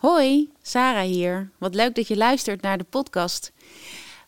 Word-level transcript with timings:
Hoi, 0.00 0.50
Sarah 0.62 1.04
hier. 1.04 1.50
Wat 1.58 1.74
leuk 1.74 1.94
dat 1.94 2.08
je 2.08 2.16
luistert 2.16 2.62
naar 2.62 2.78
de 2.78 2.84
podcast. 2.84 3.52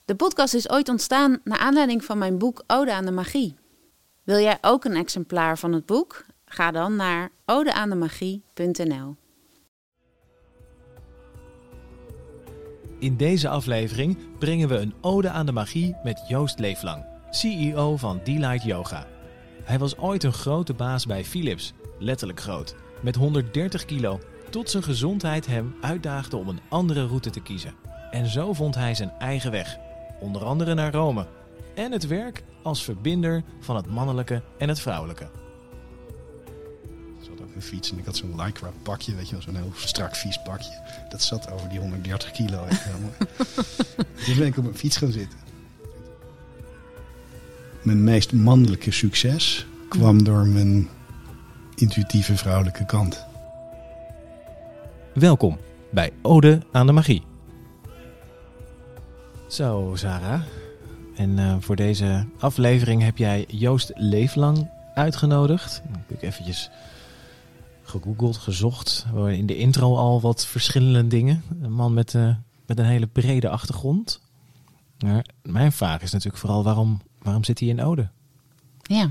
De 0.04 0.14
podcast 0.14 0.54
is 0.54 0.70
ooit 0.70 0.88
ontstaan 0.88 1.40
naar 1.44 1.58
aanleiding 1.58 2.04
van 2.04 2.18
mijn 2.18 2.38
boek 2.38 2.64
Ode 2.66 2.92
aan 2.92 3.04
de 3.04 3.10
Magie. 3.10 3.54
Wil 4.22 4.38
jij 4.38 4.58
ook 4.60 4.84
een 4.84 4.96
exemplaar 4.96 5.58
van 5.58 5.72
het 5.72 5.86
boek? 5.86 6.24
Ga 6.44 6.70
dan 6.70 6.96
naar 6.96 7.30
odeaandemagie.nl. 7.46 9.16
In 12.98 13.16
deze 13.16 13.48
aflevering 13.48 14.18
brengen 14.38 14.68
we 14.68 14.76
een 14.76 14.94
ode 15.00 15.30
aan 15.30 15.46
de 15.46 15.52
magie 15.52 15.96
met 16.02 16.24
Joost 16.28 16.58
Leeflang, 16.58 17.04
CEO 17.30 17.96
van 17.96 18.20
Delight 18.24 18.64
Yoga. 18.64 19.06
Hij 19.62 19.78
was 19.78 19.98
ooit 19.98 20.24
een 20.24 20.32
grote 20.32 20.74
baas 20.74 21.06
bij 21.06 21.24
Philips, 21.24 21.72
letterlijk 21.98 22.40
groot, 22.40 22.74
met 23.00 23.14
130 23.14 23.84
kilo, 23.84 24.20
tot 24.52 24.70
zijn 24.70 24.82
gezondheid 24.82 25.46
hem 25.46 25.74
uitdaagde 25.80 26.36
om 26.36 26.48
een 26.48 26.60
andere 26.68 27.06
route 27.06 27.30
te 27.30 27.40
kiezen. 27.40 27.74
En 28.10 28.26
zo 28.26 28.52
vond 28.52 28.74
hij 28.74 28.94
zijn 28.94 29.12
eigen 29.18 29.50
weg, 29.50 29.78
onder 30.20 30.44
andere 30.44 30.74
naar 30.74 30.92
Rome. 30.92 31.26
En 31.74 31.92
het 31.92 32.06
werk 32.06 32.42
als 32.62 32.84
verbinder 32.84 33.42
van 33.60 33.76
het 33.76 33.86
mannelijke 33.86 34.42
en 34.58 34.68
het 34.68 34.80
vrouwelijke. 34.80 35.28
Ik 37.18 37.28
zat 37.28 37.40
op 37.40 37.54
een 37.54 37.62
fiets 37.62 37.90
en 37.90 37.98
ik 37.98 38.04
had 38.04 38.16
zo'n 38.16 38.42
lycra 38.42 38.70
pakje, 38.82 39.14
weet 39.14 39.28
je 39.28 39.32
wel, 39.32 39.42
zo'n 39.42 39.56
heel 39.56 39.72
strak 39.74 40.16
vies 40.16 40.42
pakje. 40.42 40.80
Dat 41.08 41.22
zat 41.22 41.50
over 41.50 41.68
die 41.68 41.78
130 41.78 42.30
kilo. 42.30 42.66
Toen 44.24 44.36
ben 44.36 44.46
ik 44.46 44.56
op 44.56 44.64
mijn 44.64 44.76
fiets 44.78 44.96
gaan 44.96 45.12
zitten. 45.12 45.38
Mijn 47.82 48.04
meest 48.04 48.32
mannelijke 48.32 48.90
succes 48.90 49.66
kwam 49.88 50.24
door 50.24 50.46
mijn 50.46 50.88
intuïtieve 51.74 52.36
vrouwelijke 52.36 52.86
kant. 52.86 53.30
Welkom 55.14 55.58
bij 55.90 56.12
Ode 56.22 56.62
aan 56.70 56.86
de 56.86 56.92
Magie. 56.92 57.22
Zo, 59.48 59.92
Sarah. 59.94 60.42
En 61.16 61.38
eh, 61.38 61.56
voor 61.60 61.76
deze 61.76 62.26
aflevering 62.38 63.02
heb 63.02 63.18
jij 63.18 63.44
Joost 63.48 63.92
Leeflang 63.94 64.70
uitgenodigd. 64.94 65.82
Ik 65.84 65.94
heb 65.94 66.10
ik 66.10 66.22
eventjes 66.22 66.70
gegoogeld, 67.82 68.36
gezocht. 68.36 69.06
In 69.28 69.46
de 69.46 69.56
intro 69.56 69.96
al 69.96 70.20
wat 70.20 70.46
verschillende 70.46 71.06
dingen. 71.06 71.42
Een 71.60 71.72
man 71.72 71.94
met, 71.94 72.14
eh, 72.14 72.34
met 72.66 72.78
een 72.78 72.84
hele 72.84 73.06
brede 73.06 73.48
achtergrond. 73.48 74.20
Maar 74.98 75.26
mijn 75.42 75.72
vraag 75.72 76.02
is 76.02 76.12
natuurlijk 76.12 76.40
vooral 76.40 76.64
waarom, 76.64 77.00
waarom 77.22 77.44
zit 77.44 77.58
hij 77.58 77.68
in 77.68 77.82
Ode? 77.82 78.08
Ja. 78.82 79.10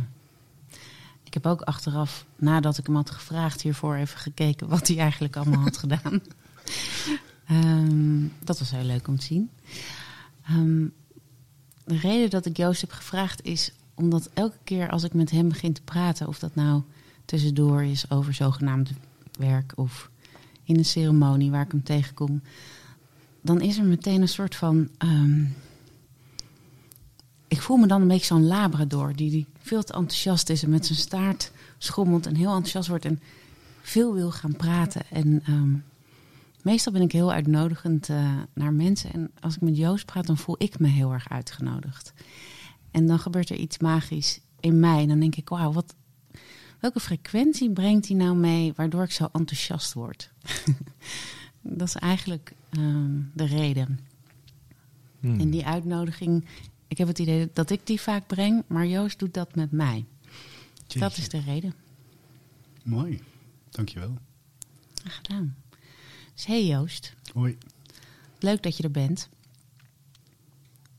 Ik 1.32 1.44
heb 1.44 1.52
ook 1.52 1.62
achteraf, 1.62 2.26
nadat 2.36 2.78
ik 2.78 2.86
hem 2.86 2.96
had 2.96 3.10
gevraagd 3.10 3.62
hiervoor, 3.62 3.96
even 3.96 4.20
gekeken 4.20 4.68
wat 4.68 4.88
hij 4.88 4.98
eigenlijk 4.98 5.36
allemaal 5.36 5.62
had 5.62 5.78
gedaan. 5.78 6.22
Ehm, 7.46 8.28
dat 8.44 8.60
was 8.60 8.72
heel 8.72 8.84
leuk 8.84 9.08
om 9.08 9.20
te 9.20 9.26
zien. 9.26 9.50
Ehm, 10.46 10.88
de 11.86 11.98
reden 11.98 12.30
dat 12.30 12.46
ik 12.46 12.58
Joost 12.58 12.82
heb 12.82 12.92
gevraagd 12.92 13.44
is 13.44 13.72
omdat 13.94 14.30
elke 14.34 14.58
keer 14.64 14.90
als 14.90 15.04
ik 15.04 15.14
met 15.14 15.32
hem 15.32 15.48
begin 15.50 15.74
te 15.74 15.82
praten, 15.82 16.28
of 16.28 16.40
dat 16.40 16.56
nou 16.56 16.82
tussendoor 17.26 17.84
is 17.84 18.10
over 18.10 18.34
zogenaamd 18.34 18.92
werk 19.40 19.74
of 19.76 20.10
in 20.64 20.78
een 20.78 20.86
ceremonie 20.86 21.52
waar 21.52 21.66
ik 21.66 21.72
hem 21.72 21.84
tegenkom, 21.84 22.42
dan 23.42 23.62
is 23.62 23.78
er 23.78 23.86
meteen 23.86 24.22
een 24.22 24.28
soort 24.28 24.56
van. 24.56 24.90
ehm, 24.98 25.46
ik 27.48 27.62
voel 27.62 27.78
me 27.78 27.88
dan 27.88 28.02
een 28.02 28.08
beetje 28.08 28.26
zo'n 28.26 28.48
labrador 28.48 29.16
die, 29.16 29.30
die 29.30 29.48
veel 29.62 29.84
te 29.84 29.94
enthousiast 29.94 30.50
is 30.50 30.64
en 30.64 30.70
met 30.70 30.86
zijn 30.86 31.00
staart 31.00 31.52
schommelt 31.78 32.26
en 32.26 32.36
heel 32.36 32.54
enthousiast 32.54 32.88
wordt 32.88 33.06
en 33.06 33.20
veel 33.82 34.14
wil 34.14 34.32
gaan 34.32 34.56
praten. 34.56 35.02
En 35.10 35.42
ehm, 35.46 35.76
meestal 36.62 36.94
ben 36.94 37.02
ik 37.02 37.12
heel 37.12 37.32
uitnodigend 37.32 38.10
eh, 38.10 38.38
naar 38.54 38.74
mensen. 38.74 39.14
En 39.14 39.32
als 39.40 39.56
ik 39.56 39.62
met 39.62 39.78
Joost 39.78 40.06
praat, 40.06 40.28
dan 40.28 40.38
voel 40.38 40.56
ik 40.58 40.80
me 40.80 40.88
heel 40.88 41.12
erg 41.12 41.30
uitgenodigd. 41.30 42.14
En 42.92 43.08
dan 43.08 43.20
gebeurt 43.20 43.50
er 43.50 43.56
iets 43.56 43.78
magisch 43.78 44.40
in 44.60 44.80
mij. 44.80 45.02
En 45.02 45.08
dan 45.08 45.20
denk 45.20 45.36
ik, 45.36 45.50
wauw, 45.50 45.72
wat, 45.72 45.96
welke 46.80 47.00
frequentie 47.00 47.72
brengt 47.72 48.08
hij 48.08 48.18
nou 48.18 48.36
mee 48.36 48.74
waardoor 48.76 49.04
ik 49.04 49.12
zo 49.12 49.30
enthousiast 49.32 49.94
word? 49.94 50.32
dat 51.62 51.88
is 51.88 51.96
eigenlijk 51.96 52.54
ehm, 52.70 53.20
de 53.34 53.46
reden. 53.46 54.00
Hmm. 55.20 55.40
En 55.40 55.50
die 55.50 55.66
uitnodiging, 55.66 56.46
ik 56.92 56.98
heb 56.98 57.08
het 57.08 57.20
idee 57.20 57.50
dat 57.54 57.70
ik 57.70 57.88
die 57.88 58.02
vaak 58.02 58.28
breng, 58.28 58.64
maar 58.68 58.86
Joost 58.88 59.20
doet 59.20 59.34
dat 59.34 59.56
met 59.56 59.72
mij. 59.72 60.06
Dat 60.88 61.18
is 61.18 61.30
de 61.30 61.40
reden. 61.40 61.74
Mooi, 62.84 63.22
dankjewel. 63.70 64.18
Graag 64.94 65.16
gedaan. 65.16 65.56
Dus 66.34 66.46
hey 66.46 66.66
Joost, 66.66 67.14
Hoi. 67.34 67.58
leuk 68.40 68.64
dat 68.64 68.78
je 68.78 68.84
er 68.84 68.92
bent. 68.92 69.30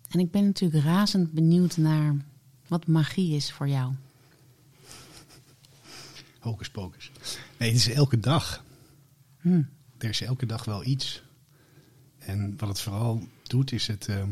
En 0.08 0.20
ik 0.20 0.30
ben 0.30 0.44
natuurlijk 0.44 0.84
razend 0.84 1.32
benieuwd 1.32 1.76
naar 1.76 2.16
wat 2.66 2.86
magie 2.86 3.34
is 3.36 3.52
voor 3.52 3.68
jou. 3.68 3.94
Hocus 6.38 6.70
pocus. 6.70 7.10
Nee, 7.58 7.68
het 7.68 7.78
is 7.78 7.88
elke 7.88 8.20
dag. 8.20 8.64
Hm. 9.40 9.62
Er 9.98 10.08
is 10.08 10.20
elke 10.20 10.46
dag 10.46 10.64
wel 10.64 10.84
iets. 10.84 11.22
En 12.18 12.54
wat 12.58 12.68
het 12.68 12.80
vooral 12.80 13.26
doet, 13.42 13.72
is 13.72 13.86
het. 13.86 14.08
ehm, 14.08 14.30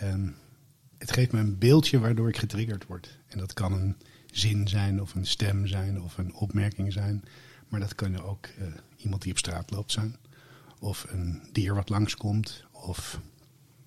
ehm, 0.00 0.28
het 0.98 1.12
geeft 1.12 1.32
me 1.32 1.38
een 1.40 1.58
beeldje 1.58 1.98
waardoor 1.98 2.28
ik 2.28 2.36
getriggerd 2.36 2.86
word. 2.86 3.18
En 3.26 3.38
dat 3.38 3.52
kan 3.52 3.72
een 3.72 3.96
zin 4.30 4.68
zijn, 4.68 5.00
of 5.00 5.14
een 5.14 5.26
stem 5.26 5.66
zijn, 5.66 6.00
of 6.02 6.18
een 6.18 6.34
opmerking 6.34 6.92
zijn. 6.92 7.24
Maar 7.68 7.80
dat 7.80 7.94
kan 7.94 8.22
ook 8.22 8.46
eh, 8.46 8.66
iemand 8.96 9.22
die 9.22 9.32
op 9.32 9.38
straat 9.38 9.70
loopt 9.70 9.92
zijn. 9.92 10.16
Of 10.78 11.06
een 11.08 11.42
dier 11.52 11.74
wat 11.74 11.88
langskomt. 11.88 12.64
Of 12.72 13.20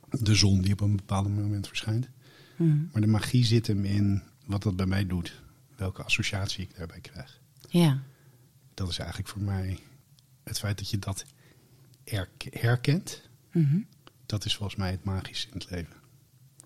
de 0.09 0.35
zon 0.35 0.61
die 0.61 0.73
op 0.73 0.81
een 0.81 0.95
bepaald 0.95 1.29
moment 1.29 1.67
verschijnt. 1.67 2.09
Hm. 2.55 2.77
Maar 2.91 3.01
de 3.01 3.07
magie 3.07 3.45
zit 3.45 3.67
hem 3.67 3.85
in 3.85 4.23
wat 4.45 4.63
dat 4.63 4.75
bij 4.75 4.85
mij 4.85 5.05
doet. 5.05 5.41
Welke 5.75 6.03
associatie 6.03 6.63
ik 6.63 6.77
daarbij 6.77 7.00
krijg 7.00 7.39
Ja, 7.69 8.03
dat 8.73 8.89
is 8.89 8.97
eigenlijk 8.97 9.29
voor 9.29 9.41
mij 9.41 9.79
het 10.44 10.59
feit 10.59 10.77
dat 10.77 10.89
je 10.89 11.00
dat 11.00 11.25
herk- 12.03 12.47
herkent. 12.50 13.29
Mhm. 13.51 13.79
Dat 14.25 14.45
is 14.45 14.55
volgens 14.55 14.77
mij 14.77 14.91
het 14.91 15.03
magische 15.03 15.47
in 15.47 15.57
het 15.57 15.69
leven. 15.69 15.94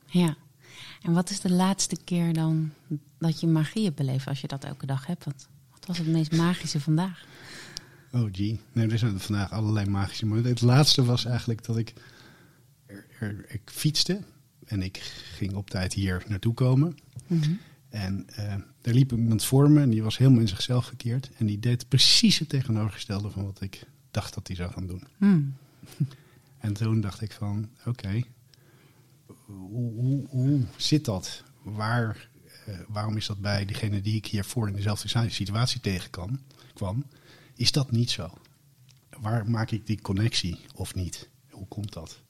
Ja. 0.06 0.36
En 1.02 1.14
wat 1.14 1.30
is 1.30 1.40
de 1.40 1.52
laatste 1.52 1.98
keer 2.04 2.34
dan 2.34 2.72
dat 3.18 3.40
je 3.40 3.48
magie 3.48 3.84
hebt 3.84 3.96
beleefd 3.96 4.28
als 4.28 4.42
je 4.42 4.48
dat 4.48 4.64
elke 4.64 4.86
dag 4.86 5.06
hebt? 5.06 5.24
Wat, 5.26 5.48
wat 5.72 5.86
was 5.86 5.98
het 5.98 6.08
meest 6.08 6.32
magische 6.32 6.80
vandaag? 6.80 7.26
Oh 8.12 8.30
gee, 8.32 8.60
nee, 8.72 8.88
er 8.90 8.98
zijn 8.98 9.20
vandaag 9.20 9.52
allerlei 9.52 9.90
magische 9.90 10.26
momenten. 10.26 10.52
Het 10.52 10.62
laatste 10.62 11.04
was 11.06 11.26
eigenlijk 11.26 11.66
dat 11.66 11.78
ik, 11.78 11.94
er, 12.86 13.06
er- 13.20 13.46
ik 13.48 13.62
fietste 13.66 14.22
en 14.66 14.82
ik 14.82 14.98
ging 15.34 15.54
op 15.54 15.70
tijd 15.70 15.94
hier 15.94 16.24
naartoe 16.28 16.54
komen. 16.54 16.98
Mhm. 17.28 17.52
En 17.90 18.24
eh 18.28 18.54
er 18.82 18.94
liep 18.94 19.12
iemand 19.12 19.44
voor 19.44 19.72
me 19.72 19.82
en 19.82 19.90
die 19.90 20.04
was 20.04 20.18
helemaal 20.18 20.40
in 20.42 20.48
zichzelf 20.48 20.86
gekeerd. 20.86 21.30
En 21.38 21.46
die 21.46 21.60
deed 21.60 21.88
precies 21.88 22.40
het 22.40 22.50
tegenovergestelde 22.50 23.30
van 23.30 23.46
wat 23.46 23.62
ik 23.62 23.84
dacht 24.12 24.34
dat 24.34 24.48
hij 24.48 24.56
zou 24.56 24.72
gaan 24.72 24.88
doen. 24.88 25.04
Hm. 25.18 25.42
En 26.58 26.74
toen 26.74 27.02
dacht 27.02 27.22
ik 27.22 27.32
van, 27.32 27.70
oké, 27.86 28.22
hoe, 29.46 29.94
hoe, 29.94 30.28
hoe 30.28 30.62
zit 30.78 31.06
dat? 31.06 31.44
Waar, 31.64 32.30
eh, 32.66 32.80
waarom 32.88 33.18
is 33.18 33.26
dat 33.26 33.42
bij 33.42 33.66
degene 33.66 34.02
die 34.02 34.16
ik 34.16 34.26
hiervoor 34.26 34.68
in 34.68 34.76
dezelfde 34.76 35.30
situatie 35.30 35.80
tegenkwam, 35.82 36.40
kwam, 36.74 37.06
is 37.56 37.72
dat 37.72 37.92
niet 37.92 38.10
zo? 38.12 38.30
Waar 39.20 39.50
maak 39.50 39.72
ik 39.72 39.86
die 39.86 40.02
connectie 40.02 40.60
of 40.76 40.96
niet? 40.96 41.30
Hoe 41.50 41.68
komt 41.68 41.94
dat? 41.94 42.22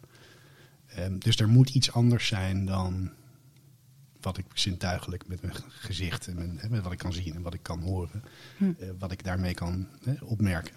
Ehm, 0.85 1.17
dus 1.17 1.35
er 1.37 1.47
moet 1.49 1.69
iets 1.69 1.91
anders 1.91 2.27
zijn 2.27 2.65
dan 2.65 3.11
wat 4.21 4.37
ik 4.37 4.45
zintuigelijk 4.53 5.27
met 5.27 5.41
mijn 5.41 5.53
gezicht 5.67 6.27
en 6.27 6.35
mijn, 6.35 6.57
hè, 6.57 6.69
met 6.69 6.83
wat 6.83 6.91
ik 6.91 6.97
kan 6.97 7.13
zien 7.13 7.35
en 7.35 7.41
wat 7.41 7.53
ik 7.53 7.63
kan 7.63 7.81
horen, 7.81 8.23
Hm. 8.57 8.71
eh, 8.79 8.89
wat 8.99 9.11
ik 9.11 9.23
daarmee 9.23 9.53
kan 9.53 9.87
hè, 10.03 10.13
opmerken. 10.23 10.75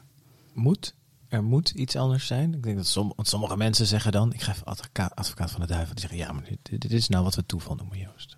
Moet? 0.52 0.94
Er 1.28 1.44
moet 1.44 1.70
iets 1.70 1.96
anders 1.96 2.26
zijn. 2.26 2.54
Ik 2.54 2.62
denk 2.62 2.76
dat 2.76 2.86
som- 2.86 3.12
sommige 3.16 3.56
mensen 3.56 3.86
zeggen 3.86 4.12
dan, 4.12 4.32
ik 4.32 4.42
ga 4.42 4.52
even 4.52 4.64
advocaat, 4.66 5.14
advocaat 5.14 5.50
van 5.50 5.60
de 5.60 5.66
duivel, 5.66 5.94
die 5.94 6.00
zeggen 6.00 6.18
ja, 6.18 6.32
maar 6.32 6.44
dit, 6.44 6.80
dit 6.80 6.92
is 6.92 7.08
nou 7.08 7.24
wat 7.24 7.34
we 7.34 7.46
toeval 7.46 7.74
noemen, 7.74 7.98
Joost. 7.98 8.36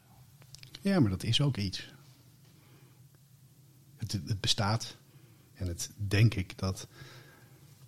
Ja, 0.81 1.01
maar 1.01 1.11
dat 1.11 1.23
is 1.23 1.41
ook 1.41 1.57
iets. 1.57 1.93
Het, 3.97 4.13
het 4.13 4.41
bestaat. 4.41 4.97
En 5.55 5.67
het 5.67 5.91
denk 5.97 6.35
ik 6.35 6.59
dat 6.59 6.87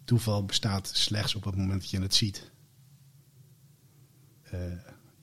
toeval 0.04 0.44
bestaat 0.44 0.88
slechts 0.94 1.34
op 1.34 1.44
het 1.44 1.56
moment 1.56 1.80
dat 1.80 1.90
je 1.90 2.00
het 2.00 2.14
ziet. 2.14 2.50
Eh, 4.42 4.60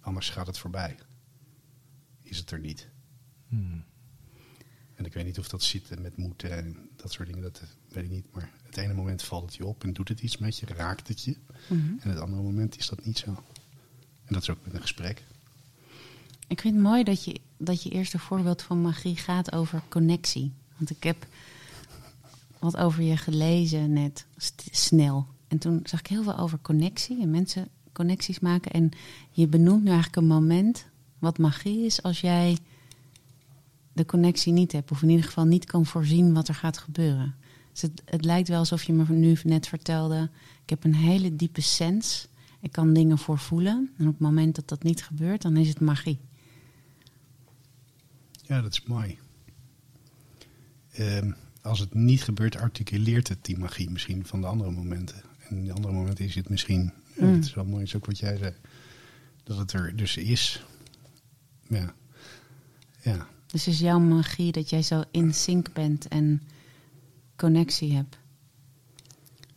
anders 0.02 0.30
gaat 0.30 0.48
het 0.48 0.58
voorbij. 0.58 0.98
Is 2.22 2.38
het 2.38 2.52
er 2.52 2.60
niet. 2.60 2.90
Hmm. 3.48 3.84
En 5.00 5.06
ik 5.06 5.14
weet 5.14 5.26
niet 5.26 5.40
of 5.40 5.48
dat 5.48 5.64
zit 5.64 6.00
met 6.02 6.18
moeten 6.18 6.58
en 6.58 6.76
dat 6.96 7.12
soort 7.12 7.28
dingen. 7.28 7.44
Dat 7.44 7.62
weet 7.90 8.04
ik 8.04 8.10
niet. 8.10 8.26
Maar 8.32 8.50
het 8.64 8.78
ene 8.78 8.94
moment 8.94 9.24
valt 9.24 9.46
het 9.46 9.56
je 9.56 9.66
op 9.66 9.84
en 9.84 9.94
doet 9.94 10.08
het 10.08 10.20
iets 10.20 10.38
met 10.38 10.58
je, 10.58 10.66
raakt 10.66 11.08
het 11.08 11.24
je. 11.24 11.36
Mhm. 11.68 11.94
En 12.00 12.10
het 12.10 12.20
andere 12.20 12.42
moment 12.42 12.78
is 12.78 12.88
dat 12.88 13.06
niet 13.06 13.18
zo. 13.18 13.28
En 14.26 14.34
dat 14.34 14.42
is 14.42 14.50
ook 14.50 14.58
met 14.64 14.74
een 14.74 14.82
gesprek. 14.82 15.24
Ik 16.48 16.62
vind 16.62 16.74
het 16.74 16.84
mooi 16.84 17.04
dat 17.04 17.24
je, 17.24 17.40
dat 17.58 17.84
je 17.84 17.90
eerste 17.90 18.20
voorbeeld 18.20 18.62
van 18.62 18.82
magie 18.82 19.16
gaat 19.16 19.52
over 19.52 19.82
connectie. 19.90 20.52
Want 20.78 20.90
ik 20.90 21.04
heb 21.04 21.28
wat 22.60 22.78
over 22.78 23.04
je 23.04 23.18
gelezen 23.18 23.94
net, 23.94 24.26
snel. 24.72 25.28
En 25.48 25.58
toen 25.58 25.80
zag 25.84 26.00
ik 26.00 26.08
heel 26.08 26.24
veel 26.24 26.38
over 26.38 26.60
connectie 26.62 27.22
en 27.22 27.30
mensen 27.30 27.68
connecties 27.92 28.40
maken. 28.40 28.72
En 28.72 28.92
je 29.32 29.48
benoemt 29.48 29.84
nu 29.84 29.90
eigenlijk 29.90 30.16
een 30.16 30.28
moment 30.28 30.86
wat 31.20 31.38
magie 31.38 31.86
is 31.86 32.04
als 32.04 32.22
jij 32.22 32.58
de 34.00 34.06
connectie 34.06 34.54
niet 34.54 34.72
hebt. 34.72 34.92
Of 34.92 35.02
in 35.02 35.10
ieder 35.10 35.26
geval 35.26 35.46
niet 35.46 35.66
kan 35.66 35.86
voorzien 35.86 36.34
wat 36.34 36.48
er 36.48 36.56
gaat 36.56 36.78
gebeuren. 36.78 37.36
Dus 37.72 37.82
het, 37.82 38.02
het 38.06 38.26
lijkt 38.26 38.48
wel 38.48 38.60
alsof 38.60 38.84
je 38.84 38.94
me 38.94 39.06
nu 39.08 39.38
net 39.44 39.68
vertelde... 39.68 40.30
ik 40.64 40.70
heb 40.70 40.84
een 40.84 40.96
hele 40.96 41.36
diepe 41.36 41.62
sens. 41.62 42.28
Ik 42.62 42.72
kan 42.72 42.94
dingen 42.94 43.18
voorvoelen. 43.18 43.90
En 43.98 44.08
op 44.08 44.12
het 44.12 44.22
moment 44.22 44.56
dat 44.56 44.68
dat 44.68 44.84
niet 44.84 45.04
gebeurt, 45.04 45.42
dan 45.42 45.58
is 45.58 45.68
het 45.68 45.80
magie. 45.80 46.20
Ja, 48.46 48.62
dat 48.62 48.72
is 48.72 48.84
mooi. 48.84 49.18
Ehm, 50.92 51.32
als 51.62 51.80
het 51.80 51.94
niet 51.94 52.24
gebeurt, 52.24 52.58
articuleert 52.58 53.28
het 53.28 53.46
die 53.46 53.58
magie 53.58 53.90
misschien 53.90 54.26
van 54.26 54.42
de 54.42 54.48
andere 54.48 54.72
momenten. 54.72 55.22
En 55.50 55.58
in 55.58 55.66
de 55.66 55.74
andere 55.74 55.94
momenten 55.94 56.26
is 56.26 56.36
het 56.36 56.50
misschien, 56.50 56.94
ja, 57.16 57.26
Mm. 57.26 57.34
dat 57.34 57.44
is 57.46 57.54
wel 57.54 57.66
mooi, 57.66 57.84
is 57.84 57.96
ook 57.96 58.06
wat 58.06 58.20
jij 58.20 58.38
zei, 58.38 58.54
dat 59.44 59.58
het 59.58 59.74
er 59.74 59.96
dus 59.96 60.18
is. 60.18 60.66
Ja. 61.68 61.94
Ja. 63.02 63.28
Dus 63.52 63.68
is 63.68 63.80
jouw 63.80 64.00
magie 64.00 64.52
dat 64.52 64.70
jij 64.70 64.82
zo 64.82 65.04
in 65.12 65.34
sync 65.34 65.74
bent 65.74 66.08
en 66.08 66.42
connectie 67.36 67.96
hebt. 67.96 68.18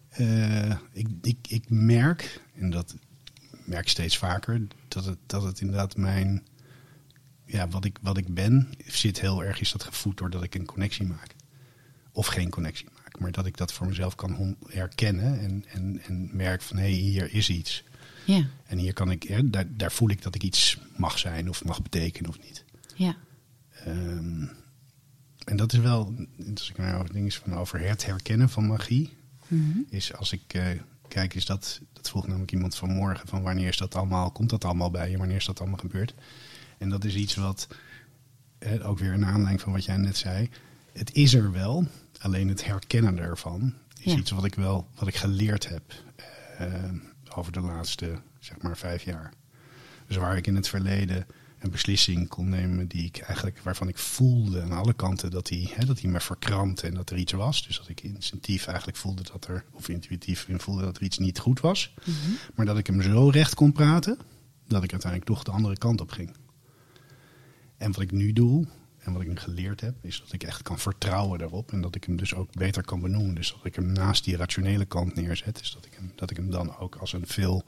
Eh, 0.08 0.70
ik, 0.92 1.06
ik, 1.22 1.36
ik 1.48 1.70
merk, 1.70 2.40
en 2.54 2.70
dat 2.70 2.96
merk 3.64 3.88
steeds 3.88 4.18
vaker, 4.18 4.66
dat 4.88 5.04
het, 5.04 5.18
dat 5.26 5.42
het 5.42 5.60
inderdaad 5.60 5.96
mijn, 5.96 6.46
ja, 7.46 7.68
wat 7.68 7.84
ik, 7.84 7.98
wat 8.02 8.16
ik 8.16 8.34
ben, 8.34 8.70
zit 8.86 9.20
heel 9.20 9.44
erg, 9.44 9.60
is 9.60 9.72
dat 9.72 9.82
gevoed 9.82 10.16
doordat 10.16 10.42
ik 10.42 10.54
een 10.54 10.66
connectie 10.66 11.06
maak. 11.06 11.34
Of 12.12 12.26
geen 12.26 12.50
connectie 12.50 12.86
maak, 12.94 13.18
maar 13.18 13.32
dat 13.32 13.46
ik 13.46 13.56
dat 13.56 13.72
voor 13.72 13.86
mezelf 13.86 14.14
kan 14.14 14.56
herkennen 14.66 15.40
en, 15.40 15.64
en, 15.68 16.00
en 16.06 16.30
merk 16.32 16.62
van 16.62 16.76
hé, 16.76 16.82
hey, 16.82 16.92
hier 16.92 17.34
is 17.34 17.50
iets. 17.50 17.84
Ja, 18.24 18.46
En 18.66 18.78
hier 18.78 18.92
kan 18.92 19.10
ik, 19.10 19.52
daar, 19.52 19.76
daar 19.76 19.92
voel 19.92 20.10
ik 20.10 20.22
dat 20.22 20.34
ik 20.34 20.42
iets 20.42 20.78
mag 20.96 21.18
zijn 21.18 21.48
of 21.48 21.64
mag 21.64 21.82
betekenen 21.82 22.30
of 22.30 22.38
niet. 22.40 22.64
ja, 22.94 23.16
Ehm, 23.84 24.44
en 25.44 25.56
dat 25.56 25.73
is 25.73 25.79
wel, 25.79 26.14
als 26.55 26.70
ik 26.70 26.76
nou 26.79 26.94
over 27.00 27.12
dingen 27.12 27.32
van 27.32 27.55
over 27.55 27.81
het 27.81 28.06
herkennen 28.06 28.49
van 28.49 28.67
magie, 28.67 29.17
Mhm. 29.46 29.79
is 29.88 30.14
als 30.14 30.32
ik 30.32 30.55
eh, 30.55 30.67
kijk, 31.08 31.34
is 31.34 31.46
dat, 31.46 31.81
dat 31.93 32.08
vroeg 32.08 32.26
namelijk 32.26 32.52
iemand 32.52 32.75
vanmorgen, 32.75 33.29
van 33.29 33.43
wanneer 33.43 33.69
is 33.69 33.76
dat 33.76 33.94
allemaal, 33.94 34.31
komt 34.31 34.50
dat 34.50 34.64
allemaal 34.64 34.90
bij 34.90 35.11
je, 35.11 35.17
wanneer 35.19 35.37
is 35.37 35.44
dat 35.44 35.61
allemaal 35.61 35.79
gebeurd? 35.79 36.14
En 36.79 36.88
dat 36.88 37.05
is 37.05 37.14
iets 37.14 37.34
wat, 37.34 37.69
eh, 38.58 38.88
ook 38.88 38.99
weer 38.99 39.12
een 39.12 39.25
aanleiding 39.25 39.61
van 39.61 39.73
wat 39.73 39.84
jij 39.84 39.96
net 39.96 40.17
zei, 40.17 40.50
het 40.93 41.12
is 41.14 41.34
er 41.34 41.52
wel, 41.52 41.87
alleen 42.19 42.49
het 42.49 42.64
herkennen 42.64 43.19
ervan 43.19 43.75
is 43.99 44.12
Ja. 44.12 44.19
iets 44.19 44.31
wat 44.31 44.44
ik 44.44 44.55
wel, 44.55 44.88
wat 44.94 45.08
ik 45.08 45.17
geleerd 45.17 45.69
heb 45.69 45.82
eh, 46.58 46.75
over 47.37 47.52
de 47.52 47.61
laatste, 47.61 48.19
zeg 48.38 48.58
maar, 48.62 48.76
vijf 48.76 49.02
jaar. 49.02 49.32
Dus 50.06 50.17
waar 50.17 50.37
ik 50.37 50.46
in 50.46 50.55
het 50.55 50.69
verleden 50.69 51.26
een 51.62 51.70
beslissing 51.70 52.28
kon 52.28 52.48
nemen 52.48 52.88
die 52.88 53.04
ik 53.04 53.18
eigenlijk, 53.18 53.58
waarvan 53.58 53.88
ik 53.88 53.98
voelde 53.98 54.62
aan 54.62 54.72
alle 54.72 54.92
kanten 54.92 55.30
dat 55.30 55.46
die, 55.46 55.70
hè, 55.74 55.84
dat 55.84 55.96
die 55.96 56.08
me 56.08 56.20
verkrampte 56.20 56.86
en 56.86 56.94
dat 56.94 57.10
er 57.10 57.16
iets 57.16 57.32
was. 57.32 57.66
Dus 57.66 57.76
dat 57.76 57.88
ik 57.88 58.02
instinctief 58.02 58.66
eigenlijk 58.66 58.98
voelde 58.98 59.22
dat 59.32 59.46
er, 59.46 59.64
of 59.72 59.88
intuïtief 59.88 60.46
voelde 60.56 60.82
dat 60.82 60.96
er 60.96 61.02
iets 61.02 61.18
niet 61.18 61.38
goed 61.38 61.60
was. 61.60 61.94
Maar 62.54 62.66
dat 62.66 62.78
ik 62.78 62.86
hem 62.86 63.02
zo 63.02 63.28
recht 63.28 63.54
kon 63.54 63.72
praten, 63.72 64.18
dat 64.66 64.82
ik 64.82 64.90
uiteindelijk 64.90 65.30
toch 65.30 65.42
de 65.42 65.50
andere 65.50 65.78
kant 65.78 66.00
op 66.00 66.10
ging. 66.10 66.36
En 67.76 67.92
wat 67.92 68.02
ik 68.02 68.12
nu 68.12 68.32
doe, 68.32 68.66
en 68.98 69.12
wat 69.12 69.22
ik 69.22 69.28
nu 69.28 69.36
geleerd 69.36 69.80
heb, 69.80 69.94
is 70.02 70.20
dat 70.20 70.32
ik 70.32 70.42
echt 70.42 70.62
kan 70.62 70.78
vertrouwen 70.78 71.38
daarop. 71.38 71.72
En 71.72 71.80
dat 71.80 71.94
ik 71.94 72.04
hem 72.04 72.16
dus 72.16 72.34
ook 72.34 72.52
beter 72.52 72.84
kan 72.84 73.00
benoemen. 73.00 73.34
Dus 73.34 73.50
dat 73.50 73.64
ik 73.64 73.74
hem 73.74 73.92
naast 73.92 74.24
die 74.24 74.36
rationele 74.36 74.84
kant 74.84 75.14
neerzet. 75.14 75.58
Dus 75.58 75.72
dat 75.72 75.86
ik 75.86 75.94
hem, 75.94 76.12
dat 76.14 76.30
ik 76.30 76.36
hem 76.36 76.50
dan 76.50 76.76
ook 76.78 76.96
als 76.96 77.12
een 77.12 77.26
veel 77.26 77.64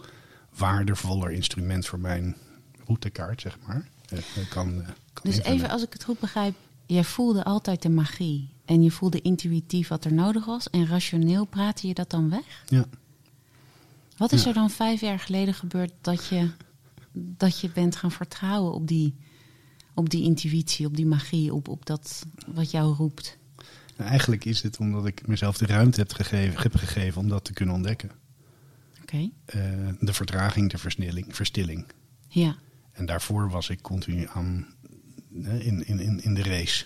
waardevoller 0.57 1.31
instrument 1.31 1.87
voor 1.87 1.99
mijn 1.99 2.37
routekaart, 2.87 3.41
zeg 3.41 3.59
maar, 3.67 3.89
eh, 4.09 4.19
eh, 4.19 4.25
kan, 4.49 4.81
eh, 4.83 4.87
kan 5.13 5.23
Dus 5.23 5.37
invullen. 5.37 5.57
even 5.59 5.71
als 5.71 5.83
ik 5.83 5.93
het 5.93 6.05
goed 6.05 6.19
begrijp, 6.21 6.55
jij 6.87 7.05
voelde 7.05 7.45
altijd 7.45 7.83
de 7.83 7.89
magie. 7.89 8.49
En 8.65 8.83
je 8.83 8.91
voelde 8.91 9.21
intuïtief 9.21 9.89
wat 9.89 10.05
er 10.05 10.13
nodig 10.13 10.45
was. 10.45 10.71
En 10.71 10.87
rationeel 10.87 11.45
praatte 11.45 11.87
je 11.89 11.95
dat 11.95 12.11
dan 12.11 12.31
weg? 12.31 12.63
Ja. 12.69 12.85
Wat 14.17 14.33
is 14.33 14.43
Ja. 14.43 14.49
er 14.49 14.55
dan 14.55 14.71
vijf 14.71 15.01
jaar 15.01 15.19
geleden 15.19 15.55
gebeurd 15.55 15.93
dat 16.01 16.27
je, 16.27 16.51
dat 17.13 17.61
je 17.61 17.71
bent 17.71 17.97
gaan 17.97 18.11
vertrouwen 18.13 18.73
op 18.73 18.87
die, 18.89 19.15
op 19.95 20.11
die 20.11 20.23
intuïtie, 20.23 20.87
op 20.87 20.97
die 20.97 21.07
magie, 21.07 21.55
op, 21.55 21.69
op 21.69 21.87
dat 21.87 22.27
wat 22.47 22.71
jou 22.71 22.95
roept? 22.95 23.39
Nou, 23.97 24.11
eigenlijk 24.11 24.45
is 24.45 24.63
het 24.63 24.79
omdat 24.79 25.07
ik 25.07 25.27
mezelf 25.27 25.57
de 25.59 25.67
ruimte 25.67 26.01
heb 26.01 26.13
gegeven, 26.13 26.63
heb 26.63 26.75
gegeven 26.77 27.21
om 27.21 27.29
dat 27.29 27.45
te 27.45 27.53
kunnen 27.53 27.75
ontdekken. 27.75 28.11
Oké, 29.03 29.31
de 30.01 30.13
vertraging, 30.13 30.71
de 30.71 30.79
versnelling, 30.79 31.37
verstilling. 31.37 31.87
ja, 32.29 32.57
En 32.95 33.07
daarvoor 33.07 33.51
was 33.51 33.69
ik 33.69 33.81
continu 33.83 34.29
aan, 34.33 34.75
in, 35.33 35.87
in, 35.87 36.01
in, 36.01 36.23
in 36.23 36.35
de 36.35 36.43
race. 36.43 36.85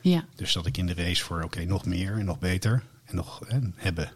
ja. 0.00 0.24
Dus 0.34 0.52
dat 0.52 0.66
ik 0.66 0.76
in 0.76 0.86
de 0.86 0.94
race 0.94 1.24
voor 1.24 1.42
oké, 1.42 1.64
nog 1.64 1.84
meer 1.84 2.18
en 2.18 2.24
nog 2.24 2.38
beter 2.38 2.82
en 3.04 3.16
nog 3.16 3.44
eh, 3.46 3.58
hebben. 3.74 4.10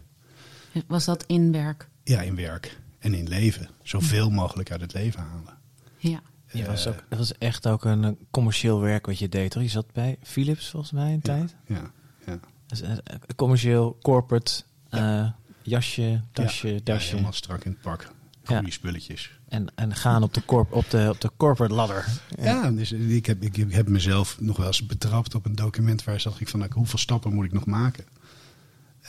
Was 0.87 1.05
dat 1.05 1.23
in 1.27 1.51
werk? 1.51 1.89
Ja, 2.03 2.21
in 2.21 2.35
werk 2.35 2.79
en 2.99 3.13
in 3.13 3.27
leven. 3.27 3.69
Zoveel 3.83 4.29
mogelijk 4.29 4.71
uit 4.71 4.81
het 4.81 4.93
leven 4.93 5.19
halen. 5.21 5.57
Ja, 5.97 6.21
Je 6.51 6.65
was 6.65 6.85
Eh, 6.85 6.91
ook, 6.93 7.03
dat 7.09 7.17
was 7.19 7.37
echt 7.37 7.67
ook 7.67 7.85
een, 7.85 8.17
commercieel 8.31 8.79
werk 8.79 9.05
wat 9.05 9.19
je 9.19 9.29
deed, 9.29 9.51
toch? 9.51 9.61
Je 9.63 9.69
zat 9.69 9.91
bij 9.93 10.17
Philips 10.23 10.69
volgens 10.69 10.91
mij 10.91 11.05
een 11.13 11.19
ja, 11.23 11.35
tijd. 11.35 11.55
Ja, 11.65 11.91
ja. 12.25 12.39
Dus, 12.67 12.81
eh, 12.81 12.95
commercieel, 13.35 13.97
corporate, 14.01 14.63
eh, 14.89 15.29
jasje, 15.61 16.21
tasje, 16.31 16.67
Ja, 16.73 16.79
dasje. 16.83 17.09
helemaal 17.09 17.33
strak 17.33 17.63
in 17.65 17.71
het 17.71 17.81
pak. 17.81 18.11
Ja. 18.43 18.55
Goede 18.57 18.71
spulletjes. 18.71 19.39
En, 19.51 19.67
en 19.75 19.95
gaan 19.95 20.23
op 20.23 20.33
de, 20.33 20.45
corp, 20.45 20.71
op, 20.73 20.89
de, 20.89 21.07
op 21.09 21.21
de 21.21 21.31
corporate 21.37 21.73
ladder. 21.73 22.05
Ja, 22.41 22.71
dus 22.71 22.91
ik 22.91 23.25
heb, 23.25 23.43
ik 23.43 23.55
heb 23.55 23.87
mezelf 23.87 24.37
nog 24.41 24.57
wel 24.57 24.67
eens 24.67 24.85
betrapt 24.85 25.35
op 25.35 25.45
een 25.45 25.55
document 25.55 26.03
waar 26.03 26.19
zag 26.19 26.41
ik 26.41 26.47
van 26.47 26.59
nou, 26.59 26.71
hoeveel 26.73 26.99
stappen 26.99 27.33
moet 27.33 27.45
ik 27.45 27.51
nog 27.53 27.65
maken. 27.65 28.05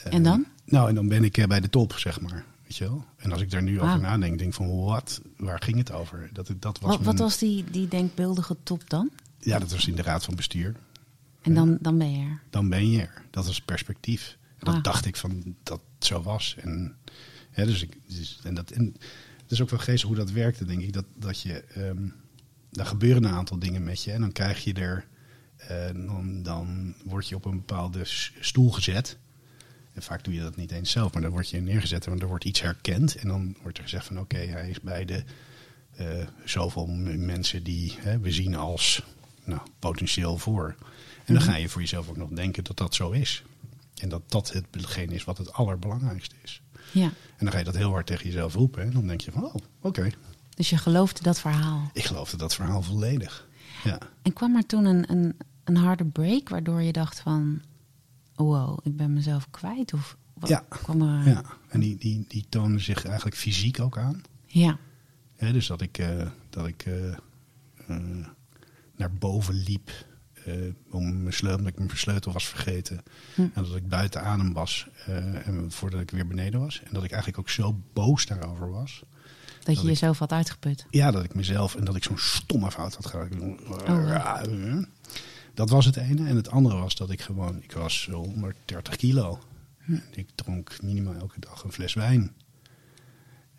en 0.04 0.22
dan? 0.22 0.46
Nou, 0.64 0.88
en 0.88 0.94
dan 0.94 1.08
ben 1.08 1.24
ik 1.24 1.36
eh, 1.38 1.46
bij 1.46 1.60
de 1.60 1.68
top, 1.70 1.92
zeg 1.98 2.20
maar. 2.20 2.44
Weet 2.62 2.76
je 2.76 2.84
wel? 2.84 3.04
En 3.16 3.32
als 3.32 3.40
ik 3.40 3.50
daar 3.50 3.62
nu 3.62 3.74
over 3.80 3.86
Wauw. 3.86 4.00
nadenk, 4.00 4.38
denk 4.38 4.50
ik 4.50 4.56
van 4.56 4.84
wat, 4.84 5.20
waar 5.36 5.62
ging 5.62 5.76
het 5.76 5.92
over? 5.92 6.30
Dat, 6.32 6.46
dat 6.58 6.78
was 6.78 6.90
Wat, 6.90 6.96
wat 7.04 7.04
mijn- 7.14 7.16
was 7.16 7.38
die, 7.38 7.64
die 7.70 7.88
denkbeeldige 7.88 8.56
top 8.62 8.90
dan? 8.90 9.10
Ja, 9.38 9.58
dat 9.58 9.70
was 9.70 9.86
in 9.86 9.94
de 9.94 10.02
raad 10.02 10.24
van 10.24 10.34
bestuur. 10.34 10.74
En 11.42 11.54
dan, 11.54 11.78
dan 11.80 11.98
ben 11.98 12.12
je 12.12 12.24
er. 12.26 12.40
Dan 12.50 12.68
ben 12.68 12.90
je 12.90 13.00
er. 13.00 13.22
Dat 13.30 13.46
was 13.46 13.60
perspectief. 13.60 14.36
En 14.58 14.64
dat 14.64 14.74
Ah. 14.74 14.82
dacht 14.82 15.06
ik 15.06 15.16
van 15.16 15.54
dat 15.62 15.80
het 15.94 16.06
zo 16.06 16.22
was. 16.22 16.56
En, 16.60 16.94
ja, 17.54 17.64
dus 17.64 17.82
ik, 17.82 17.96
dus, 18.06 18.40
en, 18.44 18.54
dat, 18.54 18.70
en 18.70 18.94
is 19.52 19.62
ook 19.62 19.70
wel 19.70 19.78
geestig 19.78 20.08
hoe 20.08 20.16
dat 20.16 20.30
werkte, 20.30 20.64
denk 20.64 20.82
ik. 20.82 20.92
Dat, 20.92 21.04
dat 21.14 21.40
je, 21.40 21.64
ehm 21.74 22.08
daar 22.72 22.86
gebeuren 22.86 23.24
een 23.24 23.32
aantal 23.32 23.58
dingen 23.58 23.84
met 23.84 24.02
je. 24.02 24.12
En 24.12 24.20
dan 24.20 24.32
krijg 24.32 24.64
je 24.64 24.72
er, 24.72 25.06
eh, 25.56 25.86
dan, 25.94 26.42
dan 26.42 26.94
word 27.04 27.28
je 27.28 27.34
op 27.34 27.44
een 27.44 27.56
bepaalde 27.56 28.00
stoel 28.40 28.70
gezet. 28.70 29.18
En 29.92 30.02
vaak 30.02 30.24
doe 30.24 30.34
je 30.34 30.40
dat 30.40 30.56
niet 30.56 30.70
eens 30.70 30.90
zelf, 30.90 31.12
maar 31.12 31.22
dan 31.22 31.30
word 31.30 31.48
je 31.48 31.60
neergezet 31.60 32.06
en 32.06 32.20
er 32.20 32.26
wordt 32.26 32.44
iets 32.44 32.60
herkend. 32.60 33.16
En 33.16 33.28
dan 33.28 33.56
wordt 33.62 33.76
er 33.76 33.84
gezegd 33.84 34.06
van 34.06 34.20
oké, 34.20 34.36
hij 34.36 34.70
is 34.70 34.80
bij 34.80 35.04
de 35.04 35.24
eh, 35.96 36.26
zoveel 36.44 36.86
mensen 37.16 37.62
die 37.62 37.94
hè, 37.98 38.18
we 38.18 38.30
zien 38.30 38.54
als 38.54 39.02
nou, 39.44 39.60
potentieel 39.78 40.38
voor. 40.38 40.74
En 41.24 41.34
dan 41.34 41.42
ga 41.42 41.56
je 41.56 41.68
voor 41.68 41.80
jezelf 41.80 42.08
ook 42.08 42.16
nog 42.16 42.30
denken 42.30 42.64
dat 42.64 42.76
dat 42.76 42.94
zo 42.94 43.10
is. 43.10 43.42
En 43.94 44.08
dat 44.08 44.30
dat 44.30 44.52
hetgeen 44.52 45.10
is 45.10 45.24
wat 45.24 45.38
het 45.38 45.52
allerbelangrijkste 45.52 46.34
is. 46.42 46.62
Ja. 46.92 47.04
En 47.06 47.38
dan 47.38 47.50
ga 47.50 47.58
je 47.58 47.64
dat 47.64 47.76
heel 47.76 47.90
hard 47.90 48.06
tegen 48.06 48.24
jezelf 48.26 48.54
roepen. 48.54 48.82
En 48.82 48.90
dan 48.92 49.06
denk 49.06 49.20
je 49.20 49.32
van, 49.32 49.44
oh, 49.44 49.54
oké. 49.80 50.10
Dus 50.54 50.70
je 50.70 50.76
geloofde 50.76 51.22
dat 51.22 51.40
verhaal. 51.40 51.90
Ik 51.92 52.04
geloofde 52.04 52.36
dat 52.36 52.54
verhaal 52.54 52.82
volledig. 52.82 53.48
Ja. 53.84 53.98
En 54.22 54.32
kwam 54.32 54.56
er 54.56 54.66
toen 54.66 54.84
een, 54.84 55.10
een, 55.10 55.36
een 55.64 55.76
harde 55.76 56.04
break 56.04 56.48
waardoor 56.48 56.82
je 56.82 56.92
dacht 56.92 57.20
van... 57.20 57.62
Wow, 58.34 58.78
ik 58.82 58.96
ben 58.96 59.12
mezelf 59.12 59.50
kwijt? 59.50 59.92
Of 59.92 60.16
wat 60.34 60.48
Ja. 60.48 60.64
kwam 60.68 61.02
er... 61.02 61.28
ja. 61.28 61.44
En 61.68 61.80
die, 61.80 61.96
die, 61.96 62.24
die 62.28 62.46
tonen 62.48 62.80
zich 62.80 63.04
eigenlijk 63.04 63.36
fysiek 63.36 63.80
ook 63.80 63.98
aan. 63.98 64.22
Ja. 64.46 64.78
Hè, 65.36 65.52
dus 65.52 65.66
dat 65.66 65.80
ik, 65.80 65.98
eh, 65.98 66.26
dat 66.50 66.66
ik 66.66 66.82
eh, 66.86 67.08
eh, 67.08 67.16
naar 68.96 69.12
boven 69.12 69.54
liep 69.54 69.88
eh, 69.88 69.94
om 70.90 71.22
mijn 71.22 71.32
sleutel, 71.34 71.58
omdat 71.58 71.72
ik 71.72 71.78
mijn 71.78 71.96
sleutel 71.98 72.32
was 72.32 72.46
vergeten. 72.48 73.02
Hm. 73.34 73.40
En 73.40 73.50
dat 73.64 73.76
ik 73.76 73.88
buiten 73.88 74.22
adem 74.22 74.52
was 74.52 74.86
eh, 75.06 75.46
en 75.46 75.70
voordat 75.72 76.00
ik 76.00 76.10
weer 76.10 76.26
beneden 76.26 76.60
was. 76.60 76.80
En 76.84 76.88
dat 76.92 77.04
ik 77.04 77.10
eigenlijk 77.10 77.40
ook 77.40 77.50
zo 77.50 77.80
boos 77.92 78.26
daarover 78.26 78.70
was. 78.70 79.02
Dat 79.62 79.74
je 79.76 79.82
ik- 79.82 79.88
jezelf 79.88 80.18
had 80.18 80.32
uitgeput. 80.32 80.86
Ja, 80.90 81.10
dat 81.10 81.24
ik 81.24 81.34
mezelf 81.34 81.74
en 81.74 81.84
dat 81.84 81.96
ik 81.96 82.04
zo'n 82.04 82.18
stomme 82.18 82.70
fout 82.70 82.94
had 82.94 83.06
gedaan. 83.06 83.58
Oh. 83.70 84.82
Dat 85.54 85.70
was 85.70 85.84
het 85.84 85.96
ene. 85.96 86.28
En 86.28 86.36
het 86.36 86.50
andere 86.50 86.76
was 86.76 86.94
dat 86.94 87.10
ik 87.10 87.20
gewoon, 87.20 87.62
ik 87.62 87.72
was 87.72 88.08
130 88.12 88.96
kilo. 88.96 89.38
En 89.86 90.02
ik 90.10 90.28
dronk 90.34 90.82
minimaal 90.82 91.14
elke 91.14 91.40
dag 91.40 91.64
een 91.64 91.72
fles 91.72 91.94
wijn. 91.94 92.32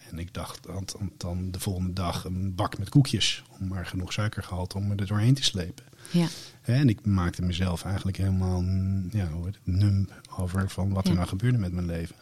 En 0.09 0.19
ik 0.19 0.33
dacht 0.33 0.63
dan, 0.63 0.85
dan, 0.85 1.11
dan 1.17 1.51
de 1.51 1.59
volgende 1.59 1.93
dag 1.93 2.23
een 2.23 2.55
bak 2.55 2.77
met 2.77 2.89
koekjes. 2.89 3.43
Om 3.59 3.67
maar 3.67 3.85
genoeg 3.85 4.13
suikergehalte 4.13 4.77
om 4.77 4.87
me 4.87 4.95
er 4.95 5.07
doorheen 5.07 5.33
te 5.33 5.43
slepen. 5.43 5.83
Ja. 6.11 6.27
En 6.61 6.89
ik 6.89 7.05
maakte 7.05 7.41
mezelf 7.41 7.83
eigenlijk 7.83 8.17
helemaal 8.17 8.63
ja, 9.11 9.29
hoe 9.31 9.45
heet 9.45 9.57
het, 9.63 9.75
num 9.75 10.09
over 10.37 10.69
van 10.69 10.93
wat 10.93 11.07
er 11.07 11.13
nou 11.13 11.27
gebeurde 11.27 11.57
met 11.57 11.71
mijn 11.71 11.85
leven. 11.85 12.15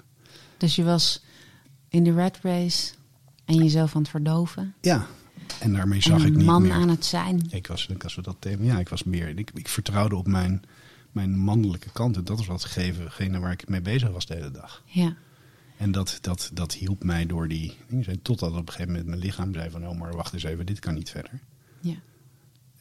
Dus 0.57 0.75
je 0.75 0.83
was 0.83 1.23
in 1.89 2.03
de 2.03 2.13
rat 2.13 2.39
race 2.41 2.93
en 3.45 3.55
jezelf 3.55 3.95
aan 3.95 4.01
het 4.01 4.09
verdoven. 4.09 4.73
Ja, 4.81 5.07
en 5.59 5.73
daarmee 5.73 6.01
zag 6.01 6.19
en 6.19 6.25
ik 6.25 6.31
een 6.31 6.37
niet 6.37 6.45
man 6.45 6.61
meer. 6.61 6.71
aan 6.71 6.89
het 6.89 7.05
zijn. 7.05 7.41
Ik 7.49 7.67
was, 7.67 7.87
ik 7.87 8.03
was 8.03 8.15
dat 8.21 8.35
thema, 8.39 8.63
ja, 8.63 8.79
ik 8.79 8.89
was 8.89 9.03
meer. 9.03 9.37
Ik, 9.37 9.51
ik 9.53 9.67
vertrouwde 9.67 10.15
op 10.15 10.27
mijn, 10.27 10.63
mijn 11.11 11.37
mannelijke 11.37 11.89
kant. 11.91 12.15
En 12.15 12.23
dat 12.23 12.37
was 12.37 12.47
wat 12.47 12.63
gegevengene 12.63 13.39
waar 13.39 13.51
ik 13.51 13.69
mee 13.69 13.81
bezig 13.81 14.09
was 14.09 14.25
de 14.25 14.33
hele 14.33 14.51
dag. 14.51 14.83
Ja. 14.85 15.15
En 15.77 15.91
dat, 15.91 16.17
dat, 16.21 16.51
dat 16.53 16.73
hielp 16.73 17.03
mij 17.03 17.25
door 17.25 17.47
die 17.47 17.77
dingen. 17.87 18.21
Totdat 18.21 18.51
op 18.51 18.57
een 18.57 18.67
gegeven 18.67 18.87
moment 18.87 19.07
mijn 19.07 19.19
lichaam 19.19 19.53
zei 19.53 19.69
van... 19.69 19.87
oh, 19.87 19.99
maar 19.99 20.15
wacht 20.15 20.33
eens 20.33 20.43
even, 20.43 20.65
dit 20.65 20.79
kan 20.79 20.93
niet 20.93 21.09
verder. 21.09 21.39
ja. 21.79 21.95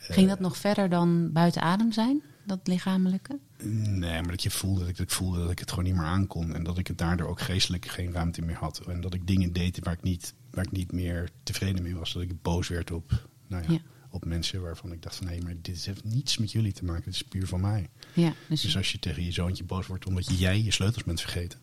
Ging 0.01 0.29
dat 0.29 0.41
nog 0.41 0.57
verder 0.57 0.89
dan 0.89 1.33
buiten 1.33 1.63
adem 1.63 1.93
zijn, 1.93 2.23
dat 2.45 2.59
lichamelijke? 2.65 3.39
Nee, 3.63 4.21
maar 4.21 4.31
dat 4.31 4.43
je 4.43 4.51
voelde 4.51 4.81
dat 4.81 4.89
ik, 4.89 4.97
dat 4.97 5.07
ik 5.07 5.13
voelde 5.13 5.39
dat 5.39 5.51
ik 5.51 5.59
het 5.59 5.71
gewoon 5.71 5.85
niet 5.85 5.95
meer 5.95 6.05
aankon. 6.05 6.55
En 6.55 6.63
dat 6.63 6.79
ik 6.79 6.87
het 6.87 6.99
daardoor 6.99 7.29
ook 7.29 7.41
geestelijk 7.41 7.87
geen 7.87 8.13
ruimte 8.13 8.43
meer 8.43 8.57
had. 8.57 8.81
En 8.87 9.01
dat 9.01 9.15
ik 9.15 9.27
dingen 9.27 9.53
deed 9.53 9.79
waar 9.83 9.93
ik 9.93 10.03
niet, 10.03 10.35
waar 10.51 10.65
ik 10.65 10.73
niet 10.73 10.93
meer 10.93 11.31
tevreden 11.43 11.83
mee 11.83 11.95
was. 11.97 12.13
Dat 12.13 12.23
ik 12.23 12.43
boos 12.43 12.69
werd 12.69 12.91
op, 12.91 13.29
nou 13.47 13.63
ja, 13.63 13.73
Ja. 13.73 13.79
op 14.11 14.25
mensen 14.25 14.63
waarvan 14.63 14.93
ik 14.93 15.03
dacht 15.03 15.17
van... 15.17 15.27
nee, 15.27 15.43
maar 15.43 15.55
dit 15.63 15.85
heeft 15.85 16.05
niets 16.05 16.39
met 16.39 16.53
jullie 16.53 16.73
te 16.73 16.85
maken. 16.85 17.05
Het 17.05 17.15
is 17.15 17.23
puur 17.23 17.47
van 17.47 17.61
mij. 17.61 17.89
Ja, 18.13 18.33
dus, 18.49 18.61
Dus 18.61 18.77
als 18.77 18.93
je 18.93 18.99
tegen 18.99 19.25
je 19.25 19.33
zoontje 19.33 19.65
boos 19.65 19.87
wordt 19.87 20.07
omdat 20.07 20.39
jij 20.39 20.63
je 20.63 20.71
sleutels 20.71 21.05
bent 21.05 21.21
vergeten... 21.21 21.59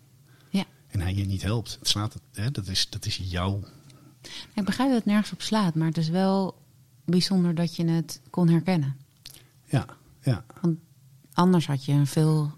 ja. 0.50 0.66
en 0.88 1.00
hij 1.02 1.14
je 1.14 1.26
niet 1.26 1.42
helpt, 1.42 1.78
het 1.80 1.88
slaat 1.88 2.20
hè, 2.34 2.52
dat, 2.52 2.68
is, 2.68 2.90
dat 2.90 3.06
is 3.06 3.20
jouw... 3.24 3.64
Ik 4.54 4.66
begrijp 4.66 4.90
dat 4.90 4.98
het 4.98 5.08
nergens 5.08 5.32
op 5.32 5.42
slaat, 5.42 5.76
maar 5.76 5.88
het 5.88 5.98
is 5.98 6.10
wel 6.10 6.66
bijzonder 7.12 7.56
dat 7.56 7.76
je 7.76 7.86
het 7.86 8.22
kon 8.30 8.50
herkennen. 8.50 8.96
Ja, 9.66 9.86
ja. 10.22 10.46
Want 10.62 10.78
anders 11.34 11.68
had 11.68 11.86
je 11.86 11.92
een 11.92 12.08
veel 12.08 12.52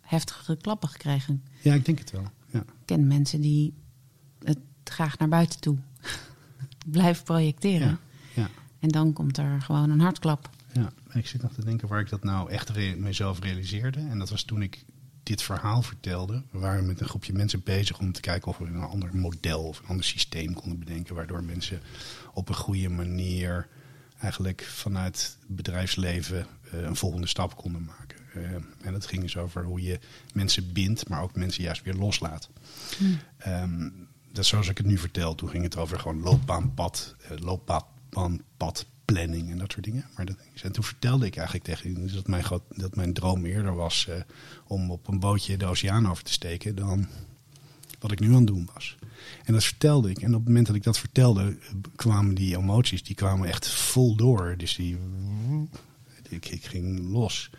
heftigere 0.00 0.56
klappen 0.56 0.88
gekregen. 0.88 1.44
ja, 1.62 1.74
ik 1.74 1.84
denk 1.84 1.98
het 1.98 2.10
wel. 2.10 2.24
Ja. 2.50 2.60
Ik 2.60 2.66
ken 2.84 3.06
mensen 3.06 3.40
die 3.40 3.74
het 4.42 4.58
graag 4.84 5.18
naar 5.18 5.28
buiten 5.28 5.60
toe 5.60 5.76
blijven 6.86 7.24
projecteren. 7.24 7.88
Ja, 7.88 7.98
ja, 8.42 8.48
En 8.78 8.88
dan 8.88 9.12
komt 9.12 9.38
er 9.38 9.62
gewoon 9.62 9.90
een 9.90 10.00
hartklap. 10.00 10.50
ja. 10.72 10.92
Ik 11.12 11.26
zit 11.26 11.42
nog 11.42 11.52
te 11.52 11.64
denken 11.64 11.88
waar 11.88 12.00
ik 12.00 12.08
dat 12.08 12.24
nou 12.24 12.50
echt 12.50 12.68
re- 12.68 12.94
mezelf 12.98 13.40
realiseerde. 13.40 13.98
En 14.00 14.18
dat 14.18 14.30
was 14.30 14.42
toen 14.42 14.62
ik 14.62 14.84
dit 15.22 15.42
verhaal 15.42 15.82
vertelde. 15.82 16.42
We 16.50 16.58
waren 16.58 16.86
met 16.86 17.00
een 17.00 17.08
groepje 17.08 17.32
mensen 17.32 17.62
bezig 17.62 17.98
om 17.98 18.12
te 18.12 18.20
kijken 18.20 18.48
of 18.48 18.58
we 18.58 18.64
een 18.66 18.76
ander 18.82 19.16
model 19.16 19.62
of 19.62 19.78
een 19.78 19.86
ander 19.86 20.04
systeem 20.04 20.54
konden 20.54 20.78
bedenken. 20.78 21.14
Waardoor 21.14 21.44
mensen 21.44 21.80
op 22.32 22.48
een 22.48 22.54
goede 22.54 22.88
manier 22.88 23.68
eigenlijk 24.24 24.62
vanuit 24.62 25.36
het 25.40 25.56
bedrijfsleven 25.56 26.46
eh, 26.70 26.82
een 26.82 26.96
volgende 26.96 27.26
stap 27.26 27.56
konden 27.56 27.84
maken. 27.84 28.18
Eh, 28.34 28.86
en 28.86 28.92
dat 28.92 29.06
ging 29.06 29.22
dus 29.22 29.36
over 29.36 29.64
hoe 29.64 29.82
je 29.82 29.98
mensen 30.32 30.72
bindt, 30.72 31.08
maar 31.08 31.22
ook 31.22 31.34
mensen 31.34 31.62
juist 31.62 31.82
weer 31.82 31.94
loslaat. 31.94 32.48
Ehm, 33.38 33.88
dat 34.32 34.46
zoals 34.46 34.68
ik 34.68 34.78
het 34.78 34.86
nu 34.86 34.98
vertel. 34.98 35.34
Toen 35.34 35.48
ging 35.48 35.62
het 35.62 35.76
over 35.76 35.98
gewoon 35.98 36.20
loopbaanpad, 36.20 37.14
eh, 37.20 37.38
loopbaanpadplanning 37.38 39.50
en 39.50 39.58
dat 39.58 39.72
soort 39.72 39.84
dingen. 39.84 40.06
Maar 40.16 40.26
dat, 40.26 40.36
en 40.62 40.72
toen 40.72 40.84
vertelde 40.84 41.26
ik 41.26 41.36
eigenlijk 41.36 41.66
tegen 41.66 41.94
hen 41.94 42.14
dat 42.14 42.26
mijn, 42.26 42.44
groot- 42.44 42.76
dat 42.76 42.96
mijn 42.96 43.12
droom 43.12 43.44
eerder 43.44 43.74
was 43.74 44.08
om 44.66 44.90
op 44.90 45.08
een 45.08 45.20
bootje 45.20 45.56
de 45.56 45.66
oceaan 45.66 46.08
over 46.08 46.24
te 46.24 46.32
steken 46.32 46.74
dan 46.74 47.08
wat 47.98 48.12
ik 48.12 48.20
nu 48.20 48.28
aan 48.28 48.34
het 48.34 48.46
doen 48.46 48.68
was. 48.74 48.96
En 49.44 49.52
dat 49.52 49.64
vertelde 49.64 50.10
ik. 50.10 50.18
En 50.18 50.28
op 50.28 50.38
het 50.38 50.48
moment 50.48 50.66
dat 50.66 50.76
ik 50.76 50.82
dat 50.82 50.98
vertelde, 50.98 51.42
eh, 51.42 51.74
kwamen 51.96 52.34
die 52.34 52.56
emoties, 52.56 53.02
die 53.02 53.14
kwamen 53.14 53.48
echt 53.48 53.68
vol 53.68 54.16
door. 54.16 54.54
Dus 54.56 54.76
die, 54.76 54.98
ik, 56.28 56.48
ik 56.48 56.64
ging 56.64 57.10
los. 57.10 57.50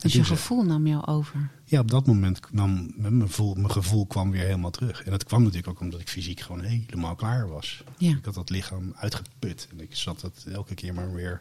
Dus 0.00 0.12
je 0.12 0.24
gevoel 0.24 0.62
nam 0.62 0.86
jou 0.86 1.06
over. 1.06 1.50
ja, 1.64 1.80
op 1.80 1.90
dat 1.90 2.06
moment 2.06 2.40
kwam 2.40 2.92
mijn 2.96 3.20
gevoel, 3.20 3.54
mijn 3.54 3.70
gevoel 3.70 4.06
kwam 4.06 4.30
weer 4.30 4.44
helemaal 4.44 4.70
terug. 4.70 5.02
En 5.02 5.10
dat 5.10 5.24
kwam 5.24 5.42
natuurlijk 5.42 5.68
ook 5.68 5.80
omdat 5.80 6.00
ik 6.00 6.08
fysiek 6.08 6.40
gewoon 6.40 6.60
helemaal 6.60 7.14
klaar 7.14 7.48
was. 7.48 7.82
Ja. 7.98 8.16
Ik 8.16 8.24
had 8.24 8.34
dat 8.34 8.50
lichaam 8.50 8.92
uitgeput. 8.96 9.68
En 9.70 9.80
ik 9.80 9.96
zat 9.96 10.20
dat 10.20 10.46
elke 10.52 10.74
keer 10.74 10.94
maar 10.94 11.12
weer 11.12 11.40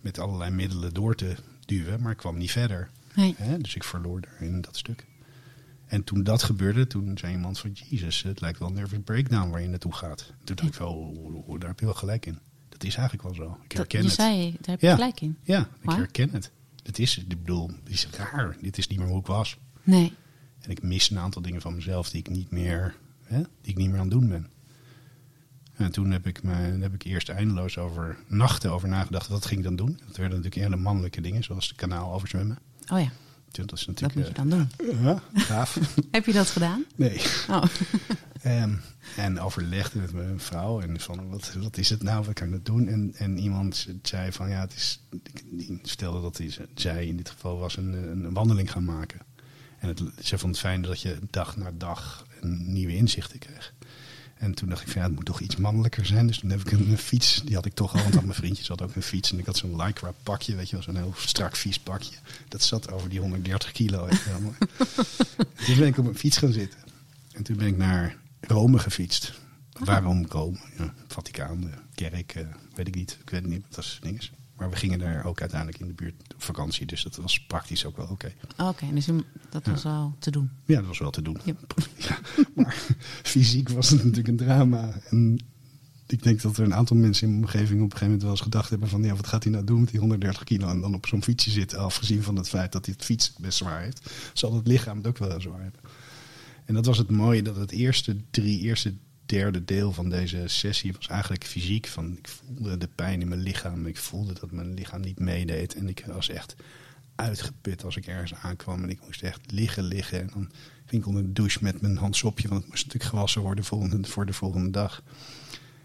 met 0.00 0.18
allerlei 0.18 0.50
middelen 0.50 0.94
door 0.94 1.14
te 1.14 1.36
duwen. 1.66 2.02
Maar 2.02 2.12
ik 2.12 2.18
kwam 2.18 2.38
niet 2.38 2.52
verder. 2.52 2.90
Nee. 3.14 3.36
Dus 3.58 3.74
ik 3.74 3.84
verloor 3.84 4.20
daarin 4.20 4.60
dat 4.60 4.76
stuk. 4.76 5.06
En 5.88 6.04
toen 6.04 6.22
dat 6.22 6.42
gebeurde, 6.42 6.86
toen 6.86 7.18
zei 7.18 7.32
iemand 7.32 7.58
van... 7.58 7.70
Jezus, 7.72 8.22
het 8.22 8.40
lijkt 8.40 8.58
wel 8.58 8.68
een 8.68 8.74
nervous 8.74 9.00
breakdown 9.04 9.50
waar 9.50 9.60
je 9.62 9.68
naartoe 9.68 9.92
gaat. 9.94 10.32
Toen 10.44 10.56
dacht 10.56 10.68
ik 10.68 10.74
wel, 10.74 10.92
oh, 10.94 11.48
oh, 11.48 11.60
daar 11.60 11.68
heb 11.68 11.78
je 11.80 11.84
wel 11.84 11.94
gelijk 11.94 12.26
in. 12.26 12.38
Dat 12.68 12.84
is 12.84 12.94
eigenlijk 12.96 13.22
wel 13.28 13.34
zo. 13.46 13.58
Ik 13.62 13.68
Dat, 13.68 13.78
herken 13.78 13.98
je 14.00 14.04
het. 14.06 14.14
zei, 14.14 14.50
daar 14.50 14.70
heb 14.70 14.80
je 14.80 14.86
Ja. 14.86 14.94
gelijk 14.94 15.20
in. 15.20 15.36
Ja, 15.42 15.68
ik 15.82 15.90
herken 15.90 16.30
het. 16.32 16.50
Het 16.82 16.98
is, 16.98 17.18
ik 17.18 17.28
bedoel, 17.28 17.66
het 17.68 17.92
is 17.92 18.08
raar. 18.10 18.56
Dit 18.60 18.78
is 18.78 18.86
niet 18.86 18.98
meer 18.98 19.08
hoe 19.08 19.20
ik 19.20 19.26
was. 19.26 19.56
Nee. 19.82 20.12
En 20.60 20.70
ik 20.70 20.82
mis 20.82 21.10
een 21.10 21.18
aantal 21.18 21.42
dingen 21.42 21.60
van 21.60 21.74
mezelf 21.74 22.10
die 22.10 22.20
ik 22.20 22.28
niet 22.30 22.50
meer, 22.50 22.94
hè, 23.22 23.38
die 23.38 23.70
ik 23.70 23.76
niet 23.76 23.88
meer 23.88 23.98
aan 24.00 24.08
het 24.10 24.18
doen 24.18 24.28
ben. 24.28 24.50
En 25.74 25.92
toen 25.92 26.10
heb 26.10 26.26
ik, 26.26 26.42
me, 26.42 26.52
heb 26.54 26.94
ik 26.94 27.02
eerst 27.02 27.28
eindeloos 27.28 27.78
over 27.78 28.16
nachten 28.26 28.72
over 28.72 28.88
nagedacht. 28.88 29.28
Wat 29.28 29.46
ging 29.46 29.58
ik 29.60 29.66
dan 29.66 29.76
doen? 29.76 29.98
Dat 30.06 30.16
werden 30.16 30.36
natuurlijk 30.36 30.54
hele 30.70 30.82
mannelijke 30.82 31.20
dingen, 31.20 31.44
zoals 31.44 31.68
de 31.68 31.74
kanaal 31.74 32.12
overzwemmen. 32.12 32.58
Oh 32.92 33.00
ja, 33.00 33.10
Dat 33.66 33.78
is 33.78 33.84
dat 33.84 34.00
natuurlijk. 34.00 34.14
moet 34.14 34.26
je 34.26 34.32
dan 34.32 34.48
doen. 34.48 34.96
eh, 34.96 35.02
ja, 35.04 35.22
gaaf. 35.34 35.78
Heb 36.10 36.26
je 36.26 36.32
dat 36.32 36.50
gedaan? 36.50 36.84
nee. 36.96 37.20
Oh. 37.50 37.62
Ehm, 38.42 38.74
en 39.16 39.40
overlegde 39.40 39.98
met 39.98 40.12
mijn 40.12 40.40
vrouw 40.40 40.80
en 40.80 41.00
van 41.00 41.28
wat, 41.28 41.52
wat 41.58 41.76
is 41.76 41.90
het 41.90 42.02
nou, 42.02 42.24
wat 42.24 42.34
kan 42.34 42.46
ik 42.46 42.52
dat 42.52 42.66
doen? 42.66 42.88
En, 42.88 43.12
en 43.16 43.38
iemand 43.38 43.86
zei 44.02 44.32
van 44.32 44.48
ja, 44.48 44.60
het 44.60 44.74
is, 44.74 45.00
die 45.44 45.78
stelde 45.82 46.20
dat 46.20 46.36
hij, 46.38 46.56
zij 46.74 47.06
in 47.06 47.16
dit 47.16 47.30
geval 47.30 47.58
was 47.58 47.76
een, 47.76 47.92
een 47.92 48.32
wandeling 48.32 48.72
gaan 48.72 48.84
maken. 48.84 49.20
En 49.78 49.88
het, 49.88 50.00
ze 50.22 50.38
vond 50.38 50.52
het 50.52 50.64
fijn 50.64 50.82
dat 50.82 51.00
je 51.00 51.18
dag 51.30 51.56
na 51.56 51.70
dag 51.74 52.26
een 52.40 52.72
nieuwe 52.72 52.96
inzichten 52.96 53.38
kreeg. 53.38 53.74
En 54.38 54.54
toen 54.54 54.68
dacht 54.68 54.82
ik 54.82 54.88
van 54.88 55.00
ja, 55.00 55.06
het 55.06 55.16
moet 55.16 55.24
toch 55.24 55.40
iets 55.40 55.56
mannelijker 55.56 56.06
zijn. 56.06 56.26
Dus 56.26 56.38
toen 56.38 56.50
heb 56.50 56.60
ik 56.60 56.72
een, 56.72 56.90
een 56.90 56.98
fiets, 56.98 57.42
die 57.44 57.54
had 57.54 57.64
ik 57.64 57.74
toch 57.74 57.94
al, 57.94 58.02
want 58.02 58.14
mijn 58.14 58.34
vriendjes 58.34 58.68
had 58.68 58.82
ook 58.82 58.94
een 58.94 59.02
fiets. 59.02 59.32
En 59.32 59.38
ik 59.38 59.46
had 59.46 59.56
zo'n 59.56 59.82
lycra 59.82 60.12
pakje, 60.22 60.54
weet 60.54 60.70
je 60.70 60.76
wel, 60.76 60.84
zo'n 60.84 60.96
heel 60.96 61.14
strak 61.16 61.56
vies 61.56 61.78
pakje. 61.78 62.16
Dat 62.48 62.62
zat 62.62 62.92
over 62.92 63.08
die 63.08 63.20
130 63.20 63.72
kilo. 63.72 64.06
weet 64.06 64.22
je 64.22 64.30
wel. 64.40 64.54
En 65.56 65.64
toen 65.64 65.78
ben 65.78 65.86
ik 65.86 65.98
op 65.98 66.06
een 66.06 66.18
fiets 66.18 66.36
gaan 66.36 66.52
zitten. 66.52 66.78
En 67.32 67.42
toen 67.42 67.56
ben 67.56 67.66
ik 67.66 67.76
naar 67.76 68.16
Rome 68.40 68.78
gefietst. 68.78 69.32
Waarom 69.72 70.26
Rome? 70.28 70.58
Ja, 70.78 70.94
Vaticaan, 71.06 71.60
de 71.60 71.70
kerk, 71.94 72.34
eh, 72.34 72.46
weet 72.74 72.88
ik 72.88 72.94
niet. 72.94 73.18
Ik 73.20 73.30
weet 73.30 73.42
het 73.42 73.50
niet, 73.50 73.62
wat 73.62 73.74
dat 73.74 73.84
is 73.84 73.98
dinges. 74.02 74.32
Maar 74.58 74.70
we 74.70 74.76
gingen 74.76 74.98
daar 74.98 75.24
ook 75.24 75.40
uiteindelijk 75.40 75.80
in 75.80 75.86
de 75.86 75.92
buurt 75.92 76.14
op 76.34 76.42
vakantie. 76.42 76.86
Dus 76.86 77.02
dat 77.02 77.16
was 77.16 77.40
praktisch 77.40 77.84
ook 77.84 77.96
wel 77.96 78.06
oké. 78.06 78.32
Oké, 78.56 78.86
dus 78.94 79.08
dat 79.50 79.66
was 79.66 79.82
wel 79.82 80.14
te 80.18 80.30
doen. 80.30 80.50
Ja, 80.64 80.76
dat 80.76 80.86
was 80.86 80.98
wel 80.98 81.10
te 81.10 81.22
doen. 81.22 81.40
Ja. 81.44 81.54
Ja, 82.08 82.18
maar 82.54 82.76
fysiek 83.32 83.68
was 83.68 83.90
het 83.90 83.98
natuurlijk 83.98 84.28
een 84.28 84.36
drama. 84.36 85.00
En 85.10 85.38
ik 86.06 86.22
denk 86.22 86.42
dat 86.42 86.56
er 86.56 86.64
een 86.64 86.74
aantal 86.74 86.96
mensen 86.96 87.26
in 87.26 87.32
mijn 87.32 87.44
omgeving 87.44 87.82
op 87.82 87.84
een 87.84 87.98
gegeven 87.98 88.04
moment 88.04 88.22
wel 88.22 88.30
eens 88.30 88.40
gedacht 88.40 88.70
hebben 88.70 88.88
van... 88.88 89.02
ja, 89.02 89.14
wat 89.14 89.26
gaat 89.26 89.42
hij 89.42 89.52
nou 89.52 89.64
doen 89.64 89.80
met 89.80 89.90
die 89.90 90.00
130 90.00 90.44
kilo 90.44 90.68
en 90.68 90.80
dan 90.80 90.94
op 90.94 91.06
zo'n 91.06 91.22
fietsje 91.22 91.50
zitten... 91.50 91.78
afgezien 91.78 92.22
van 92.22 92.36
het 92.36 92.48
feit 92.48 92.72
dat 92.72 92.84
hij 92.84 92.94
het 92.96 93.04
fiets 93.04 93.32
best 93.38 93.58
zwaar 93.58 93.80
heeft. 93.82 94.10
Zal 94.32 94.54
het 94.54 94.66
lichaam 94.66 94.96
het 94.96 95.06
ook 95.06 95.18
wel 95.18 95.40
zwaar 95.40 95.62
hebben. 95.62 95.80
En 96.64 96.74
dat 96.74 96.86
was 96.86 96.98
het 96.98 97.10
mooie, 97.10 97.42
dat 97.42 97.56
het 97.56 97.70
eerste 97.70 98.16
drie, 98.30 98.60
eerste 98.60 98.94
derde 99.28 99.64
deel 99.64 99.92
van 99.92 100.10
deze 100.10 100.42
sessie 100.46 100.92
was 100.92 101.08
eigenlijk 101.08 101.44
fysiek. 101.44 101.86
Van, 101.86 102.16
ik 102.18 102.28
voelde 102.28 102.78
de 102.78 102.88
pijn 102.94 103.20
in 103.20 103.28
mijn 103.28 103.40
lichaam, 103.40 103.86
ik 103.86 103.96
voelde 103.96 104.32
dat 104.32 104.50
mijn 104.50 104.74
lichaam 104.74 105.00
niet 105.00 105.18
meedeed. 105.18 105.74
En 105.74 105.88
ik 105.88 106.04
was 106.06 106.28
echt 106.28 106.56
uitgeput 107.14 107.84
als 107.84 107.96
ik 107.96 108.06
ergens 108.06 108.34
aankwam. 108.34 108.82
En 108.82 108.90
ik 108.90 109.00
moest 109.04 109.22
echt 109.22 109.52
liggen, 109.52 109.84
liggen. 109.84 110.20
En 110.20 110.30
dan 110.32 110.50
ging 110.86 111.02
ik 111.02 111.08
onder 111.08 111.22
de 111.22 111.32
douche 111.32 111.58
met 111.62 111.80
mijn 111.80 111.96
handsopje, 111.96 112.48
want 112.48 112.60
het 112.60 112.70
moest 112.70 112.84
natuurlijk 112.84 113.10
gewassen 113.10 113.42
worden 113.42 113.64
volgende, 113.64 114.08
voor 114.08 114.26
de 114.26 114.32
volgende 114.32 114.70
dag. 114.70 115.02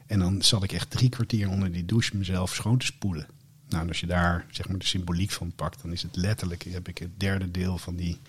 En 0.05 0.19
dan 0.19 0.41
zat 0.41 0.63
ik 0.63 0.71
echt 0.71 0.89
drie 0.89 1.09
kwartier 1.09 1.49
onder 1.49 1.71
die 1.71 1.85
douche 1.85 2.17
mezelf 2.17 2.53
schoon 2.53 2.77
te 2.77 2.85
spoelen. 2.85 3.27
Nou, 3.69 3.87
als 3.87 3.99
je 3.99 4.07
daar 4.07 4.45
zeg 4.51 4.67
maar 4.67 4.77
de 4.77 4.85
symboliek 4.85 5.31
van 5.31 5.55
pakt, 5.55 5.81
dan 5.81 5.91
is 5.91 6.01
het 6.01 6.15
letterlijk, 6.15 6.63
heb 6.63 6.87
ik 6.87 6.97
het 6.97 7.19
derde 7.19 7.51
deel 7.51 7.77
van 7.77 7.95
die, 7.95 8.19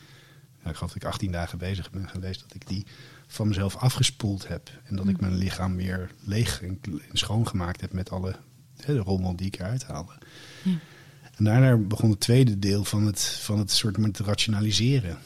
ik 0.65 0.75
geloof 0.75 0.79
dat 0.79 0.95
ik 0.95 1.05
18 1.05 1.33
dagen 1.33 1.59
bezig 1.59 1.91
ben 1.91 2.09
geweest, 2.09 2.41
dat 2.41 2.55
ik 2.55 2.67
die 2.67 2.87
van 3.27 3.49
mezelf 3.49 3.77
afgespoeld 3.77 4.49
heb. 4.49 4.71
En 4.85 4.97
dat 4.97 5.09
ik 5.09 5.21
mijn 5.21 5.35
lichaam 5.35 5.77
weer 5.77 6.11
leeg 6.25 6.63
en, 6.63 6.81
en 6.83 7.01
schoongemaakt 7.13 7.81
heb 7.81 7.93
met 7.93 8.11
alle 8.11 8.37
hè, 8.77 8.95
de 8.95 9.01
rommel 9.01 9.37
die 9.37 9.47
ik 9.47 9.59
eruit 9.59 9.85
haalde. 9.85 10.13
En 11.37 11.45
daarna 11.45 11.77
begon 11.77 12.11
het 12.11 12.21
tweede 12.21 12.59
deel 12.59 12.85
van 12.85 13.07
het, 13.07 13.23
van 13.23 13.59
het 13.59 13.71
soort 13.71 13.99
met 13.99 14.19
rationaliseren. 14.19 15.19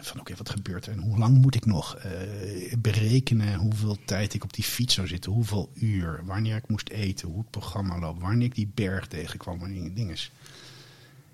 Van 0.00 0.20
oké, 0.20 0.34
wat 0.36 0.50
gebeurt 0.50 0.86
er 0.86 0.92
en 0.92 0.98
hoe 0.98 1.18
lang 1.18 1.38
moet 1.38 1.54
ik 1.54 1.66
nog 1.66 1.96
eh, 1.96 2.10
berekenen 2.78 3.54
hoeveel 3.54 3.98
tijd 4.04 4.34
ik 4.34 4.44
op 4.44 4.52
die 4.52 4.64
fiets 4.64 4.94
zou 4.94 5.06
zitten, 5.06 5.32
hoeveel 5.32 5.70
uur, 5.74 6.20
wanneer 6.24 6.56
ik 6.56 6.68
moest 6.68 6.88
eten, 6.88 7.28
hoe 7.28 7.38
het 7.38 7.50
programma 7.50 7.98
loopt, 7.98 8.20
wanneer 8.20 8.46
ik 8.46 8.54
die 8.54 8.70
berg 8.74 9.06
tegenkwam, 9.06 9.58
wanneer 9.58 9.94
dinges. 9.94 10.32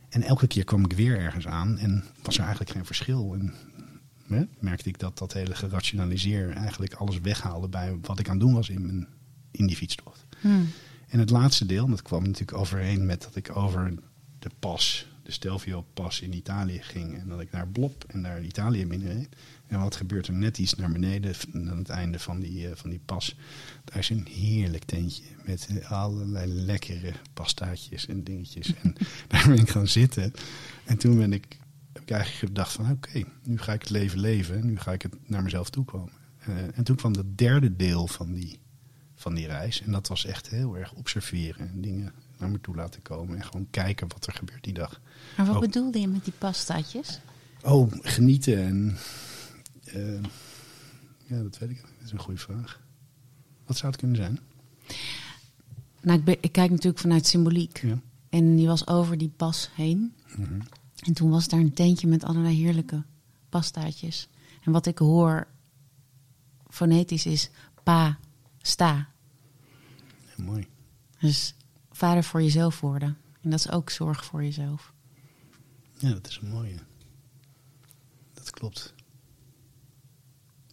En 0.08 0.22
elke 0.22 0.46
keer 0.46 0.64
kwam 0.64 0.84
ik 0.84 0.92
weer 0.92 1.18
ergens 1.18 1.46
aan 1.46 1.78
en 1.78 2.04
was 2.22 2.34
er 2.34 2.42
eigenlijk 2.42 2.70
geen 2.70 2.84
verschil. 2.84 3.34
En 3.34 3.54
hè, 4.26 4.44
merkte 4.58 4.88
ik 4.88 4.98
dat 4.98 5.18
dat 5.18 5.32
hele 5.32 5.54
gerationaliseer 5.54 6.50
eigenlijk 6.50 6.94
alles 6.94 7.20
weghaalde 7.20 7.68
bij 7.68 7.98
wat 8.00 8.18
ik 8.18 8.28
aan 8.28 8.36
het 8.36 8.44
doen 8.44 8.54
was 8.54 8.68
in, 8.68 8.86
mijn, 8.86 9.08
in 9.50 9.66
die 9.66 9.76
fietstocht. 9.76 10.24
Hmm. 10.40 10.68
En 11.08 11.18
het 11.18 11.30
laatste 11.30 11.66
deel, 11.66 11.88
dat 11.88 12.02
kwam 12.02 12.22
natuurlijk 12.22 12.58
overeen 12.58 13.06
met 13.06 13.22
dat 13.22 13.36
ik 13.36 13.56
over 13.56 13.94
de 14.38 14.50
pas, 14.58 15.06
de 15.22 15.32
Stelvio 15.32 15.84
pas 15.94 16.20
in 16.20 16.34
Italië 16.34 16.78
ging. 16.82 17.18
En 17.18 17.28
dat 17.28 17.40
ik 17.40 17.50
naar 17.50 17.68
Blob 17.68 18.04
en 18.06 18.20
naar 18.20 18.42
Italië 18.42 18.86
binnenreed. 18.86 19.28
En 19.66 19.80
wat 19.80 19.96
gebeurt 19.96 20.26
er 20.26 20.32
net 20.32 20.58
iets 20.58 20.74
naar 20.74 20.92
beneden, 20.92 21.34
aan 21.52 21.78
het 21.78 21.88
einde 21.88 22.18
van 22.18 22.40
die, 22.40 22.68
eh, 22.68 22.76
van 22.76 22.90
die 22.90 23.00
pas. 23.04 23.36
Daar 23.84 23.98
is 23.98 24.10
een 24.10 24.26
heerlijk 24.30 24.84
tentje 24.84 25.22
met 25.44 25.66
eh, 25.66 25.90
allerlei 25.90 26.52
lekkere 26.52 27.12
pastaatjes 27.34 28.06
en 28.06 28.24
dingetjes. 28.24 28.74
En 28.82 28.94
daar 29.28 29.48
ben 29.48 29.58
ik 29.58 29.70
gaan 29.70 29.88
zitten. 29.88 30.32
En 30.84 30.98
toen 30.98 31.16
ben 31.16 31.32
ik, 31.32 31.58
ik 32.04 32.10
eigenlijk 32.10 32.46
gedacht 32.52 32.72
van 32.72 32.90
oké, 32.90 33.24
nu 33.42 33.58
ga 33.58 33.72
ik 33.72 33.80
het 33.80 33.90
leven 33.90 34.18
leven. 34.20 34.66
Nu 34.66 34.78
ga 34.78 34.92
ik 34.92 35.02
het 35.02 35.14
naar 35.28 35.42
mezelf 35.42 35.70
toe 35.70 35.84
komen. 35.84 36.12
Eh, 36.38 36.78
en 36.78 36.84
toen 36.84 36.96
kwam 36.96 37.12
het 37.12 37.38
derde 37.38 37.76
deel 37.76 38.06
van 38.06 38.32
die, 38.32 38.58
van 39.14 39.34
die 39.34 39.46
reis. 39.46 39.82
En 39.82 39.92
dat 39.92 40.08
was 40.08 40.24
echt 40.24 40.48
heel 40.48 40.76
erg 40.76 40.92
observeren 40.92 41.68
en 41.68 41.80
dingen 41.80 42.12
naar 42.38 42.50
me 42.50 42.60
toe 42.60 42.74
laten 42.74 43.02
komen. 43.02 43.36
En 43.36 43.44
gewoon 43.44 43.66
kijken 43.70 44.08
wat 44.08 44.26
er 44.26 44.32
gebeurt 44.32 44.64
die 44.64 44.72
dag. 44.72 45.00
Maar 45.36 45.46
wat 45.46 45.54
Oh. 45.54 45.60
bedoelde 45.60 46.00
je 46.00 46.08
met 46.08 46.24
die 46.24 46.32
pastaatjes? 46.38 47.20
Oh, 47.62 47.92
genieten 48.00 48.58
en... 48.58 48.96
eh, 49.84 50.22
ja, 51.26 51.42
dat 51.42 51.58
weet 51.58 51.70
ik 51.70 51.76
niet. 51.76 51.92
Dat 51.96 52.04
is 52.06 52.12
een 52.12 52.18
goede 52.18 52.40
vraag. 52.40 52.80
Wat 53.66 53.76
zou 53.76 53.90
het 53.92 54.00
kunnen 54.00 54.16
zijn? 54.16 54.38
Nou, 56.00 56.18
ik, 56.18 56.24
ben- 56.24 56.36
ik 56.40 56.52
kijk 56.52 56.70
natuurlijk 56.70 56.98
vanuit 56.98 57.26
symboliek. 57.26 57.78
Ja. 57.82 57.98
En 58.28 58.56
die 58.56 58.66
was 58.66 58.86
over 58.86 59.18
die 59.18 59.32
pas 59.36 59.70
heen. 59.74 60.14
Mhm. 60.36 60.60
En 60.98 61.12
toen 61.12 61.30
was 61.30 61.48
daar 61.48 61.60
een 61.60 61.74
tentje 61.74 62.06
met 62.06 62.24
allerlei 62.24 62.54
heerlijke 62.54 63.04
pastaatjes. 63.48 64.28
En 64.62 64.72
wat 64.72 64.86
ik 64.86 64.98
hoor 64.98 65.46
fonetisch 66.68 67.26
is 67.26 67.50
pa, 67.82 68.18
sta. 68.58 69.08
Ja, 70.36 70.44
mooi. 70.44 70.66
Dus 71.18 71.54
vader 71.90 72.24
voor 72.24 72.42
jezelf 72.42 72.80
worden. 72.80 73.16
En 73.40 73.50
dat 73.50 73.58
is 73.58 73.70
ook 73.70 73.90
zorg 73.90 74.24
voor 74.24 74.42
jezelf. 74.42 74.92
Ja, 75.98 76.10
dat 76.10 76.26
is 76.28 76.38
een 76.42 76.50
mooie. 76.50 76.78
Dat 78.32 78.50
klopt. 78.50 78.94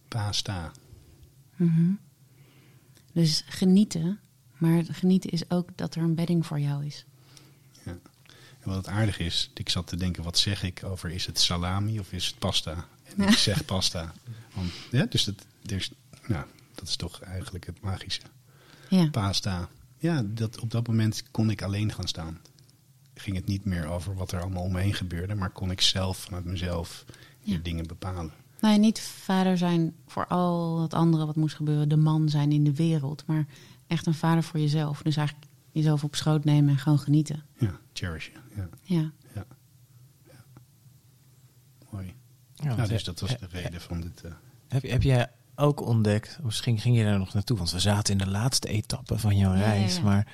Pasta. 0.08 0.72
Mhm. 1.56 1.92
Dus 3.12 3.44
genieten. 3.46 4.20
Maar 4.58 4.84
genieten 4.84 5.30
is 5.30 5.50
ook 5.50 5.76
dat 5.76 5.94
er 5.94 6.02
een 6.02 6.14
bedding 6.14 6.46
voor 6.46 6.60
jou 6.60 6.84
is. 6.86 7.04
En 8.62 8.68
wat 8.68 8.76
het 8.76 8.88
aardig 8.88 9.18
is, 9.18 9.50
ik 9.54 9.68
zat 9.68 9.86
te 9.86 9.96
denken, 9.96 10.22
wat 10.22 10.38
zeg 10.38 10.62
ik 10.62 10.80
over, 10.84 11.10
is 11.10 11.26
het 11.26 11.40
salami 11.40 11.98
of 11.98 12.12
is 12.12 12.26
het 12.26 12.38
pasta? 12.38 12.86
En 13.16 13.28
ik 13.28 13.36
zeg 13.48 13.64
pasta. 13.64 14.12
Want, 14.54 14.70
ja, 14.90 15.04
dus 15.06 15.24
dat, 15.24 15.34
dus, 15.62 15.90
nou, 16.26 16.44
dat 16.74 16.88
is 16.88 16.96
toch 16.96 17.20
eigenlijk 17.20 17.66
het 17.66 17.80
magische. 17.80 18.22
Ja. 18.88 19.08
Pasta. 19.10 19.68
Ja, 19.98 20.22
dat, 20.26 20.60
op 20.60 20.70
dat 20.70 20.86
moment 20.86 21.22
kon 21.30 21.50
ik 21.50 21.62
alleen 21.62 21.92
gaan 21.92 22.08
staan. 22.08 22.38
Ging 23.14 23.36
het 23.36 23.46
niet 23.46 23.64
meer 23.64 23.86
over 23.86 24.14
wat 24.14 24.32
er 24.32 24.40
allemaal 24.40 24.62
om 24.62 24.72
me 24.72 24.80
heen 24.80 24.94
gebeurde, 24.94 25.34
maar 25.34 25.50
kon 25.50 25.70
ik 25.70 25.80
zelf 25.80 26.16
vanuit 26.18 26.44
mezelf 26.44 27.04
die 27.44 27.54
Ja. 27.54 27.60
dingen 27.62 27.86
bepalen. 27.86 28.32
Nou, 28.60 28.74
ja, 28.74 28.80
niet 28.80 29.00
vader 29.00 29.58
zijn 29.58 29.94
voor 30.06 30.26
al 30.26 30.82
het 30.82 30.94
andere 30.94 31.26
wat 31.26 31.36
moest 31.36 31.56
gebeuren. 31.56 31.88
De 31.88 31.96
man 31.96 32.28
zijn 32.28 32.52
in 32.52 32.64
de 32.64 32.74
wereld. 32.74 33.22
Maar 33.26 33.46
echt 33.86 34.06
een 34.06 34.14
vader 34.14 34.42
voor 34.42 34.60
jezelf. 34.60 35.02
Dus 35.02 35.16
eigenlijk 35.16 35.48
jezelf 35.72 36.04
op 36.04 36.14
schoot 36.14 36.44
nemen 36.44 36.70
en 36.70 36.78
gewoon 36.78 36.98
genieten. 36.98 37.42
Ja, 37.58 37.78
cherishen. 37.92 38.32
Ja, 38.56 38.68
Ja. 38.82 39.12
ja. 39.34 39.44
ja. 40.26 40.44
Mooi. 41.90 42.14
Ja, 42.54 42.74
Nou, 42.76 42.88
dus 42.88 43.04
dat 43.04 43.20
was 43.20 43.30
de 43.38 43.46
reden 43.50 43.80
van 43.80 44.00
dit. 44.00 44.20
eh, 44.24 44.32
Heb, 44.68 44.82
heb 44.82 45.02
jij 45.02 45.30
ook 45.56 45.80
ontdekt, 45.80 46.38
misschien 46.42 46.78
ging 46.78 46.96
je 46.96 47.04
daar 47.04 47.18
nog 47.18 47.34
naartoe, 47.34 47.56
want 47.56 47.70
we 47.70 47.78
zaten 47.78 48.12
in 48.12 48.18
de 48.24 48.30
laatste 48.30 48.68
etappe 48.68 49.18
van 49.18 49.36
jouw 49.36 49.52
reis. 49.54 49.96
ja. 49.96 50.02
Maar 50.02 50.26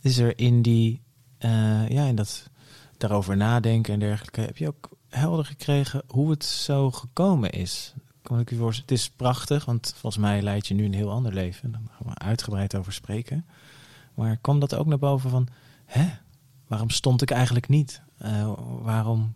is 0.00 0.18
er 0.18 0.38
in 0.38 0.62
die, 0.62 1.00
eh, 1.38 1.88
ja, 1.88 2.04
in 2.06 2.14
dat 2.16 2.50
daarover 2.96 3.36
nadenken 3.36 3.92
en 3.92 3.98
dergelijke, 4.00 4.40
heb 4.40 4.56
je 4.56 4.66
ook 4.66 4.88
helder 5.08 5.44
gekregen 5.44 6.02
hoe 6.06 6.30
het 6.30 6.44
zo 6.44 6.90
gekomen 6.90 7.50
is? 7.50 7.94
Kan 8.22 8.38
ik 8.40 8.50
u 8.50 8.56
voorstellen? 8.56 8.90
Het 8.90 8.98
is 9.00 9.10
prachtig, 9.10 9.64
want 9.64 9.94
volgens 9.96 10.22
mij 10.22 10.42
leid 10.42 10.66
je 10.66 10.74
nu 10.74 10.84
een 10.84 10.94
heel 10.94 11.10
ander 11.10 11.32
leven. 11.34 11.70
Daar 11.72 11.80
gaan 11.90 12.06
we 12.12 12.18
uitgebreid 12.18 12.74
over 12.74 12.92
spreken. 12.92 13.46
Maar 14.14 14.36
kwam 14.36 14.60
dat 14.60 14.74
ook 14.74 14.86
naar 14.86 14.98
boven 14.98 15.30
van, 15.30 15.48
hè, 15.84 16.10
waarom 16.66 16.90
stond 16.90 17.22
ik 17.22 17.30
eigenlijk 17.30 17.68
niet? 17.68 18.02
Eh, 18.18 18.52
waarom 18.82 19.34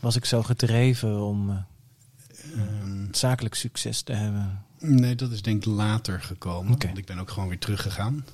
was 0.00 0.16
ik 0.16 0.24
zo 0.24 0.42
gedreven 0.42 1.20
om 1.20 1.50
eh, 1.50 1.56
ehm, 2.60 3.06
zakelijk 3.10 3.54
succes 3.54 4.02
te 4.02 4.12
hebben? 4.12 4.62
Nee, 4.78 5.14
dat 5.14 5.32
is 5.32 5.42
denk 5.42 5.64
ik 5.64 5.72
later 5.72 6.22
gekomen. 6.22 6.78
Want 6.78 6.98
ik 6.98 7.06
ben 7.06 7.18
ook 7.18 7.30
gewoon 7.30 7.48
weer 7.48 7.58
teruggegaan. 7.58 8.24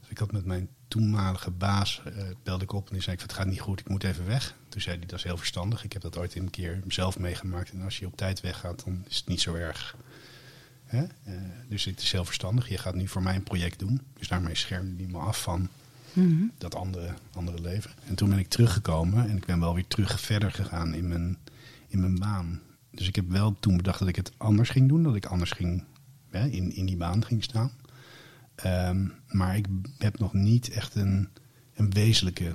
Dus 0.00 0.08
ik 0.08 0.18
had 0.18 0.32
met 0.32 0.44
mijn 0.44 0.68
toenmalige 0.88 1.50
baas, 1.50 2.02
belde 2.42 2.64
ik 2.64 2.72
op 2.72 2.86
en 2.86 2.92
die 2.92 3.02
zei, 3.02 3.16
ik 3.16 3.22
het 3.22 3.32
gaat 3.32 3.46
niet 3.46 3.60
goed, 3.60 3.80
ik 3.80 3.88
moet 3.88 4.04
even 4.04 4.26
weg. 4.26 4.54
Toen 4.68 4.80
zei 4.80 4.96
hij, 4.96 5.06
dat 5.06 5.18
is 5.18 5.24
heel 5.24 5.36
verstandig. 5.36 5.84
Ik 5.84 5.92
heb 5.92 6.02
dat 6.02 6.18
ooit 6.18 6.34
een 6.34 6.50
keer 6.50 6.82
zelf 6.88 7.18
meegemaakt. 7.18 7.70
En 7.70 7.82
als 7.82 7.98
je 7.98 8.06
op 8.06 8.16
tijd 8.16 8.40
weggaat, 8.40 8.84
dan 8.84 9.04
is 9.08 9.16
het 9.16 9.26
niet 9.26 9.40
zo 9.40 9.54
erg. 9.54 9.96
Hè? 10.86 11.02
Eh, 11.02 11.34
dus 11.68 11.84
het 11.84 12.00
is 12.00 12.12
heel 12.12 12.24
verstandig. 12.24 12.68
Je 12.68 12.78
gaat 12.78 12.94
nu 12.94 13.08
voor 13.08 13.22
mij 13.22 13.34
een 13.34 13.42
project 13.42 13.78
doen. 13.78 14.00
Dus 14.18 14.28
daarmee 14.28 14.54
schermde 14.54 15.02
hij 15.02 15.12
me 15.12 15.18
af 15.18 15.42
van 15.42 15.68
Mhm. 16.12 16.44
dat 16.58 16.74
andere, 16.74 17.14
andere 17.32 17.60
leven. 17.60 17.90
En 18.06 18.14
toen 18.14 18.28
ben 18.28 18.38
ik 18.38 18.48
teruggekomen 18.48 19.28
en 19.28 19.36
ik 19.36 19.44
ben 19.44 19.60
wel 19.60 19.74
weer 19.74 19.86
terug 19.86 20.20
verder 20.20 20.52
gegaan 20.52 20.94
in 20.94 21.08
mijn, 21.08 21.36
in 21.88 22.00
mijn 22.00 22.18
baan. 22.18 22.60
Dus 22.90 23.08
ik 23.08 23.16
heb 23.16 23.28
wel 23.30 23.56
toen 23.60 23.76
bedacht 23.76 23.98
dat 23.98 24.08
ik 24.08 24.16
het 24.16 24.32
anders 24.36 24.70
ging 24.70 24.88
doen, 24.88 25.02
dat 25.02 25.14
ik 25.14 25.26
anders 25.26 25.50
ging 25.50 25.84
hè, 26.30 26.46
in, 26.46 26.74
in 26.74 26.86
die 26.86 26.96
baan 26.96 27.24
ging 27.24 27.42
staan. 27.42 27.70
Ehm, 28.54 29.08
maar 29.28 29.56
ik 29.56 29.66
heb 29.98 30.18
nog 30.18 30.32
niet 30.32 30.68
echt 30.68 30.94
een, 30.94 31.28
een 31.74 31.90
wezenlijke 31.90 32.54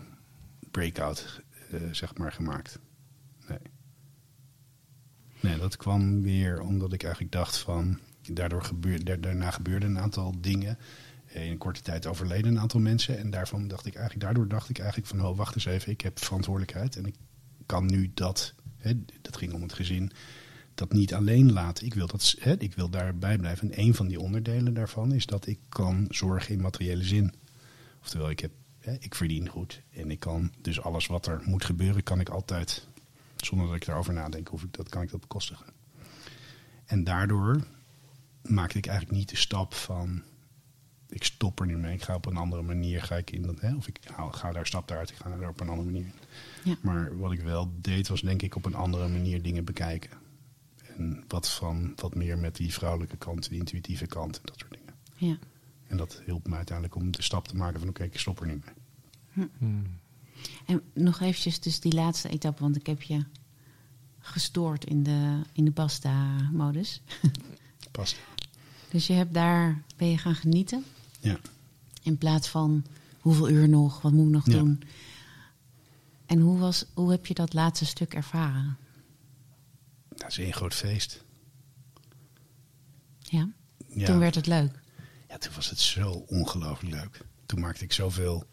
breakout 0.71 1.41
eh, 1.71 1.79
zeg 1.91 2.17
maar, 2.17 2.31
gemaakt. 2.31 2.79
Nee. 3.47 3.57
Nee, 5.39 5.57
dat 5.59 5.77
kwam 5.77 6.21
weer 6.21 6.61
omdat 6.61 6.93
ik 6.93 7.03
eigenlijk 7.03 7.33
dacht 7.33 7.57
van... 7.57 7.99
Daardoor 8.21 8.63
gebeurde, 8.63 9.03
da- 9.03 9.15
daarna 9.15 9.51
gebeurden 9.51 9.89
een 9.89 9.99
aantal 9.99 10.35
dingen. 10.41 10.77
Eh, 11.25 11.45
In 11.45 11.51
een 11.51 11.57
korte 11.57 11.81
tijd 11.81 12.05
overleden 12.07 12.51
een 12.51 12.59
aantal 12.59 12.79
mensen. 12.79 13.17
En 13.17 13.29
daarvan 13.29 13.67
dacht 13.67 13.85
ik 13.85 13.93
eigenlijk, 13.95 14.25
daardoor 14.25 14.47
dacht 14.47 14.69
ik 14.69 14.79
eigenlijk 14.79 15.07
van... 15.09 15.25
Oh, 15.25 15.37
wacht 15.37 15.55
eens 15.55 15.65
even, 15.65 15.91
ik 15.91 16.01
heb 16.01 16.19
verantwoordelijkheid. 16.19 16.95
En 16.95 17.05
ik 17.05 17.15
kan 17.65 17.85
nu 17.85 18.11
dat, 18.13 18.53
hè, 18.77 18.93
dat 19.21 19.37
ging 19.37 19.53
om 19.53 19.61
het 19.61 19.73
gezin, 19.73 20.11
dat 20.75 20.93
niet 20.93 21.13
alleen 21.13 21.51
laten. 21.51 21.85
Ik 21.85 21.93
wil, 21.93 22.07
dat, 22.07 22.35
hè, 22.39 22.55
ik 22.59 22.73
wil 22.73 22.89
daarbij 22.89 23.37
blijven. 23.37 23.71
En 23.71 23.79
een 23.79 23.93
van 23.93 24.07
die 24.07 24.19
onderdelen 24.19 24.73
daarvan 24.73 25.13
is 25.13 25.25
dat 25.25 25.47
ik 25.47 25.59
kan 25.69 26.05
zorgen 26.09 26.53
in 26.53 26.61
materiële 26.61 27.03
zin. 27.03 27.33
Oftewel, 28.01 28.29
ik, 28.29 28.39
heb, 28.39 28.51
hè, 28.79 28.95
ik 28.99 29.15
verdien 29.15 29.47
goed. 29.49 29.81
En 29.91 30.11
ik 30.11 30.19
kan 30.19 30.51
dus 30.61 30.81
alles 30.81 31.07
wat 31.07 31.27
er 31.27 31.41
moet 31.45 31.65
gebeuren, 31.65 32.03
kan 32.03 32.19
ik 32.19 32.29
altijd... 32.29 32.87
Zonder 33.35 33.67
dat 33.67 33.75
ik 33.75 33.85
daarover 33.85 34.13
nadenk, 34.13 34.47
hoef 34.47 34.63
ik, 34.63 34.73
dat, 34.73 34.89
kan 34.89 35.01
ik 35.01 35.09
dat 35.11 35.19
bekostigen. 35.19 35.65
En 36.85 37.03
daardoor 37.03 37.63
maakte 38.41 38.77
ik 38.77 38.85
eigenlijk 38.85 39.17
niet 39.17 39.29
de 39.29 39.35
stap 39.35 39.73
van... 39.73 40.21
Ik 41.09 41.23
stop 41.23 41.59
er 41.59 41.65
nu 41.65 41.77
mee, 41.77 41.93
ik 41.93 42.01
ga 42.01 42.15
op 42.15 42.25
een 42.25 42.37
andere 42.37 42.61
manier, 42.61 43.03
ga 43.03 43.15
ik 43.15 43.31
in 43.31 43.41
dat, 43.41 43.59
hè, 43.59 43.75
of 43.75 43.87
ik 43.87 43.99
haal- 44.15 44.31
ga 44.31 44.51
daar 44.51 44.67
stap 44.67 44.91
uit, 44.91 45.09
ik 45.09 45.15
ga 45.15 45.29
er 45.29 45.49
op 45.49 45.59
een 45.59 45.69
andere 45.69 45.89
manier 45.91 46.05
in. 46.05 46.13
Ja. 46.63 46.75
Maar 46.81 47.17
wat 47.17 47.31
ik 47.31 47.41
wel 47.41 47.71
deed, 47.81 48.07
was 48.07 48.21
denk 48.21 48.41
ik 48.41 48.55
op 48.55 48.65
een 48.65 48.75
andere 48.75 49.07
manier 49.07 49.41
dingen 49.41 49.65
bekijken. 49.65 50.11
En 50.97 51.23
wat 51.27 51.49
van, 51.49 51.93
wat 51.95 52.15
meer 52.15 52.37
met 52.37 52.55
die 52.55 52.73
vrouwelijke 52.73 53.17
kant, 53.17 53.49
die 53.49 53.59
intuïtieve 53.59 54.05
kant 54.05 54.35
en 54.35 54.41
dat 54.45 54.59
soort 54.59 54.71
dingen. 54.71 54.93
Ja. 55.15 55.37
En 55.87 55.97
dat 55.97 56.21
hielp 56.25 56.47
me 56.47 56.55
uiteindelijk 56.55 56.95
om 56.95 57.11
de 57.11 57.21
stap 57.21 57.47
te 57.47 57.55
maken 57.55 57.79
van 57.79 57.89
oké, 57.89 58.03
ik 58.03 58.19
stop 58.19 58.39
er 58.39 58.47
nu 58.47 58.61
mee. 58.65 59.49
En 60.65 60.81
nog 60.93 61.19
eventjes 61.19 61.59
dus 61.59 61.79
die 61.79 61.93
laatste 61.93 62.29
etappe, 62.29 62.61
want 62.61 62.75
ik 62.75 62.85
heb 62.85 63.01
je 63.01 63.25
gestoord 64.19 64.85
in 64.85 65.03
de, 65.03 65.41
in 65.53 65.65
de 65.65 65.71
pasta-modus. 65.71 67.01
Past. 67.91 68.17
Dus 68.91 69.07
je 69.07 69.13
hebt 69.13 69.33
daar, 69.33 69.81
ben 69.97 70.07
je 70.09 70.17
gaan 70.17 70.35
genieten 70.35 70.83
Ja. 71.19 71.39
in 72.03 72.17
plaats 72.17 72.47
van 72.47 72.85
hoeveel 73.19 73.49
uur 73.49 73.69
nog, 73.69 74.01
wat 74.01 74.11
moet 74.11 74.25
ik 74.25 74.31
nog 74.31 74.45
Ja. 74.45 74.57
doen. 74.57 74.83
En 76.25 76.39
hoe, 76.39 76.57
was, 76.59 76.85
hoe 76.93 77.11
heb 77.11 77.25
je 77.25 77.33
dat 77.33 77.53
laatste 77.53 77.85
stuk 77.85 78.13
ervaren? 78.13 78.77
Dat 80.09 80.29
is 80.29 80.37
één 80.37 80.53
groot 80.53 80.73
feest. 80.73 81.23
Ja? 83.19 83.49
Ja. 83.87 84.05
Toen 84.05 84.19
werd 84.19 84.35
het 84.35 84.47
leuk. 84.47 84.79
Ja, 85.29 85.37
toen 85.37 85.53
was 85.55 85.69
het 85.69 85.79
zo 85.79 86.11
ongelooflijk 86.11 86.95
leuk. 86.95 87.21
Toen 87.45 87.59
maakte 87.59 87.83
ik 87.83 87.93
zoveel, 87.93 88.45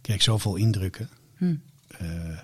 kreeg 0.00 0.16
ik 0.16 0.22
zoveel 0.22 0.56
indrukken. 0.56 1.08
Hm. 1.36 1.56
Eh, 1.88 2.38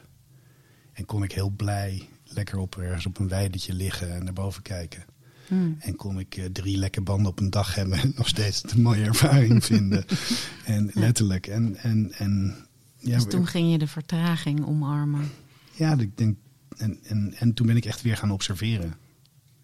en 0.92 1.04
kon 1.06 1.22
ik 1.22 1.32
heel 1.32 1.50
blij 1.50 2.08
lekker 2.24 2.58
op 2.58 2.76
ergens 2.76 3.06
op 3.06 3.18
een 3.18 3.28
weidetje 3.28 3.72
liggen 3.74 4.14
en 4.14 4.24
naar 4.24 4.32
boven 4.32 4.62
kijken. 4.62 5.04
Hm. 5.50 5.72
En 5.78 5.96
kon 5.96 6.18
ik 6.18 6.36
eh, 6.36 6.44
drie 6.44 6.76
lekke 6.76 7.00
banden 7.00 7.30
op 7.30 7.38
een 7.40 7.50
dag 7.50 7.74
hebben 7.74 7.98
en 7.98 8.12
nog 8.16 8.28
steeds 8.28 8.62
een 8.72 8.82
mooie 8.82 9.04
ervaring 9.04 9.64
vinden. 9.72 10.04
En 10.64 10.90
letterlijk. 10.94 11.46
En, 11.46 11.76
en, 11.76 12.12
en 12.12 12.56
ja, 12.96 13.14
Dus 13.14 13.26
toen 13.26 13.46
ging 13.46 13.70
je 13.72 13.78
de 13.78 13.86
vertraging 13.86 14.66
omarmen. 14.66 15.30
ja, 15.72 15.98
ik 15.98 16.16
denk, 16.18 16.36
En, 16.76 16.98
en, 17.02 17.34
en 17.34 17.54
toen 17.54 17.66
ben 17.66 17.76
ik 17.76 17.84
echt 17.84 18.02
weer 18.02 18.16
gaan 18.16 18.30
observeren. 18.30 18.94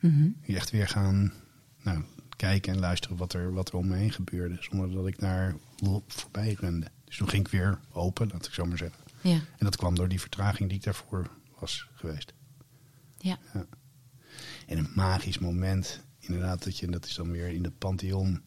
Mhm. 0.01 0.29
Echt 0.47 0.71
weer 0.71 0.89
gaan 0.89 1.33
nou, 1.83 2.03
kijken 2.37 2.73
en 2.73 2.79
luisteren 2.79 3.17
wat 3.17 3.33
er, 3.33 3.53
wat 3.53 3.69
er 3.69 3.75
om 3.75 3.87
me 3.87 3.97
heen 3.97 4.13
gebeurde. 4.13 4.57
Zonder 4.61 4.91
dat 4.91 5.07
ik 5.07 5.19
daar 5.19 5.57
voorbij 6.07 6.57
rende. 6.61 6.87
Dus 7.05 7.17
toen 7.17 7.29
ging 7.29 7.47
ik 7.47 7.53
weer 7.53 7.79
open, 7.93 8.29
laat 8.33 8.47
ik 8.47 8.53
zo 8.53 8.65
maar 8.65 8.79
zeggen. 8.79 8.99
Ja. 9.21 9.35
En 9.35 9.43
dat 9.59 9.77
kwam 9.77 9.95
door 9.95 10.09
die 10.09 10.21
vertraging 10.21 10.69
die 10.69 10.79
ik 10.79 10.85
daarvoor 10.85 11.31
was 11.59 11.89
geweest. 11.95 12.33
Ja. 13.19 13.39
En 14.67 14.79
een 14.79 14.91
magisch 14.95 15.39
moment, 15.39 16.01
inderdaad, 16.19 16.65
dat, 16.65 16.79
je, 16.79 16.87
dat 16.87 17.05
is 17.07 17.15
dan 17.15 17.31
weer 17.31 17.49
in 17.49 17.65
het 17.65 17.79
Pantheon. 17.79 18.43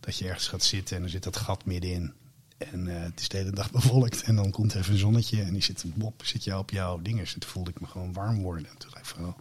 Dat 0.00 0.16
je 0.16 0.24
ergens 0.28 0.48
gaat 0.48 0.62
zitten 0.64 0.96
en 0.96 1.02
er 1.02 1.08
zit 1.08 1.22
dat 1.22 1.36
gat 1.36 1.64
middenin. 1.64 2.12
En 2.58 2.88
eh, 2.96 3.02
het 3.02 3.20
is 3.20 3.28
de 3.28 3.36
hele 3.36 3.50
dag 3.50 3.70
bevolkt. 3.80 4.22
En 4.22 4.36
dan 4.36 4.50
komt 4.50 4.74
even 4.74 4.92
een 4.92 4.98
zonnetje 4.98 5.42
en 5.42 5.52
die 5.52 5.62
zit, 5.62 5.84
wop, 5.96 6.24
zit 6.24 6.44
je 6.44 6.58
op 6.58 6.70
jouw 6.70 7.02
dinges. 7.02 7.34
En 7.34 7.40
toen 7.40 7.50
voelde 7.50 7.70
ik 7.70 7.80
me 7.80 7.86
gewoon 7.86 8.12
warm 8.12 8.42
worden. 8.42 8.66
En 8.68 8.78
toen 8.78 8.90
dacht 8.90 9.08
ik 9.08 9.14
van, 9.14 9.26
oh, 9.26 9.38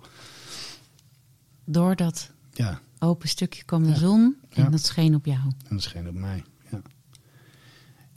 Door 1.65 1.95
dat 1.95 2.29
ja, 2.53 2.81
open 2.99 3.29
stukje 3.29 3.63
kwam 3.63 3.83
de 3.83 3.89
Ja. 3.89 3.95
zon 3.95 4.35
en 4.49 4.63
Ja. 4.63 4.69
dat 4.69 4.85
scheen 4.85 5.15
op 5.15 5.25
jou. 5.25 5.39
en 5.41 5.53
dat 5.75 5.81
scheen 5.83 6.07
op 6.07 6.13
mij. 6.15 6.43
Ja. 6.71 6.81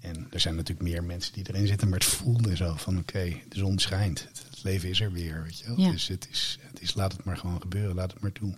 En 0.01 0.27
er 0.31 0.41
zijn 0.41 0.55
natuurlijk 0.57 0.89
meer 0.89 1.05
mensen 1.05 1.33
die 1.33 1.49
erin 1.49 1.67
zitten, 1.67 1.89
maar 1.89 1.99
het 1.99 2.09
voelde 2.09 2.57
zo 2.57 2.75
van, 2.77 2.99
oké, 2.99 3.25
de 3.49 3.59
zon 3.59 3.79
schijnt. 3.79 4.25
Het, 4.29 4.46
het 4.57 4.65
leven 4.65 4.89
is 4.89 5.01
er 5.01 5.13
weer, 5.13 5.43
weet 5.43 5.59
je 5.59 5.67
wel. 5.67 5.81
Ja. 5.81 5.91
Dus 5.91 6.09
het 6.09 6.29
is, 6.31 6.59
het 6.61 6.81
is, 6.81 6.95
laat 6.95 7.13
het 7.13 7.25
maar 7.25 7.37
gewoon 7.37 7.61
gebeuren, 7.61 7.95
laat 7.95 8.13
het 8.13 8.23
maar 8.23 8.33
toe. 8.33 8.55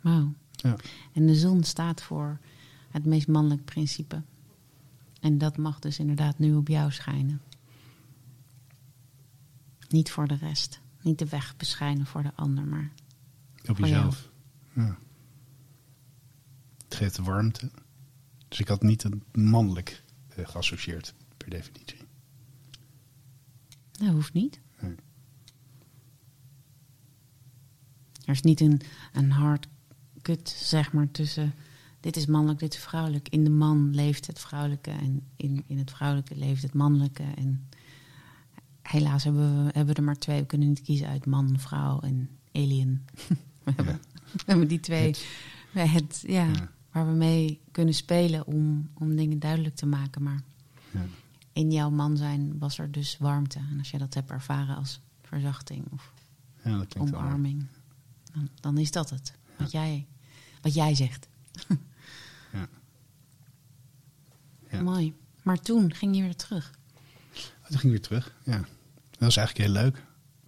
Wauw. 0.00 0.34
Ja. 0.50 0.76
En 1.12 1.26
de 1.26 1.34
zon 1.34 1.64
staat 1.64 2.02
voor 2.02 2.38
het 2.90 3.04
meest 3.04 3.28
mannelijk 3.28 3.64
principe. 3.64 4.22
En 5.20 5.38
dat 5.38 5.56
mag 5.56 5.78
dus 5.78 5.98
inderdaad 5.98 6.38
nu 6.38 6.54
op 6.54 6.68
jou 6.68 6.92
schijnen. 6.92 7.40
Niet 9.88 10.10
voor 10.10 10.28
de 10.28 10.36
rest. 10.36 10.80
Niet 11.02 11.18
de 11.18 11.28
weg 11.28 11.56
beschijnen 11.56 12.06
voor 12.06 12.22
de 12.22 12.34
ander, 12.34 12.64
maar 12.64 12.92
Op 13.68 13.78
jezelf. 13.78 14.30
Ja. 14.74 14.98
Het 16.84 16.94
geeft 16.94 17.16
warmte. 17.16 17.70
Dus 18.48 18.60
ik 18.60 18.68
had 18.68 18.82
niet 18.82 19.04
een 19.04 19.22
mannelijk 19.32 20.02
eh, 20.28 20.46
geassocieerd, 20.46 21.14
per 21.36 21.50
definitie. 21.50 22.03
Dat 23.98 24.08
hoeft 24.08 24.32
niet. 24.32 24.60
Nee. 24.80 24.94
Er 28.24 28.32
is 28.32 28.42
niet 28.42 28.60
een, 28.60 28.80
een 29.12 29.30
hard 29.30 29.68
cut, 30.22 30.48
zeg 30.48 30.92
maar, 30.92 31.10
tussen 31.10 31.54
dit 32.00 32.16
is 32.16 32.26
mannelijk, 32.26 32.58
dit 32.58 32.74
is 32.74 32.80
vrouwelijk. 32.80 33.28
In 33.28 33.44
de 33.44 33.50
man 33.50 33.94
leeft 33.94 34.26
het 34.26 34.38
vrouwelijke 34.38 34.90
en 34.90 35.22
in, 35.36 35.64
in 35.66 35.78
het 35.78 35.90
vrouwelijke 35.90 36.36
leeft 36.36 36.62
het 36.62 36.74
mannelijke. 36.74 37.22
En 37.36 37.68
helaas 38.82 39.24
hebben 39.24 39.56
we, 39.56 39.62
hebben 39.72 39.86
we 39.86 40.00
er 40.00 40.02
maar 40.06 40.18
twee. 40.18 40.40
We 40.40 40.46
kunnen 40.46 40.68
niet 40.68 40.80
kiezen 40.82 41.08
uit 41.08 41.26
man, 41.26 41.58
vrouw 41.58 42.00
en 42.00 42.28
alien. 42.52 43.04
we, 43.64 43.72
hebben, 43.76 44.00
we 44.32 44.42
hebben 44.46 44.68
die 44.68 44.80
twee 44.80 45.06
het, 45.72 45.90
het, 45.92 46.24
ja, 46.26 46.44
Ja. 46.44 46.70
waar 46.92 47.06
we 47.06 47.12
mee 47.12 47.60
kunnen 47.70 47.94
spelen 47.94 48.46
om, 48.46 48.90
om 48.94 49.16
dingen 49.16 49.38
duidelijk 49.38 49.74
te 49.74 49.86
maken. 49.86 50.22
Maar 50.22 50.42
Ja. 50.90 51.04
In 51.54 51.70
jouw 51.70 51.90
man 51.90 52.16
zijn 52.16 52.58
was 52.58 52.78
er 52.78 52.90
dus 52.90 53.18
warmte. 53.18 53.58
En 53.58 53.78
als 53.78 53.90
je 53.90 53.98
dat 53.98 54.14
hebt 54.14 54.30
ervaren 54.30 54.76
als 54.76 55.00
verzachting 55.22 55.84
of 55.90 56.12
ja, 56.62 56.84
omarming. 56.98 57.66
Dan, 58.32 58.48
dan 58.60 58.78
is 58.78 58.90
dat 58.90 59.10
het. 59.10 59.34
Wat 59.56 59.70
jij, 59.70 60.06
wat 60.62 60.74
jij 60.74 60.94
zegt. 60.94 61.28
Ja. 62.52 62.68
Ja. 64.70 64.82
Mooi. 64.82 65.14
Maar 65.42 65.60
toen 65.60 65.94
ging 65.94 66.16
je 66.16 66.22
weer 66.22 66.36
terug. 66.36 66.70
Oh, 67.34 67.68
toen 67.68 67.78
ging 67.78 67.82
ik 67.82 67.90
weer 67.90 68.00
terug. 68.00 68.34
Ja. 68.44 68.58
Dat 69.10 69.18
was 69.18 69.36
eigenlijk 69.36 69.68
heel 69.68 69.82
leuk. 69.82 70.02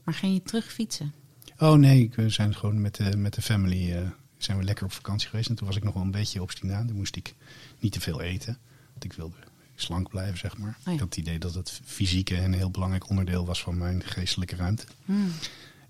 Maar 0.05 0.15
ging 0.15 0.35
je 0.35 0.43
terug 0.43 0.73
fietsen? 0.73 1.13
Oh 1.59 1.75
nee, 1.75 2.11
we 2.15 2.29
zijn 2.29 2.55
gewoon 2.55 2.81
met 2.81 2.95
de, 2.95 3.17
met 3.17 3.35
de 3.35 3.43
family 3.43 3.93
eh, 3.93 4.11
zijn 4.37 4.59
we 4.59 4.65
lekker 4.65 4.85
op 4.85 4.93
vakantie 4.93 5.29
geweest. 5.29 5.49
En 5.49 5.55
toen 5.55 5.67
was 5.67 5.77
ik 5.77 5.85
nog 5.85 5.95
wel 5.95 6.03
een 6.03 6.11
beetje 6.11 6.43
obstinaat. 6.43 6.87
Toen 6.87 6.97
moest 6.97 7.17
ik 7.17 7.35
niet 7.79 7.93
te 7.93 8.01
veel 8.01 8.21
eten. 8.21 8.59
Want 8.93 9.05
ik 9.05 9.13
wilde 9.13 9.37
slank 9.77 10.09
blijven, 10.09 10.39
zeg 10.39 10.57
maar. 10.59 10.79
ja. 10.85 10.93
Ik 10.93 10.99
had 10.99 11.09
het 11.09 11.17
idee 11.17 11.39
dat 11.39 11.55
het 11.55 11.81
fysieke 11.85 12.37
een 12.41 12.55
heel 12.55 12.71
belangrijk 12.71 13.09
onderdeel 13.09 13.47
was 13.47 13.63
van 13.63 13.79
mijn 13.79 14.03
geestelijke 14.05 14.57
ruimte. 14.57 14.85
Hmm. 15.05 15.33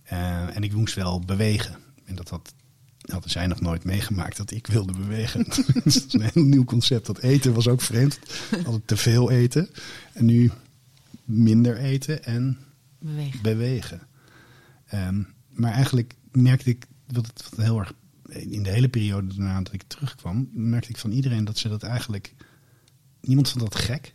Eh, 0.03 0.57
en 0.57 0.63
ik 0.63 0.73
moest 0.73 0.95
wel 0.95 1.21
bewegen. 1.21 1.77
En 2.05 2.15
dat 2.15 2.29
had, 2.29 2.55
hadden 3.01 3.31
zij 3.31 3.47
nog 3.47 3.61
nooit 3.61 3.85
meegemaakt 3.85 4.37
dat 4.37 4.51
ik 4.51 4.67
wilde 4.67 4.93
bewegen. 4.93 5.41
Het 5.47 5.85
is 5.85 6.05
een 6.09 6.31
heel 6.33 6.43
nieuw 6.43 6.65
concept. 6.65 7.07
Dat 7.07 7.19
eten 7.19 7.53
was 7.55 7.69
ook 7.69 7.81
vreemd. 7.81 8.19
Altijd 8.65 8.87
te 8.87 8.97
veel 8.97 9.31
eten. 9.31 9.69
En 10.13 10.25
nu 10.25 10.51
minder 11.25 11.77
eten 11.77 12.25
en 12.25 12.59
Bewegen. 12.99 13.43
bewegen. 13.43 14.01
Ehm, 14.87 15.23
maar 15.49 15.73
eigenlijk 15.73 16.15
merkte 16.33 16.71
ik 16.71 16.87
dat 17.07 17.27
het 17.27 17.51
heel 17.57 17.79
erg. 17.79 17.93
In 18.29 18.63
de 18.63 18.71
hele 18.71 18.89
periode 18.89 19.35
daarna 19.35 19.63
dat 19.63 19.73
ik 19.73 19.83
terugkwam, 19.87 20.49
merkte 20.53 20.91
ik 20.91 20.97
van 20.97 21.11
iedereen 21.13 21.45
dat 21.45 21.59
ze 21.59 21.69
dat 21.69 21.83
eigenlijk. 21.83 22.35
Niemand 23.27 23.49
vond 23.51 23.65
dat 23.65 23.75
gek. 23.75 24.15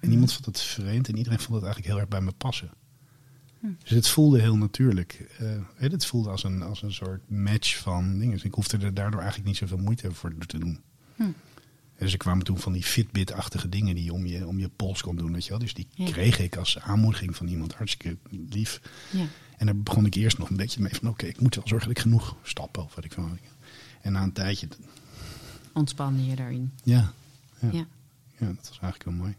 En 0.00 0.08
niemand 0.08 0.32
vond 0.32 0.46
het 0.46 0.60
vreemd. 0.60 1.08
En 1.08 1.16
iedereen 1.16 1.38
vond 1.38 1.54
het 1.54 1.64
eigenlijk 1.64 1.92
heel 1.92 2.00
erg 2.00 2.08
bij 2.08 2.20
me 2.20 2.32
passen. 2.32 2.70
Dus 3.82 3.90
het 3.90 4.08
voelde 4.08 4.40
heel 4.40 4.56
natuurlijk. 4.56 5.26
Eh, 5.38 5.46
hè, 5.74 5.88
het 5.88 6.06
voelde 6.06 6.30
als 6.30 6.44
een, 6.44 6.62
als 6.62 6.82
een 6.82 6.92
soort 6.92 7.30
match 7.30 7.78
van 7.78 8.18
dingen. 8.18 8.34
Dus 8.34 8.44
ik 8.44 8.54
hoefde 8.54 8.78
er 8.78 8.94
daardoor 8.94 9.20
eigenlijk 9.20 9.48
niet 9.48 9.58
zoveel 9.58 9.78
moeite 9.78 10.12
voor 10.12 10.34
te 10.46 10.58
doen. 10.58 10.80
Hm. 11.16 11.22
Dus 11.98 12.12
er 12.12 12.18
kwamen 12.18 12.44
toen 12.44 12.58
van 12.58 12.72
die 12.72 12.82
Fitbit-achtige 12.82 13.68
dingen 13.68 13.94
die 13.94 14.04
je 14.04 14.12
om 14.12 14.26
je, 14.26 14.46
om 14.46 14.58
je 14.58 14.68
pols 14.68 15.02
kon 15.02 15.16
doen. 15.16 15.32
Weet 15.32 15.44
je 15.44 15.50
wel? 15.50 15.58
Dus 15.58 15.74
die 15.74 15.86
Ja. 15.94 16.04
kreeg 16.10 16.38
ik 16.38 16.56
als 16.56 16.78
aanmoediging 16.78 17.36
van 17.36 17.46
iemand 17.46 17.74
hartstikke 17.74 18.16
lief. 18.50 18.80
Ja. 19.10 19.24
En 19.56 19.66
daar 19.66 19.76
begon 19.76 20.06
ik 20.06 20.14
eerst 20.14 20.38
nog 20.38 20.50
een 20.50 20.56
beetje 20.56 20.80
mee 20.80 20.94
van... 20.94 21.08
oké, 21.08 21.26
ik 21.26 21.40
moet 21.40 21.54
wel 21.54 21.68
zorgen 21.68 21.88
dat 21.88 21.96
ik 21.96 22.02
genoeg 22.02 22.36
stappen 22.42 22.84
of 22.84 22.94
wat 22.94 23.04
ik 23.04 23.12
van. 23.12 23.38
En 24.00 24.12
na 24.12 24.22
een 24.22 24.32
tijdje... 24.32 24.68
Ontspannen 25.72 26.24
je 26.24 26.36
daarin. 26.36 26.72
Ja, 26.84 27.12
ja, 27.60 27.68
Ja. 27.72 27.86
Ja. 28.46 28.54
dat 28.54 28.68
was 28.68 28.78
eigenlijk 28.78 29.04
heel 29.04 29.12
mooi. 29.12 29.36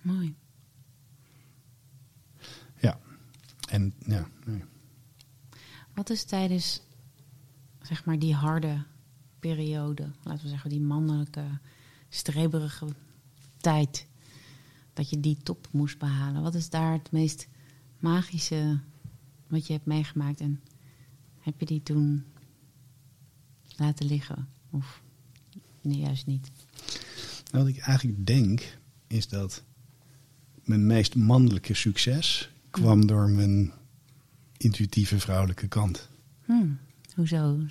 Mooi. 0.00 0.36
Ja, 2.80 3.00
en 3.68 3.94
ja, 4.06 4.28
nee. 4.44 4.64
Wat 5.94 6.10
is 6.10 6.24
tijdens, 6.24 6.82
zeg 7.82 8.04
maar, 8.04 8.18
die 8.18 8.34
harde 8.34 8.84
periode, 9.38 10.10
laten 10.22 10.42
we 10.42 10.48
zeggen, 10.48 10.70
die 10.70 10.80
mannelijke, 10.80 11.44
streberige 12.08 12.86
tijd, 13.56 14.06
dat 14.92 15.10
je 15.10 15.20
die 15.20 15.36
top 15.36 15.68
moest 15.72 15.98
behalen? 15.98 16.42
Wat 16.42 16.54
is 16.54 16.70
daar 16.70 16.92
het 16.92 17.12
meest 17.12 17.48
magische 17.98 18.80
wat 19.46 19.66
je 19.66 19.72
hebt 19.72 19.86
meegemaakt? 19.86 20.40
En 20.40 20.60
heb 21.38 21.60
je 21.60 21.66
die 21.66 21.82
toen 21.82 22.24
laten 23.76 24.06
liggen? 24.06 24.48
Of 24.70 25.02
nee, 25.82 25.98
juist 25.98 26.26
niet? 26.26 26.50
Nou, 27.50 27.64
wat 27.64 27.74
ik 27.74 27.78
eigenlijk 27.78 28.26
denk, 28.26 28.78
is 29.06 29.28
dat 29.28 29.62
mijn 30.64 30.86
meest 30.86 31.14
mannelijke 31.14 31.74
succes 31.74 32.50
kwam 32.70 33.06
door 33.06 33.30
mijn 33.30 33.72
intuïtieve 34.56 35.20
vrouwelijke 35.20 35.68
kant. 35.68 36.08
Hmm, 36.44 36.78
hoezo? 37.14 37.66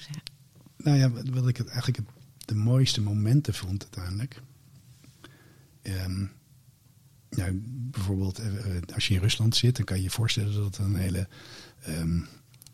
Nou 0.78 0.98
ja, 0.98 1.10
wat 1.12 1.30
wat 1.30 1.48
ik 1.48 1.58
het 1.58 1.68
eigenlijk 1.68 1.98
het, 1.98 2.08
de 2.46 2.56
mooiste 2.56 3.02
momenten 3.02 3.54
vond 3.54 3.82
uiteindelijk. 3.84 4.42
Ehm, 5.82 6.26
nou, 7.30 7.62
bijvoorbeeld 7.64 8.40
eh, 8.40 8.76
eh, 8.76 8.82
als 8.94 9.08
je 9.08 9.14
in 9.14 9.20
Rusland 9.20 9.56
zit, 9.56 9.76
dan 9.76 9.86
kan 9.86 9.98
je 9.98 10.04
je 10.04 10.10
voorstellen 10.10 10.54
dat 10.54 10.64
het 10.64 10.78
een 10.78 10.96
hele 10.96 11.28
ehm, 11.82 12.20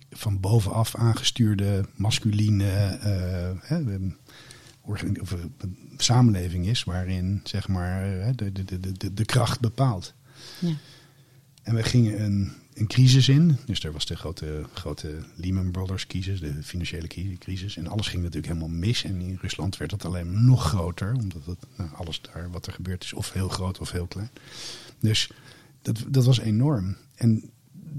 van 0.09 0.39
bovenaf 0.39 0.95
aangestuurde 0.95 1.85
masculine 1.95 2.69
eh, 2.69 3.71
of, 4.85 5.31
eh, 5.33 5.39
samenleving 5.97 6.67
is, 6.67 6.83
waarin 6.83 7.41
zeg 7.43 7.67
maar 7.67 8.19
eh, 8.19 8.29
de, 8.35 8.51
de, 8.51 8.63
de, 8.79 8.91
de, 8.91 9.13
de 9.13 9.25
kracht 9.25 9.59
bepaalt. 9.59 10.13
Ja. 10.59 10.73
En 11.63 11.75
we 11.75 11.83
gingen 11.83 12.23
een, 12.23 12.51
een 12.73 12.87
crisis 12.87 13.29
in. 13.29 13.57
Dus 13.65 13.83
er 13.83 13.91
was 13.91 14.05
de 14.05 14.15
grote, 14.15 14.65
grote 14.73 15.17
Lehman 15.35 15.71
Brothers 15.71 16.07
crisis, 16.07 16.39
de 16.39 16.63
financiële 16.63 17.07
cri- 17.07 17.37
crisis. 17.37 17.77
En 17.77 17.87
alles 17.87 18.07
ging 18.07 18.23
natuurlijk 18.23 18.53
helemaal 18.53 18.77
mis. 18.77 19.03
En 19.03 19.21
in 19.21 19.37
Rusland 19.41 19.77
werd 19.77 19.91
het 19.91 20.05
alleen 20.05 20.45
nog 20.45 20.63
groter. 20.63 21.13
Omdat 21.13 21.45
het, 21.45 21.65
nou, 21.77 21.89
alles 21.93 22.21
daar 22.21 22.51
wat 22.51 22.67
er 22.67 22.73
gebeurd 22.73 23.03
is, 23.03 23.13
of 23.13 23.31
heel 23.31 23.49
groot 23.49 23.79
of 23.79 23.91
heel 23.91 24.07
klein. 24.07 24.29
Dus 24.99 25.29
dat, 25.81 26.05
dat 26.07 26.25
was 26.25 26.39
enorm. 26.39 26.95
En 27.15 27.49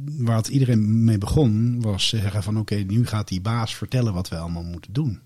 waar 0.05 0.37
het 0.37 0.49
iedereen 0.49 1.05
mee 1.05 1.19
begon, 1.19 1.81
was 1.81 2.09
zeggen 2.09 2.43
van 2.43 2.59
oké, 2.59 2.75
nu 2.75 3.07
gaat 3.07 3.29
die 3.29 3.41
baas 3.41 3.75
vertellen 3.77 4.13
wat 4.13 4.29
we 4.29 4.37
allemaal 4.37 4.65
moeten 4.65 4.93
doen. 4.93 5.21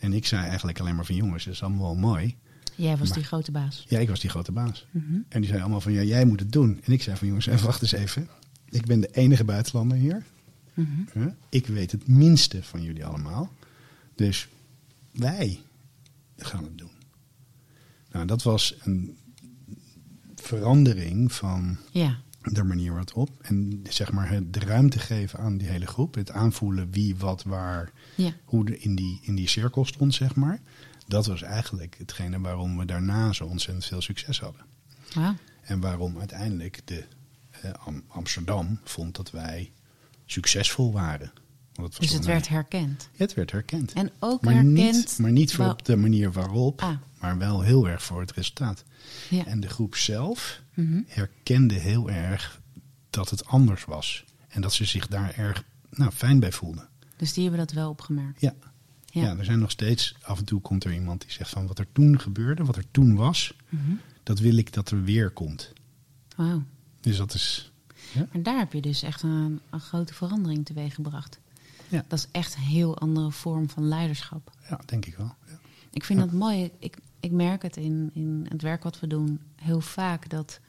En 0.00 0.12
ik 0.12 0.26
zei 0.26 0.46
eigenlijk 0.46 0.80
alleen 0.80 0.94
maar 0.94 1.04
van 1.06 1.14
jongens, 1.14 1.44
dat 1.44 1.54
is 1.54 1.62
allemaal 1.62 1.80
wel 1.82 1.96
mooi. 1.96 2.36
Jij 2.74 2.96
was 2.96 3.08
Maar- 3.08 3.16
die 3.18 3.26
grote 3.26 3.50
baas. 3.50 3.84
Ja, 3.88 3.98
ik 3.98 4.08
was 4.08 4.20
die 4.20 4.30
grote 4.30 4.52
baas. 4.52 4.86
Mhm. 4.90 5.14
En 5.28 5.40
die 5.40 5.48
zei 5.50 5.60
allemaal 5.60 5.80
van, 5.80 5.92
ja, 5.92 6.02
jij 6.02 6.24
moet 6.24 6.40
het 6.40 6.52
doen. 6.52 6.80
En 6.84 6.92
ik 6.92 7.02
zei 7.02 7.16
van, 7.16 7.26
jongens, 7.26 7.46
even 7.46 7.66
wacht 7.66 7.82
eens 7.82 7.92
even. 7.92 8.28
Ik 8.68 8.86
ben 8.86 9.00
de 9.00 9.08
enige 9.08 9.44
buitenlander 9.44 9.96
hier. 9.98 10.24
Mhm. 10.74 11.28
Ik 11.48 11.66
weet 11.66 11.92
het 11.92 12.08
minste 12.08 12.62
van 12.62 12.82
jullie 12.82 13.04
allemaal. 13.04 13.52
Dus 14.14 14.48
wij 15.12 15.58
gaan 16.36 16.64
het 16.64 16.78
doen. 16.78 16.90
Nou, 18.12 18.26
dat 18.26 18.42
was 18.42 18.74
een 18.80 19.16
verandering 20.34 21.32
van 21.32 21.76
Ja, 21.90 22.18
de 22.42 22.64
manier 22.64 22.92
waarop. 22.94 23.30
En 23.42 23.80
zeg 23.88 24.12
maar 24.12 24.30
het- 24.30 24.52
de 24.52 24.60
ruimte 24.60 24.98
geven 24.98 25.38
aan 25.38 25.56
die 25.58 25.68
hele 25.68 25.86
groep. 25.86 26.14
Het 26.14 26.30
aanvoelen 26.30 26.90
wie, 26.90 27.16
wat, 27.16 27.42
waar, 27.42 27.92
Ja. 28.14 28.32
hoe 28.44 28.78
in 28.78 28.94
die, 28.94 29.18
in 29.22 29.34
die 29.34 29.48
cirkel 29.48 29.84
stond, 29.84 30.14
zeg 30.14 30.34
maar. 30.34 30.60
Dat 31.06 31.26
was 31.26 31.42
eigenlijk 31.42 31.94
hetgene 31.98 32.40
waarom 32.40 32.78
we 32.78 32.84
daarna 32.84 33.32
zo 33.32 33.44
ontzettend 33.44 33.86
veel 33.86 34.00
succes 34.00 34.40
hadden. 34.40 34.62
En 35.62 35.80
waarom 35.80 36.18
uiteindelijk 36.18 36.80
de, 36.84 37.04
eh, 37.50 37.70
Am- 37.84 38.02
Amsterdam 38.08 38.80
vond 38.84 39.16
dat 39.16 39.30
wij 39.30 39.72
succesvol 40.26 40.92
waren. 40.92 41.32
Want 41.74 41.92
het 41.92 42.02
Dus 42.02 42.12
het 42.12 42.24
werd 42.24 42.48
herkend. 42.48 43.08
het 43.16 43.34
werd 43.34 43.50
herkend. 43.52 43.92
En 43.92 44.10
ook 44.18 44.42
maar, 44.42 44.52
herkend... 44.54 44.74
niet, 44.74 45.18
maar 45.20 45.32
niet 45.32 45.54
voor 45.54 45.68
op 45.70 45.84
de 45.84 45.96
manier 45.96 46.32
waarop, 46.32 46.82
Ah. 46.82 46.96
maar 47.20 47.38
wel 47.38 47.60
heel 47.62 47.88
erg 47.88 48.02
voor 48.02 48.20
het 48.20 48.32
resultaat. 48.32 48.84
Ja. 49.30 49.46
En 49.46 49.60
de 49.60 49.68
groep 49.68 49.96
zelf 49.96 50.60
Mhm. 50.88 51.00
herkende 51.06 51.74
heel 51.74 52.10
erg 52.10 52.60
dat 53.10 53.30
het 53.30 53.46
anders 53.46 53.84
was. 53.84 54.24
En 54.48 54.60
dat 54.60 54.72
ze 54.72 54.84
zich 54.84 55.06
daar 55.06 55.34
erg 55.36 55.64
nou, 55.90 56.10
fijn 56.10 56.40
bij 56.40 56.52
voelden. 56.52 56.88
Dus 57.16 57.32
die 57.32 57.42
hebben 57.42 57.60
dat 57.66 57.72
wel 57.74 57.90
opgemerkt. 57.90 58.40
Ja. 58.40 58.54
Ja. 59.06 59.22
Ja. 59.22 59.36
er 59.36 59.44
zijn 59.44 59.58
nog 59.58 59.70
steeds, 59.70 60.14
af 60.22 60.38
en 60.38 60.44
toe 60.44 60.60
komt 60.60 60.84
er 60.84 60.92
iemand 60.94 61.20
die 61.20 61.30
zegt 61.30 61.50
van 61.50 61.66
wat 61.66 61.78
er 61.78 61.86
toen 61.92 62.20
gebeurde, 62.20 62.64
wat 62.64 62.76
er 62.76 62.90
toen 62.90 63.14
was, 63.14 63.54
Mhm. 63.68 63.92
dat 64.22 64.38
wil 64.38 64.56
ik 64.56 64.72
dat 64.72 64.90
er 64.90 65.04
weer 65.04 65.30
komt. 65.30 65.72
Wauw. 66.36 66.62
Dus 67.00 67.16
dat 67.16 67.34
is, 67.34 67.72
Maar 68.14 68.42
daar 68.42 68.58
heb 68.58 68.72
je 68.72 68.80
dus 68.80 69.02
echt 69.02 69.22
een, 69.22 69.60
een 69.70 69.80
grote 69.80 70.14
verandering 70.14 70.64
teweeg 70.66 70.94
gebracht. 70.94 71.38
Ja. 71.88 72.04
Dat 72.08 72.18
is 72.18 72.26
echt 72.32 72.54
een 72.54 72.60
heel 72.62 72.98
andere 72.98 73.30
vorm 73.30 73.70
van 73.70 73.88
leiderschap. 73.88 74.50
ja, 74.68 74.80
denk 74.86 75.06
ik 75.06 75.16
wel. 75.16 75.34
Ja. 75.46 75.58
Ik 75.92 76.04
vind 76.04 76.18
Ja. 76.18 76.24
dat 76.24 76.34
mooi. 76.34 76.70
Ik, 76.78 76.96
ik 77.20 77.30
merk 77.30 77.62
het 77.62 77.76
in, 77.76 78.10
in 78.14 78.46
het 78.48 78.62
werk 78.62 78.82
wat 78.82 79.00
we 79.00 79.06
doen 79.06 79.40
heel 79.56 79.80
vaak 79.80 80.28
dat 80.28 80.60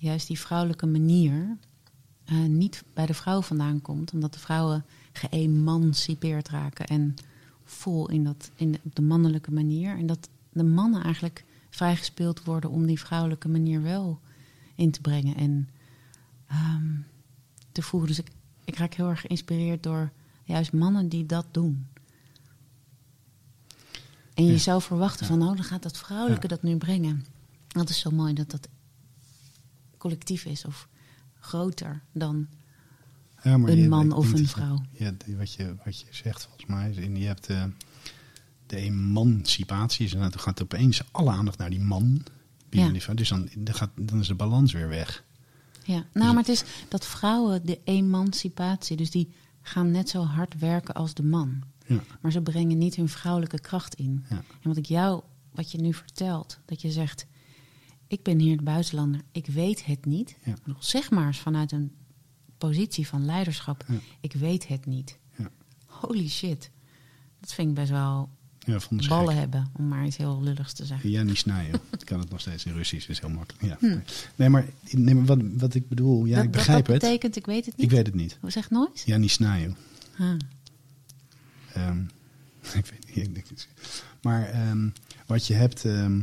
juist 0.00 0.26
die 0.26 0.38
vrouwelijke 0.40 0.86
manier 0.86 1.56
eh, 2.24 2.38
niet 2.38 2.84
bij 2.94 3.06
de 3.06 3.14
vrouw 3.14 3.42
vandaan 3.42 3.82
komt, 3.82 4.12
omdat 4.12 4.32
de 4.32 4.38
vrouwen 4.38 4.84
geëmancipeerd 5.12 6.48
raken 6.48 6.86
en 6.86 7.14
vol 7.64 8.10
in, 8.10 8.24
dat, 8.24 8.50
in 8.54 8.72
de, 8.72 8.80
op 8.82 8.94
de 8.94 9.02
mannelijke 9.02 9.52
manier. 9.52 9.96
En 9.98 10.06
dat 10.06 10.28
de 10.52 10.64
mannen 10.64 11.02
eigenlijk 11.02 11.44
vrijgespeeld 11.70 12.44
worden 12.44 12.70
om 12.70 12.86
die 12.86 13.00
vrouwelijke 13.00 13.48
manier 13.48 13.82
wel 13.82 14.20
in 14.74 14.90
te 14.90 15.00
brengen 15.00 15.36
en 15.36 15.68
ehm, 16.46 16.88
te 17.72 17.82
voeren. 17.82 18.08
Dus 18.08 18.18
ik, 18.18 18.30
ik 18.64 18.76
raak 18.76 18.94
heel 18.94 19.08
erg 19.08 19.20
geïnspireerd 19.20 19.82
door 19.82 20.12
juist 20.44 20.72
mannen 20.72 21.08
die 21.08 21.26
dat 21.26 21.46
doen. 21.50 21.86
En 24.34 24.44
je 24.44 24.52
Ja. 24.52 24.58
zou 24.58 24.82
verwachten 24.82 25.26
van, 25.26 25.42
oh, 25.42 25.56
dan 25.56 25.64
gaat 25.64 25.82
dat 25.82 25.98
vrouwelijke 25.98 26.48
Ja. 26.48 26.54
dat 26.54 26.62
nu 26.62 26.76
brengen. 26.76 27.24
Dat 27.68 27.88
is 27.88 27.98
zo 27.98 28.10
mooi 28.10 28.34
dat 28.34 28.50
dat 28.50 28.68
collectief 30.00 30.44
is 30.44 30.64
of 30.64 30.88
groter 31.40 32.02
dan 32.12 32.46
Ja, 33.42 33.56
maar 33.58 33.70
een 33.70 33.88
man 33.88 34.12
of 34.12 34.32
een 34.32 34.48
vrouw. 34.48 34.82
Ja, 34.92 35.12
wat, 35.26 35.52
je, 35.52 35.74
wat 35.84 36.00
je 36.00 36.06
zegt 36.10 36.42
volgens 36.42 36.66
mij, 36.66 36.90
is 36.90 36.96
in, 36.96 37.16
je 37.16 37.26
hebt 37.26 37.46
de, 37.46 37.70
de 38.66 38.76
emancipatie, 38.76 40.04
is, 40.04 40.12
dan 40.12 40.32
gaat 40.38 40.62
opeens 40.62 41.02
alle 41.10 41.30
aandacht 41.30 41.58
naar 41.58 41.70
die 41.70 41.80
man. 41.80 42.22
Ja. 42.70 42.90
die. 42.90 43.14
Dus 43.14 43.28
dan, 43.28 43.48
dan, 43.56 43.74
gaat, 43.74 43.90
dan 43.94 44.20
is 44.20 44.26
de 44.26 44.34
balans 44.34 44.72
weer 44.72 44.88
weg. 44.88 45.24
Ja, 45.84 45.96
Dus 45.98 46.06
nou, 46.12 46.26
maar 46.34 46.42
het 46.42 46.48
is 46.48 46.64
dat 46.88 47.06
vrouwen 47.06 47.66
de 47.66 47.80
emancipatie, 47.84 48.96
dus 48.96 49.10
die 49.10 49.28
gaan 49.62 49.90
net 49.90 50.08
zo 50.08 50.22
hard 50.22 50.58
werken 50.58 50.94
als 50.94 51.14
de 51.14 51.22
man. 51.22 51.62
Ja, 51.86 52.00
Maar 52.20 52.32
ze 52.32 52.40
brengen 52.40 52.78
niet 52.78 52.94
hun 52.94 53.08
vrouwelijke 53.08 53.60
kracht 53.60 53.94
in. 53.94 54.24
ja, 54.28 54.36
En 54.36 54.68
wat 54.68 54.76
ik 54.76 54.86
jou, 54.86 55.22
wat 55.52 55.72
je 55.72 55.78
nu 55.78 55.94
vertelt, 55.94 56.58
dat 56.64 56.82
je 56.82 56.90
zegt: 56.90 57.26
Ik 58.10 58.22
ben 58.22 58.38
hier 58.38 58.56
de 58.56 58.62
buitenlander, 58.62 59.20
ik 59.32 59.46
weet 59.46 59.86
het 59.86 60.04
niet. 60.04 60.36
Ja. 60.44 60.54
Zeg 60.78 61.10
maar 61.10 61.26
eens 61.26 61.38
vanuit 61.38 61.72
een 61.72 61.92
positie 62.58 63.06
van 63.06 63.24
leiderschap: 63.24 63.84
Ja. 63.88 63.98
Ik 64.20 64.32
weet 64.32 64.68
het 64.68 64.86
niet. 64.86 65.18
ja. 65.36 65.50
Holy 65.86 66.28
shit. 66.28 66.70
Dat 67.40 67.52
vind 67.54 67.68
ik 67.68 67.74
best 67.74 67.90
wel 67.90 68.30
het 68.66 69.08
ballen 69.08 69.28
gek. 69.28 69.38
hebben, 69.38 69.70
om 69.76 69.88
maar 69.88 70.06
iets 70.06 70.16
heel 70.16 70.42
lulligs 70.42 70.72
te 70.72 70.84
zeggen. 70.84 71.10
Ja, 71.10 71.22
niet 71.22 71.36
snijden. 71.38 71.80
Ik 71.98 72.04
kan 72.04 72.20
het 72.20 72.30
nog 72.30 72.40
steeds 72.40 72.64
in 72.64 72.72
Russisch, 72.72 73.08
is 73.08 73.20
heel 73.20 73.28
makkelijk. 73.30 73.64
Ja. 73.64 73.76
Hm. 73.88 73.98
Nee, 74.36 74.48
maar, 74.48 74.66
nee, 74.90 75.14
maar 75.14 75.24
wat, 75.24 75.38
wat 75.56 75.74
ik 75.74 75.88
bedoel, 75.88 76.24
ja, 76.24 76.34
dat, 76.36 76.44
ik 76.44 76.52
dat- 76.52 76.58
begrijp 76.60 76.84
dat 76.86 76.94
het. 76.94 77.02
betekent, 77.02 77.36
ik 77.36 77.46
weet 77.46 77.66
het 77.66 77.76
niet. 77.76 77.86
Ik 77.86 77.92
weet 77.92 78.06
het 78.06 78.14
niet. 78.14 78.38
Hoe 78.40 78.50
zegt 78.50 78.70
nooit? 78.70 79.02
Ja, 79.06 79.16
niet 79.16 79.30
snijden. 79.30 79.76
Ah. 80.18 80.32
Ehm, 81.74 82.02
ik 82.80 82.92
weet 83.14 83.34
niet. 83.34 83.48
het- 83.48 83.68
Maar 84.22 84.44
ehm, 84.48 84.88
wat 85.26 85.46
je 85.46 85.54
hebt, 85.54 85.84
ehm, 85.84 86.20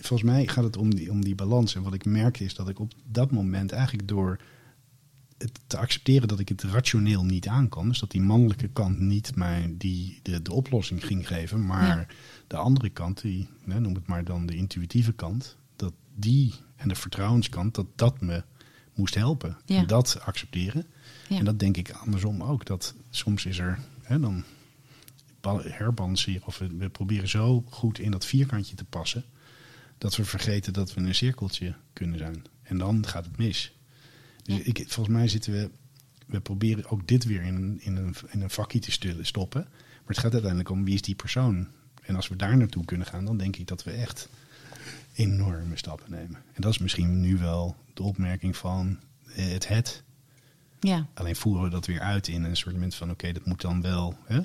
volgens 0.00 0.30
mij 0.30 0.46
gaat 0.46 0.64
het 0.64 0.76
om 0.76 0.94
die, 0.94 1.10
om 1.10 1.24
die 1.24 1.34
balans. 1.34 1.74
En 1.74 1.82
wat 1.82 1.94
ik 1.94 2.04
merk 2.04 2.40
is 2.40 2.54
dat 2.54 2.68
ik 2.68 2.78
op 2.78 2.92
dat 3.04 3.30
moment 3.30 3.72
eigenlijk 3.72 4.08
door 4.08 4.38
het 5.38 5.60
te 5.66 5.76
accepteren 5.76 6.28
dat 6.28 6.38
ik 6.38 6.48
het 6.48 6.62
rationeel 6.62 7.24
niet 7.24 7.48
aan 7.48 7.68
kan. 7.68 7.88
Dus 7.88 7.98
dat 7.98 8.10
die 8.10 8.20
mannelijke 8.20 8.68
kant 8.68 8.98
niet 8.98 9.36
mij 9.36 9.74
die, 9.78 10.18
de, 10.22 10.42
de 10.42 10.52
oplossing 10.52 11.04
ging 11.06 11.26
geven. 11.26 11.66
Maar 11.66 11.86
Ja. 11.98 12.06
de 12.46 12.56
andere 12.56 12.88
kant, 12.88 13.20
die, 13.20 13.48
noem 13.64 13.94
het 13.94 14.06
maar 14.06 14.24
dan 14.24 14.46
de 14.46 14.56
intuïtieve 14.56 15.12
kant. 15.12 15.56
Dat 15.76 15.92
die 16.14 16.54
en 16.76 16.88
de 16.88 16.94
vertrouwenskant, 16.94 17.74
dat 17.74 17.86
dat 17.94 18.20
me 18.20 18.42
moest 18.94 19.14
helpen. 19.14 19.56
Ja. 19.64 19.76
En 19.78 19.86
dat 19.86 20.18
accepteren. 20.20 20.86
Ja. 21.28 21.38
En 21.38 21.44
dat 21.44 21.58
denk 21.58 21.76
ik 21.76 21.90
andersom 21.90 22.42
ook. 22.42 22.66
Dat 22.66 22.94
soms 23.10 23.46
is 23.46 23.58
er, 23.58 23.78
hè, 24.02 24.20
dan 24.20 24.44
bal- 25.40 25.62
herbalanceren 25.62 26.46
of 26.46 26.58
we, 26.58 26.76
we 26.76 26.88
proberen 26.88 27.28
zo 27.28 27.64
goed 27.70 27.98
in 27.98 28.10
dat 28.10 28.24
vierkantje 28.26 28.76
te 28.76 28.84
passen. 28.84 29.24
Dat 29.98 30.16
we 30.16 30.24
vergeten 30.24 30.72
dat 30.72 30.94
we 30.94 31.00
een 31.00 31.14
cirkeltje 31.14 31.74
kunnen 31.92 32.18
zijn. 32.18 32.44
En 32.62 32.78
dan 32.78 33.06
gaat 33.06 33.24
het 33.24 33.36
mis. 33.36 33.72
Dus 34.42 34.58
ik, 34.60 34.84
volgens 34.88 35.16
mij 35.16 35.28
zitten 35.28 35.52
we, 35.52 35.70
we 36.26 36.40
proberen 36.40 36.90
ook 36.90 37.06
dit 37.08 37.24
weer 37.24 37.42
in, 37.42 37.54
een- 37.54 37.80
in, 37.80 37.96
een, 37.96 38.14
in 38.30 38.40
een 38.40 38.50
vakje 38.50 38.78
te 38.78 39.18
stoppen. 39.22 39.60
Maar 39.70 40.16
het 40.16 40.18
gaat 40.18 40.32
uiteindelijk 40.32 40.70
om 40.70 40.84
wie 40.84 40.94
is 40.94 41.02
die 41.02 41.14
persoon. 41.14 41.68
En 42.02 42.16
als 42.16 42.28
we 42.28 42.36
daar 42.36 42.56
naartoe 42.56 42.84
kunnen 42.84 43.06
gaan, 43.06 43.24
dan 43.24 43.36
denk 43.36 43.56
ik 43.56 43.66
dat 43.66 43.84
we 43.84 43.90
echt 43.90 44.28
enorme 45.14 45.76
stappen 45.76 46.10
nemen. 46.10 46.36
En 46.52 46.60
dat 46.62 46.72
is 46.72 46.78
misschien 46.78 47.20
nu 47.20 47.36
wel 47.38 47.76
de 47.94 48.02
opmerking 48.02 48.56
van 48.56 48.98
eh, 49.34 49.48
het 49.48 49.68
het. 49.68 50.02
Ja. 50.80 51.06
Alleen 51.14 51.36
voeren 51.36 51.62
we 51.62 51.68
dat 51.70 51.86
weer 51.86 52.00
uit 52.00 52.28
in 52.28 52.44
een 52.44 52.56
soort 52.56 52.74
moment 52.74 52.94
van... 52.94 53.10
oké, 53.10 53.32
dat 53.32 53.44
moet 53.44 53.60
dan 53.60 53.82
wel 53.82 54.16
hè, 54.24 54.40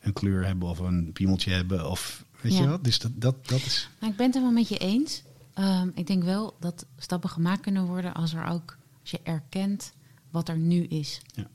een 0.00 0.12
kleur 0.12 0.46
hebben 0.46 0.68
of 0.68 0.78
een 0.78 1.12
piemeltje 1.12 1.50
hebben. 1.52 1.90
Of 1.90 2.24
weet 2.44 2.52
Ja. 2.52 2.62
je 2.62 2.68
wat? 2.68 2.84
Dus 2.84 2.98
dat, 2.98 3.10
dat, 3.14 3.48
dat 3.48 3.60
is... 3.60 3.88
Nou, 4.00 4.10
ik 4.12 4.16
ben 4.18 4.26
het 4.26 4.34
helemaal 4.34 4.54
met 4.54 4.68
je 4.68 4.78
eens. 4.78 5.22
Ehm, 5.54 5.88
ik 5.94 6.06
denk 6.06 6.22
wel 6.22 6.56
dat 6.60 6.86
stappen 6.98 7.30
gemaakt 7.30 7.60
kunnen 7.60 7.84
worden 7.86 8.14
als 8.14 8.32
er 8.34 8.46
ook 8.46 8.76
als 9.00 9.10
je 9.10 9.20
erkent 9.22 9.92
wat 10.30 10.48
er 10.48 10.58
nu 10.58 10.82
is. 10.84 11.20
Ja. 11.34 11.46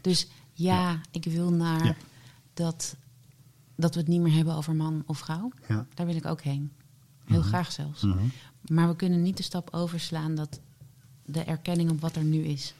Dus 0.00 0.26
ja, 0.52 1.00
ik 1.10 1.24
wil 1.24 1.50
naar 1.52 1.96
dat, 2.54 2.96
dat 3.74 3.94
we 3.94 4.00
het 4.00 4.08
niet 4.08 4.20
meer 4.20 4.32
hebben 4.34 4.54
over 4.54 4.74
man 4.74 5.02
of 5.06 5.18
vrouw. 5.18 5.52
Daar 5.94 6.06
wil 6.06 6.16
ik 6.16 6.26
ook 6.26 6.40
heen. 6.42 6.72
Heel 7.24 7.38
Mhm. 7.38 7.48
graag 7.48 7.72
zelfs. 7.72 8.02
Mhm. 8.02 8.18
Maar 8.66 8.88
we 8.88 8.96
kunnen 8.96 9.22
niet 9.22 9.36
de 9.36 9.42
stap 9.42 9.68
overslaan 9.74 10.34
dat 10.34 10.60
de 11.24 11.42
erkenning 11.42 11.90
op 11.90 12.00
wat 12.00 12.16
er 12.16 12.24
nu 12.24 12.42
is. 12.44 12.74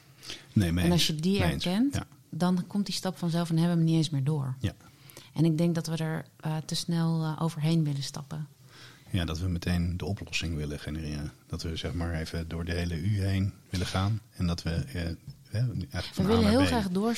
Nee, 0.53 0.73
en 0.75 0.91
als 0.91 1.07
je 1.07 1.15
die 1.15 1.43
erkent, 1.43 1.93
Ja. 1.95 2.05
dan 2.29 2.67
komt 2.67 2.85
die 2.85 2.95
stap 2.95 3.17
vanzelf 3.17 3.49
en 3.49 3.57
hebben 3.57 3.75
we 3.77 3.81
hem 3.81 3.91
niet 3.91 3.97
eens 3.97 4.09
meer 4.09 4.23
door. 4.23 4.55
Ja. 4.59 4.73
En 5.33 5.45
ik 5.45 5.57
denk 5.57 5.75
dat 5.75 5.87
we 5.87 5.95
er 5.97 6.25
eh, 6.39 6.57
te 6.57 6.75
snel 6.75 7.23
eh, 7.23 7.41
overheen 7.41 7.83
willen 7.83 8.03
stappen. 8.03 8.47
ja, 9.09 9.25
dat 9.25 9.39
we 9.39 9.47
meteen 9.47 9.97
de 9.97 10.05
oplossing 10.05 10.55
willen 10.55 10.79
genereren. 10.79 11.31
Dat 11.47 11.61
we 11.63 11.75
zeg 11.75 11.93
maar 11.93 12.13
even 12.13 12.47
door 12.47 12.65
de 12.65 12.73
hele 12.73 12.99
U 13.01 13.21
heen 13.23 13.53
willen 13.69 13.87
gaan. 13.87 14.21
En 14.35 14.47
dat 14.47 14.63
we 14.63 14.69
eh, 14.69 15.01
eigenlijk 15.51 15.91
We 15.91 16.01
van 16.13 16.25
willen 16.25 16.47
heel 16.49 16.63
B. 16.63 16.65
graag 16.65 16.89
door, 16.89 17.15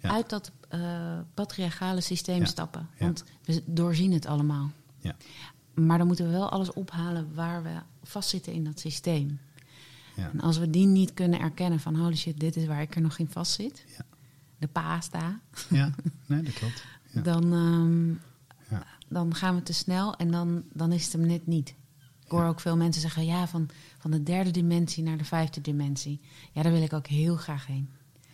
Ja. 0.00 0.10
uit 0.10 0.28
dat 0.30 0.50
eh, 0.68 1.18
patriarchale 1.34 2.00
systeem 2.00 2.38
Ja. 2.40 2.44
stappen. 2.46 2.88
Ja. 2.98 3.04
Want 3.04 3.24
we 3.44 3.62
doorzien 3.66 4.12
het 4.12 4.26
allemaal. 4.26 4.70
Ja. 4.98 5.16
Maar 5.74 5.98
dan 5.98 6.06
moeten 6.06 6.24
we 6.26 6.32
wel 6.32 6.48
alles 6.50 6.72
ophalen 6.72 7.34
waar 7.34 7.62
we 7.62 7.70
vastzitten 8.02 8.52
in 8.52 8.64
dat 8.64 8.80
systeem. 8.80 9.38
Ja. 10.16 10.30
En 10.32 10.40
als 10.40 10.58
we 10.58 10.70
die 10.70 10.86
niet 10.86 11.14
kunnen 11.14 11.40
erkennen 11.40 11.80
van 11.80 11.96
holy 11.96 12.16
shit, 12.16 12.40
dit 12.40 12.56
is 12.56 12.66
waar 12.66 12.80
ik 12.82 12.94
er 12.94 13.00
nog 13.00 13.18
in 13.18 13.28
vastzit. 13.30 13.84
Ja. 13.96 14.04
De 14.58 14.66
pasta. 14.68 15.40
ja, 15.68 15.90
nee, 16.26 16.42
dat 16.42 16.52
klopt. 16.54 16.84
Ja. 17.12 17.20
Dan, 17.20 17.42
ehm, 17.52 18.08
Ja. 18.74 18.86
dan 19.08 19.34
gaan 19.34 19.54
we 19.54 19.62
te 19.62 19.72
snel 19.72 20.16
en 20.16 20.30
dan, 20.30 20.62
dan 20.72 20.92
is 20.92 21.04
het 21.04 21.12
hem 21.12 21.26
net 21.26 21.46
niet. 21.46 21.74
Ik 22.24 22.38
hoor 22.38 22.44
ook 22.46 22.60
veel 22.60 22.76
mensen 22.76 23.00
zeggen, 23.02 23.24
ja, 23.24 23.46
van, 23.48 23.68
van 23.98 24.10
de 24.10 24.22
derde 24.22 24.50
dimensie 24.50 25.02
naar 25.02 25.16
de 25.18 25.24
vijfde 25.24 25.60
dimensie. 25.60 26.20
Ja, 26.52 26.62
daar 26.62 26.72
wil 26.72 26.82
ik 26.82 26.92
ook 26.92 27.06
heel 27.06 27.36
graag 27.36 27.66
heen. 27.66 27.88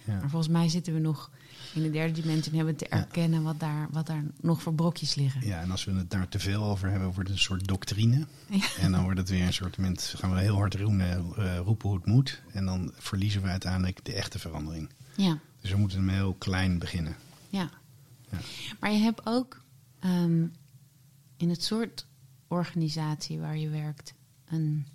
Ja. 0.05 0.19
Maar 0.19 0.31
volgens 0.31 0.53
mij 0.53 0.69
zitten 0.69 0.95
we 0.95 0.99
nog 1.01 1.31
in 1.75 1.83
de 1.83 1.91
derde 1.91 2.13
dimensie 2.21 2.51
en 2.51 2.57
hebben 2.57 2.77
te 2.77 2.89
erkennen 2.89 3.43
wat, 3.43 3.61
daar, 3.61 3.89
wat 3.91 4.07
daar 4.07 4.25
nog 4.41 4.63
voor 4.63 4.75
brokjes 4.75 5.15
liggen. 5.15 5.47
Ja, 5.47 5.61
en 5.61 5.71
als 5.71 5.85
we 5.85 5.93
het 5.93 6.11
daar 6.11 6.29
te 6.29 6.39
veel 6.39 6.63
over 6.65 6.91
hebben, 6.91 7.07
wordt 7.13 7.29
het 7.29 7.39
een 7.39 7.45
soort 7.45 7.67
doctrine. 7.67 8.27
Ja. 8.51 8.67
En 8.81 8.93
dan 8.93 9.03
wordt 9.03 9.19
het 9.19 9.29
weer 9.29 9.47
een 9.47 9.53
soort 9.53 9.77
moment, 9.77 10.15
gaan 10.17 10.35
we 10.35 10.41
heel 10.41 10.57
hard 10.57 10.75
roepen, 10.75 11.35
eh, 11.37 11.59
roepen 11.59 11.89
hoe 11.89 11.97
het 11.99 12.07
moet. 12.07 12.43
En 12.53 12.65
dan 12.65 12.93
verliezen 12.95 13.43
we 13.43 13.49
uiteindelijk 13.49 14.05
de 14.05 14.13
echte 14.15 14.39
verandering. 14.39 14.89
Ja, 15.17 15.39
Dus 15.61 15.71
we 15.71 15.77
moeten 15.77 15.99
hem 15.99 16.09
heel 16.09 16.35
klein 16.35 16.79
beginnen. 16.79 17.17
ja. 17.49 17.71
Ja. 18.31 18.39
Maar 18.81 18.93
je 18.93 18.99
hebt 18.99 19.27
ook 19.27 19.63
ehm, 19.99 20.47
in 21.37 21.51
het 21.51 21.63
soort 21.63 22.07
organisatie 22.49 23.39
waar 23.39 23.57
je 23.57 23.69
werkt 23.69 24.15
een 24.45 24.87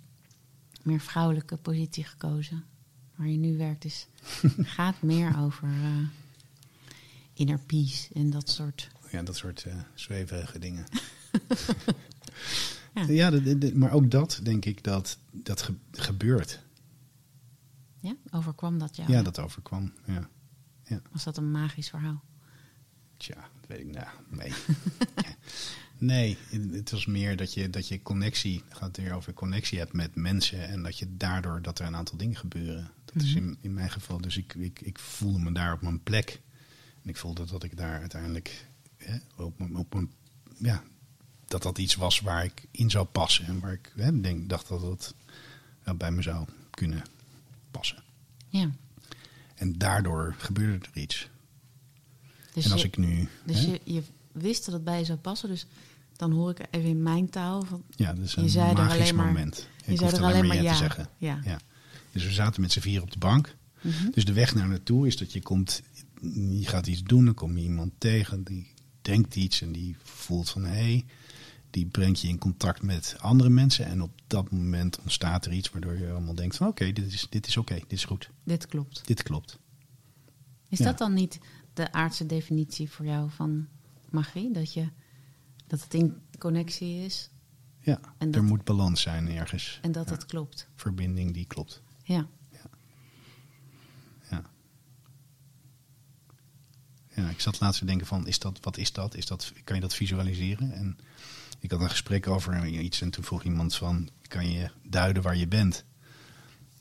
meer 0.82 1.00
vrouwelijke 1.00 1.56
positie 1.56 2.04
gekozen. 2.04 2.64
waar 3.14 3.28
je 3.28 3.36
nu 3.36 3.56
werkt, 3.56 3.84
is, 3.84 4.06
gaat 4.76 5.02
meer 5.02 5.38
over 5.38 5.68
uh, 5.68 6.08
inner 7.32 7.58
peace 7.58 8.14
en 8.14 8.30
dat 8.30 8.48
soort. 8.48 8.88
Ja, 9.10 9.22
dat 9.22 9.36
soort 9.36 9.64
uh, 9.66 9.74
zweverige 9.94 10.58
dingen. 10.58 10.86
ja, 12.94 13.06
ja 13.08 13.30
de, 13.30 13.58
de, 13.58 13.74
maar 13.74 13.92
ook 13.92 14.10
dat 14.10 14.40
denk 14.42 14.64
ik 14.64 14.84
dat 14.84 15.18
dat 15.30 15.62
ge 15.62 15.74
gebeurt. 15.90 16.62
Ja, 18.00 18.16
overkwam 18.30 18.78
dat 18.78 18.96
jou? 18.96 19.12
Ja, 19.12 19.22
dat 19.22 19.38
overkwam. 19.38 19.92
Ja. 20.06 20.28
ja. 20.84 21.00
Was 21.12 21.24
dat 21.24 21.36
een 21.36 21.50
magisch 21.50 21.88
verhaal? 21.88 22.22
Tja, 23.16 23.34
dat 23.34 23.68
weet 23.68 23.80
ik 23.80 23.92
nou. 23.92 24.06
Nee. 24.28 24.52
Nee, 25.98 26.38
het 26.70 26.90
was 26.90 27.06
meer 27.06 27.36
dat 27.36 27.54
je, 27.54 27.70
dat 27.70 27.88
je 27.88 28.02
connectie, 28.02 28.62
gaat 28.68 28.96
weer 28.96 29.12
over 29.12 29.32
connectie 29.32 29.78
hebt 29.78 29.92
met 29.92 30.14
mensen 30.14 30.68
en 30.68 30.82
dat 30.82 30.98
je 30.98 31.16
daardoor 31.16 31.62
dat 31.62 31.78
er 31.78 31.86
een 31.86 31.96
aantal 31.96 32.18
dingen 32.18 32.36
gebeuren. 32.36 32.90
Dat 33.04 33.22
is 33.22 33.34
in, 33.34 33.58
in 33.60 33.74
mijn 33.74 33.90
geval, 33.90 34.20
dus 34.20 34.36
ik, 34.36 34.54
ik, 34.54 34.80
ik 34.80 34.98
voelde 34.98 35.38
me 35.38 35.52
daar 35.52 35.72
op 35.72 35.80
mijn 35.80 36.02
plek. 36.02 36.40
En 37.02 37.08
ik 37.08 37.16
voelde 37.16 37.44
dat 37.44 37.62
ik 37.62 37.76
daar 37.76 38.00
uiteindelijk 38.00 38.66
hè, 38.96 39.16
op, 39.36 39.60
op 39.74 39.94
een, 39.94 40.12
ja, 40.58 40.82
dat 41.46 41.62
dat 41.62 41.78
iets 41.78 41.94
was 41.94 42.20
waar 42.20 42.44
ik 42.44 42.66
in 42.70 42.90
zou 42.90 43.04
passen 43.04 43.46
en 43.46 43.60
waar 43.60 43.72
ik 43.72 43.92
hè, 43.96 44.20
denk, 44.20 44.48
dacht 44.48 44.68
dat 44.68 44.80
dat 44.80 45.14
ja, 45.84 45.94
bij 45.94 46.10
me 46.10 46.22
zou 46.22 46.46
kunnen 46.70 47.02
passen. 47.70 48.02
Ja. 48.48 48.70
En 49.54 49.78
daardoor 49.78 50.34
gebeurde 50.38 50.86
er 50.92 51.00
iets. 51.00 51.28
Dus 52.54 52.64
en 52.64 52.72
als 52.72 52.80
je, 52.80 52.86
ik 52.86 52.96
nu. 52.96 53.28
Dus 53.44 53.64
je, 53.64 53.80
je 53.84 54.02
wist 54.32 54.64
dat 54.64 54.74
het 54.74 54.84
bij 54.84 54.98
je 54.98 55.04
zou 55.04 55.18
passen, 55.18 55.48
dus 55.48 55.66
dan 56.16 56.32
hoor 56.32 56.50
ik 56.50 56.66
even 56.70 56.88
in 56.88 57.02
mijn 57.02 57.30
taal. 57.30 57.62
Van, 57.62 57.82
ja, 57.90 58.12
dat 58.12 58.24
is 58.24 58.36
een 58.36 58.42
je 58.42 58.48
zei 58.48 58.72
magisch 58.72 58.94
er 58.94 59.00
alleen 59.00 59.14
maar, 59.14 59.26
moment. 59.26 59.68
Je 59.84 59.92
ik 59.92 59.98
zei 59.98 60.10
er 60.12 60.22
alleen 60.22 60.46
maar, 60.46 60.62
ja, 60.62 60.72
te 60.72 60.78
zeggen. 60.78 61.08
Ja. 61.18 61.40
ja. 61.44 61.58
Dus 62.12 62.24
we 62.24 62.32
zaten 62.32 62.60
met 62.60 62.72
z'n 62.72 62.80
vier 62.80 63.02
op 63.02 63.10
de 63.10 63.18
bank. 63.18 63.56
Mm 63.80 63.90
-hmm. 63.90 64.10
Dus 64.10 64.24
de 64.24 64.32
weg 64.32 64.54
naar 64.54 64.68
naartoe 64.68 65.06
is 65.06 65.16
dat 65.16 65.32
je 65.32 65.42
komt, 65.42 65.82
je 66.50 66.66
gaat 66.66 66.86
iets 66.86 67.02
doen, 67.02 67.24
dan 67.24 67.34
kom 67.34 67.56
je 67.56 67.64
iemand 67.64 67.92
tegen, 67.98 68.44
die 68.44 68.72
denkt 69.02 69.36
iets 69.36 69.62
en 69.62 69.72
die 69.72 69.96
voelt 70.02 70.50
van 70.50 70.64
hé, 70.64 70.74
hey, 70.74 71.04
die 71.70 71.86
brengt 71.86 72.20
je 72.20 72.28
in 72.28 72.38
contact 72.38 72.82
met 72.82 73.16
andere 73.18 73.50
mensen. 73.50 73.86
En 73.86 74.02
op 74.02 74.10
dat 74.26 74.50
moment 74.50 74.98
ontstaat 75.00 75.46
er 75.46 75.52
iets 75.52 75.70
waardoor 75.70 75.98
je 75.98 76.10
allemaal 76.10 76.34
denkt 76.34 76.56
van 76.56 76.66
oké, 76.66 76.82
okay, 76.82 76.92
dit 76.92 77.12
is, 77.12 77.26
dit 77.30 77.46
is 77.46 77.56
oké, 77.56 77.72
okay, 77.72 77.84
dit 77.88 77.98
is 77.98 78.04
goed. 78.04 78.30
Dit 78.44 78.66
klopt. 78.66 79.06
Dit 79.06 79.22
klopt. 79.22 79.58
Is 80.68 80.78
ja. 80.78 80.84
dat 80.84 80.98
dan 80.98 81.14
niet 81.14 81.38
de 81.74 81.92
aardse 81.92 82.26
definitie 82.26 82.90
voor 82.90 83.06
jou 83.06 83.30
van 83.30 83.68
magie? 84.10 84.52
Dat, 84.52 84.72
je, 84.72 84.88
dat 85.66 85.82
het 85.82 85.94
in 85.94 86.22
connectie 86.38 87.04
is? 87.04 87.30
Ja, 87.80 88.00
en 88.18 88.30
dat, 88.30 88.40
er 88.40 88.48
moet 88.48 88.64
balans 88.64 89.00
zijn 89.00 89.28
ergens. 89.28 89.78
En 89.82 89.92
dat 89.92 90.08
ja. 90.08 90.14
het 90.14 90.26
klopt. 90.26 90.68
Verbinding 90.74 91.34
die 91.34 91.46
klopt. 91.46 91.82
Ja. 92.02 92.26
ja. 92.50 92.70
Ja. 94.30 94.42
Ja, 97.14 97.28
ik 97.28 97.40
zat 97.40 97.60
laatst 97.60 97.78
te 97.78 97.86
denken 97.86 98.06
van, 98.06 98.26
is 98.26 98.38
dat, 98.38 98.60
wat 98.60 98.76
is 98.76 98.92
dat? 98.92 99.14
Is 99.14 99.26
dat? 99.26 99.52
Kan 99.64 99.76
je 99.76 99.82
dat 99.82 99.94
visualiseren? 99.94 100.72
En 100.72 100.98
ik 101.60 101.70
had 101.70 101.80
een 101.80 101.90
gesprek 101.90 102.26
over 102.26 102.66
iets 102.66 103.00
en 103.00 103.10
toen 103.10 103.24
vroeg 103.24 103.42
iemand 103.42 103.74
van, 103.74 104.08
kan 104.22 104.50
je 104.50 104.70
duiden 104.82 105.22
waar 105.22 105.36
je 105.36 105.48
bent? 105.48 105.84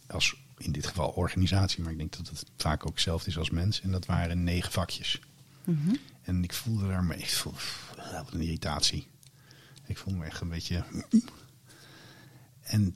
Als 0.08 0.43
in 0.58 0.72
dit 0.72 0.88
geval 0.88 1.10
organisatie, 1.10 1.84
maar 1.84 1.92
ik 1.92 1.98
denk 1.98 2.18
dat 2.18 2.30
het 2.30 2.46
vaak 2.58 2.86
ook 2.86 2.94
hetzelfde 2.94 3.30
is 3.30 3.38
als 3.38 3.50
mens. 3.50 3.82
En 3.82 3.92
dat 3.92 4.06
waren 4.06 4.44
negen 4.44 4.72
vakjes. 4.72 5.22
Mm 5.64 5.80
-hmm. 5.84 5.98
En 6.22 6.44
ik 6.44 6.54
voelde 6.54 6.88
daarmee, 6.88 7.18
ik 7.18 7.30
voelde, 7.30 7.58
wat 8.12 8.34
een 8.34 8.42
irritatie. 8.42 9.08
Ik 9.86 9.98
voelde 9.98 10.20
me 10.20 10.26
echt 10.26 10.42
een 10.42 10.50
beetje... 10.50 10.84
En 12.62 12.96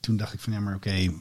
toen 0.00 0.16
dacht 0.16 0.32
ik 0.32 0.40
van, 0.40 0.52
ja 0.52 0.60
maar 0.60 0.74
oké, 0.74 0.88
okay, 0.88 1.14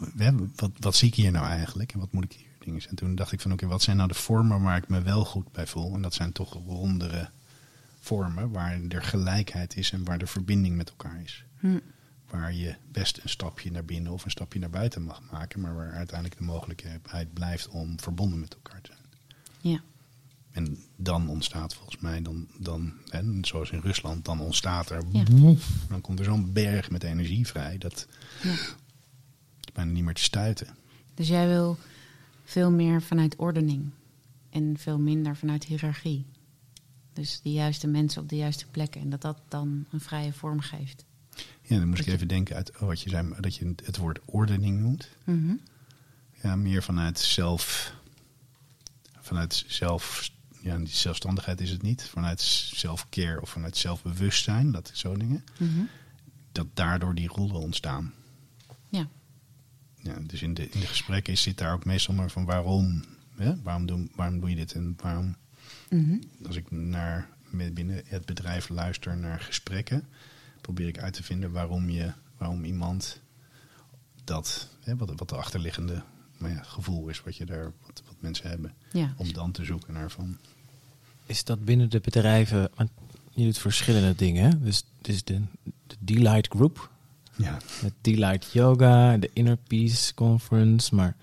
wat, 0.55 0.71
wat 0.79 0.95
zie 0.95 1.07
ik 1.07 1.15
hier 1.15 1.31
nou 1.31 1.45
eigenlijk? 1.45 1.93
En 1.93 1.99
wat 1.99 2.11
moet 2.11 2.23
ik 2.23 2.33
hier 2.33 2.47
dingen 2.59 2.89
En 2.89 2.95
toen 2.95 3.15
dacht 3.15 3.31
ik 3.31 3.41
van, 3.41 3.51
oké, 3.51 3.63
okay, 3.63 3.75
wat 3.75 3.83
zijn 3.83 3.97
nou 3.97 4.07
de 4.09 4.15
vormen 4.15 4.61
waar 4.61 4.77
ik 4.77 4.87
me 4.87 5.01
wel 5.01 5.25
goed 5.25 5.51
bij 5.51 5.67
voel? 5.67 5.93
En 5.93 6.01
dat 6.01 6.13
zijn 6.13 6.31
toch 6.31 6.53
rondere 6.53 7.29
vormen 7.99 8.51
waar 8.51 8.81
er 8.87 9.03
gelijkheid 9.03 9.77
is 9.77 9.91
en 9.91 10.03
waar 10.03 10.17
de 10.17 10.27
verbinding 10.27 10.75
met 10.75 10.89
elkaar 10.89 11.21
is. 11.23 11.45
Hm. 11.59 11.77
Waar 12.29 12.53
je 12.53 12.75
best 12.91 13.19
een 13.23 13.29
stapje 13.29 13.71
naar 13.71 13.85
binnen 13.85 14.11
of 14.11 14.25
een 14.25 14.31
stapje 14.31 14.59
naar 14.59 14.69
buiten 14.69 15.03
mag 15.03 15.21
maken, 15.31 15.59
maar 15.61 15.75
waar 15.75 15.91
uiteindelijk 15.91 16.37
de 16.39 16.45
mogelijkheid 16.45 17.33
blijft 17.33 17.67
om 17.67 17.99
verbonden 17.99 18.39
met 18.39 18.53
elkaar 18.53 18.81
te 18.81 18.91
zijn. 18.93 19.05
Ja. 19.73 19.81
En 20.51 20.77
dan 20.95 21.29
ontstaat 21.29 21.73
volgens 21.73 21.97
mij, 21.97 22.21
dan, 22.21 22.47
dan 22.59 22.93
en 23.09 23.45
zoals 23.45 23.71
in 23.71 23.79
Rusland, 23.79 24.25
dan 24.25 24.39
ontstaat 24.39 24.89
er, 24.89 25.03
Ja. 25.11 25.23
dan 25.89 26.01
komt 26.01 26.19
er 26.19 26.25
zo'n 26.25 26.53
berg 26.53 26.89
met 26.91 27.03
energie 27.03 27.47
vrij 27.47 27.77
dat 27.77 28.07
Ja. 28.43 28.51
is 28.51 28.75
bijna 29.73 29.91
niet 29.91 30.03
meer 30.03 30.13
te 30.13 30.21
stuiten. 30.23 30.67
Dus 31.13 31.27
jij 31.27 31.47
wil 31.47 31.77
veel 32.43 32.71
meer 32.71 33.01
vanuit 33.01 33.35
ordening 33.35 33.89
en 34.49 34.77
veel 34.77 34.99
minder 34.99 35.35
vanuit 35.37 35.63
hiërarchie. 35.63 36.25
Dus 37.13 37.39
de 37.43 37.51
juiste 37.51 37.87
mensen 37.87 38.21
op 38.21 38.29
de 38.29 38.35
juiste 38.35 38.65
plekken 38.71 39.01
en 39.01 39.09
dat 39.09 39.21
dat 39.21 39.39
dan 39.47 39.85
een 39.91 39.99
vrije 40.01 40.33
vorm 40.33 40.59
geeft. 40.59 41.05
Ja, 41.67 41.77
dan 41.77 41.87
moest 41.87 42.01
ik 42.01 42.07
even 42.07 42.27
denken 42.27 42.55
uit 42.55 42.71
wat 42.79 43.01
je 43.01 43.09
zei, 43.09 43.33
dat 43.39 43.55
je 43.55 43.73
het 43.85 43.97
woord 43.97 44.19
ordening 44.25 44.79
noemt. 44.79 45.09
Mhm. 45.23 45.53
Ja, 46.43 46.55
meer 46.55 46.83
vanuit 46.83 47.19
zelf, 47.19 47.93
vanuit 49.19 49.63
zelf, 49.67 50.31
ja, 50.61 50.77
die 50.77 50.87
zelfstandigheid 50.87 51.61
is 51.61 51.69
het 51.69 51.81
niet. 51.81 52.03
Vanuit 52.03 52.41
zelfcare 52.41 53.41
of 53.41 53.49
vanuit 53.49 53.77
zelfbewustzijn, 53.77 54.71
dat 54.71 54.91
zo 54.93 55.17
dingen. 55.17 55.43
Mhm. 55.59 55.81
Dat 56.51 56.67
daardoor 56.73 57.15
die 57.15 57.27
rollen 57.27 57.59
ontstaan. 57.61 58.13
Ja. 58.89 59.07
Ja, 59.95 60.15
dus 60.21 60.41
in 60.41 60.53
de, 60.53 60.69
in 60.69 60.79
de 60.79 60.87
gesprekken 60.87 61.37
zit 61.37 61.57
daar 61.57 61.73
ook 61.73 61.85
meestal 61.85 62.13
maar 62.13 62.31
van 62.31 62.45
waarom, 62.45 63.03
hè? 63.35 63.61
Waarom, 63.61 63.85
doen, 63.85 64.11
waarom 64.15 64.39
doe 64.39 64.49
je 64.49 64.55
dit 64.55 64.73
en 64.73 64.93
waarom 65.01 65.35
Mhm. 65.89 66.17
als 66.45 66.55
ik 66.55 66.71
naar 66.71 67.29
met 67.49 67.73
binnen 67.73 68.01
het 68.05 68.25
bedrijf 68.25 68.69
luister 68.69 69.17
naar 69.17 69.39
gesprekken, 69.39 70.07
probeer 70.67 70.87
ik 70.87 70.99
uit 70.99 71.13
te 71.13 71.23
vinden 71.23 71.51
waarom 71.51 71.89
je, 71.89 72.11
waarom 72.37 72.63
iemand 72.63 73.19
dat, 74.23 74.67
hè, 74.83 74.95
wat, 74.95 75.11
wat 75.15 75.29
de 75.29 75.35
achterliggende 75.35 76.01
nou 76.37 76.53
ja, 76.53 76.63
gevoel 76.63 77.07
is, 77.07 77.21
wat 77.23 77.35
je 77.35 77.45
daar, 77.45 77.63
wat, 77.85 78.03
wat 78.05 78.15
mensen 78.19 78.49
hebben, 78.49 78.73
Ja. 78.91 79.13
om 79.17 79.33
dan 79.33 79.51
te 79.51 79.65
zoeken 79.65 79.93
naar 79.93 80.11
van. 80.11 80.37
Is 81.25 81.43
dat 81.43 81.65
binnen 81.65 81.89
de 81.89 81.99
bedrijven, 81.99 82.69
want 82.75 82.89
je 83.33 83.43
doet 83.43 83.57
verschillende 83.57 84.15
dingen. 84.15 84.43
hè? 84.49 84.59
Dus 84.61 84.83
het 84.97 85.07
is 85.07 85.23
de, 85.23 85.41
de 85.87 85.95
Delight 85.99 86.47
Group, 86.47 86.89
Ja, 87.35 87.57
het 87.81 87.93
Delight 88.01 88.51
Yoga, 88.51 89.17
de 89.17 89.29
Inner 89.33 89.57
Peace 89.57 90.13
Conference, 90.13 90.95
maar 90.95 91.15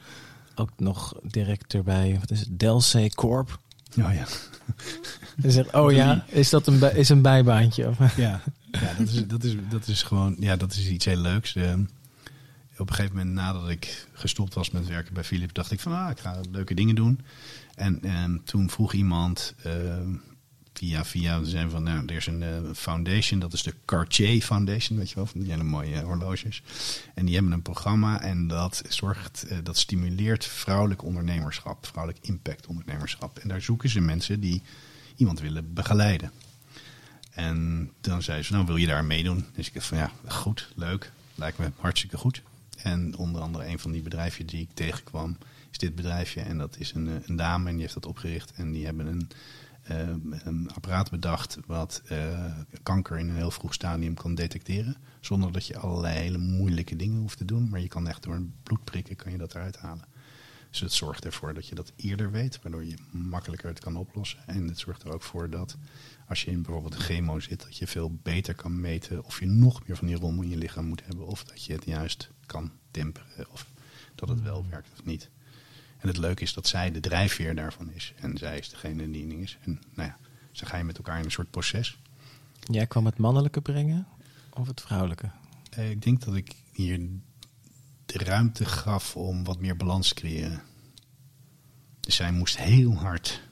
ook 0.54 0.70
nog 0.76 1.14
direct 1.22 1.74
erbij, 1.74 2.16
wat 2.20 2.30
is 2.30 2.40
het, 2.40 2.58
Delce 2.58 3.10
Corp. 3.14 3.58
oh 3.98 4.12
ja, 4.14 4.26
zegt, 5.50 5.72
oh 5.74 5.92
ja, 5.92 6.24
is 6.28 6.50
dat 6.50 6.66
een, 6.66 6.78
bij- 6.78 6.92
is 6.94 7.08
een 7.08 7.22
bijbaantje? 7.22 7.88
Of? 7.88 8.16
ja, 8.16 8.40
ja 8.80 8.94
dat, 8.98 9.08
is, 9.08 9.26
dat, 9.26 9.44
is, 9.44 9.56
dat 9.70 9.86
is 9.86 10.02
gewoon, 10.02 10.36
ja, 10.38 10.56
dat 10.56 10.72
is 10.72 10.88
iets 10.88 11.04
heel 11.04 11.16
leuks. 11.16 11.54
Eh, 11.54 11.74
op 12.78 12.88
een 12.88 12.94
gegeven 12.94 13.16
moment 13.16 13.34
nadat 13.34 13.68
ik 13.68 14.06
gestopt 14.12 14.54
was 14.54 14.70
met 14.70 14.86
werken 14.86 15.14
bij 15.14 15.24
Philips, 15.24 15.52
dacht 15.52 15.70
ik 15.70 15.80
van, 15.80 15.92
ah, 15.92 16.10
ik 16.10 16.18
ga 16.18 16.40
leuke 16.50 16.74
dingen 16.74 16.94
doen. 16.94 17.20
En 17.74 18.02
ehm, 18.02 18.38
toen 18.44 18.70
vroeg 18.70 18.92
iemand 18.92 19.54
ehm, 19.62 20.14
via 20.72 21.04
via, 21.04 21.44
zijn 21.44 21.70
van, 21.70 21.82
nou, 21.82 22.06
er 22.06 22.14
is 22.14 22.26
een 22.26 22.42
eh, 22.42 22.58
foundation, 22.74 23.40
dat 23.40 23.52
is 23.52 23.62
de 23.62 23.74
Cartier 23.84 24.42
Foundation, 24.42 24.98
weet 24.98 25.08
je 25.08 25.14
wel, 25.14 25.26
van 25.26 25.40
die 25.40 25.50
hele 25.50 25.62
mooie 25.62 26.00
horloges. 26.02 26.62
En 27.14 27.24
die 27.24 27.34
hebben 27.34 27.52
een 27.52 27.62
programma 27.62 28.20
en 28.20 28.46
dat 28.46 28.82
zorgt, 28.88 29.46
dat 29.62 29.78
stimuleert 29.78 30.44
vrouwelijk 30.44 31.02
ondernemerschap, 31.02 31.86
vrouwelijk 31.86 32.26
impact 32.26 32.66
ondernemerschap. 32.66 33.38
En 33.38 33.48
daar 33.48 33.62
zoeken 33.62 33.88
ze 33.88 34.00
mensen 34.00 34.40
die 34.40 34.62
iemand 35.16 35.40
willen 35.40 35.72
begeleiden. 35.72 36.30
En 37.34 37.90
dan 38.00 38.22
zei 38.22 38.42
ze, 38.42 38.52
nou 38.52 38.66
wil 38.66 38.76
je 38.76 38.86
daar 38.86 39.04
meedoen? 39.04 39.46
Dus 39.54 39.66
ik 39.66 39.74
dacht 39.74 39.86
van 39.86 39.98
ja, 39.98 40.10
goed, 40.28 40.72
leuk, 40.74 41.12
lijkt 41.34 41.58
me 41.58 41.70
hartstikke 41.76 42.16
goed. 42.16 42.42
En 42.76 43.16
onder 43.16 43.40
andere 43.40 43.66
een 43.66 43.78
van 43.78 43.92
die 43.92 44.02
bedrijfjes 44.02 44.46
die 44.46 44.60
ik 44.60 44.68
tegenkwam, 44.74 45.36
is 45.70 45.78
dit 45.78 45.94
bedrijfje. 45.94 46.40
En 46.40 46.58
dat 46.58 46.76
is 46.78 46.92
een, 46.92 47.08
eh, 47.08 47.14
een 47.26 47.36
dame 47.36 47.66
en 47.68 47.72
die 47.72 47.82
heeft 47.82 47.94
dat 47.94 48.06
opgericht. 48.06 48.52
En 48.52 48.72
die 48.72 48.84
hebben 48.84 49.06
een, 49.06 49.30
eh, 49.82 50.44
een 50.44 50.70
apparaat 50.74 51.10
bedacht 51.10 51.58
wat 51.66 52.02
eh, 52.08 52.52
kanker 52.82 53.18
in 53.18 53.28
een 53.28 53.36
heel 53.36 53.50
vroeg 53.50 53.74
stadium 53.74 54.14
kan 54.14 54.34
detecteren. 54.34 54.96
Zonder 55.20 55.52
dat 55.52 55.66
je 55.66 55.78
allerlei 55.78 56.18
hele 56.18 56.38
moeilijke 56.38 56.96
dingen 56.96 57.20
hoeft 57.20 57.38
te 57.38 57.44
doen. 57.44 57.68
Maar 57.68 57.80
je 57.80 57.88
kan 57.88 58.08
echt 58.08 58.22
door 58.22 58.34
een 58.34 58.54
bloed 58.62 58.84
prikken, 58.84 59.16
kan 59.16 59.32
je 59.32 59.38
dat 59.38 59.54
eruit 59.54 59.76
halen. 59.76 60.04
Dus 60.70 60.80
het 60.80 60.92
zorgt 60.92 61.24
ervoor 61.24 61.54
dat 61.54 61.66
je 61.66 61.74
dat 61.74 61.92
eerder 61.96 62.30
weet, 62.30 62.58
waardoor 62.62 62.84
je 62.84 62.96
makkelijker 63.10 63.68
het 63.68 63.80
kan 63.80 63.96
oplossen. 63.96 64.38
En 64.46 64.68
het 64.68 64.78
zorgt 64.78 65.02
er 65.02 65.12
ook 65.12 65.22
voor 65.22 65.50
dat 65.50 65.76
als 66.28 66.42
je 66.42 66.50
in 66.50 66.62
bijvoorbeeld 66.62 66.94
een 66.94 67.00
chemo 67.00 67.40
zit, 67.40 67.62
dat 67.62 67.76
je 67.76 67.86
veel 67.86 68.18
beter 68.22 68.54
kan 68.54 68.80
meten 68.80 69.24
of 69.24 69.40
je 69.40 69.46
nog 69.46 69.86
meer 69.86 69.96
van 69.96 70.06
die 70.06 70.16
rommel 70.16 70.42
in 70.42 70.48
je 70.48 70.56
lichaam 70.56 70.86
moet 70.86 71.04
hebben. 71.04 71.26
Of 71.26 71.44
dat 71.44 71.64
je 71.64 71.72
het 71.72 71.84
juist 71.84 72.30
kan 72.46 72.72
temperen 72.90 73.50
of 73.50 73.66
dat 74.14 74.28
het 74.28 74.42
wel 74.42 74.66
werkt 74.70 74.88
of 74.92 75.04
niet. 75.04 75.30
En 75.98 76.08
het 76.08 76.16
leuke 76.16 76.42
is 76.42 76.52
dat 76.52 76.66
zij 76.66 76.90
de 76.90 77.00
drijfveer 77.00 77.54
daarvan 77.54 77.90
is. 77.90 78.12
En 78.16 78.38
zij 78.38 78.58
is 78.58 78.68
degene 78.68 79.10
die 79.10 79.26
ding 79.26 79.42
is. 79.42 79.58
En 79.60 79.82
nou 79.94 80.08
ja, 80.08 80.18
ze 80.52 80.66
ga 80.66 80.76
je 80.76 80.84
met 80.84 80.96
elkaar 80.96 81.18
in 81.18 81.24
een 81.24 81.30
soort 81.30 81.50
proces. 81.50 81.98
Jij 82.60 82.86
kwam 82.86 83.06
het 83.06 83.18
mannelijke 83.18 83.60
brengen 83.60 84.06
of 84.50 84.66
het 84.66 84.80
vrouwelijke? 84.80 85.30
Eh, 85.70 85.90
ik 85.90 86.02
denk 86.02 86.24
dat 86.24 86.34
ik 86.34 86.54
hier 86.72 87.08
de 88.06 88.18
ruimte 88.18 88.64
gaf 88.64 89.16
om 89.16 89.44
wat 89.44 89.60
meer 89.60 89.76
balans 89.76 90.08
te 90.08 90.14
creëren. 90.14 90.62
Dus 92.00 92.14
zij 92.14 92.32
moest 92.32 92.56
heel 92.56 92.94
hard 92.94 93.42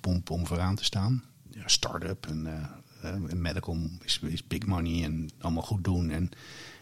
pompen 0.00 0.34
om 0.34 0.46
vooraan 0.46 0.76
te 0.76 0.84
staan. 0.84 1.24
Ja, 1.54 1.68
Start-up 1.68 2.26
en, 2.26 2.46
en 3.02 3.42
medical 3.42 3.78
is, 4.02 4.18
is 4.18 4.46
big 4.46 4.66
money 4.66 5.04
en 5.04 5.30
allemaal 5.38 5.62
goed 5.62 5.84
doen. 5.84 6.10
En 6.10 6.30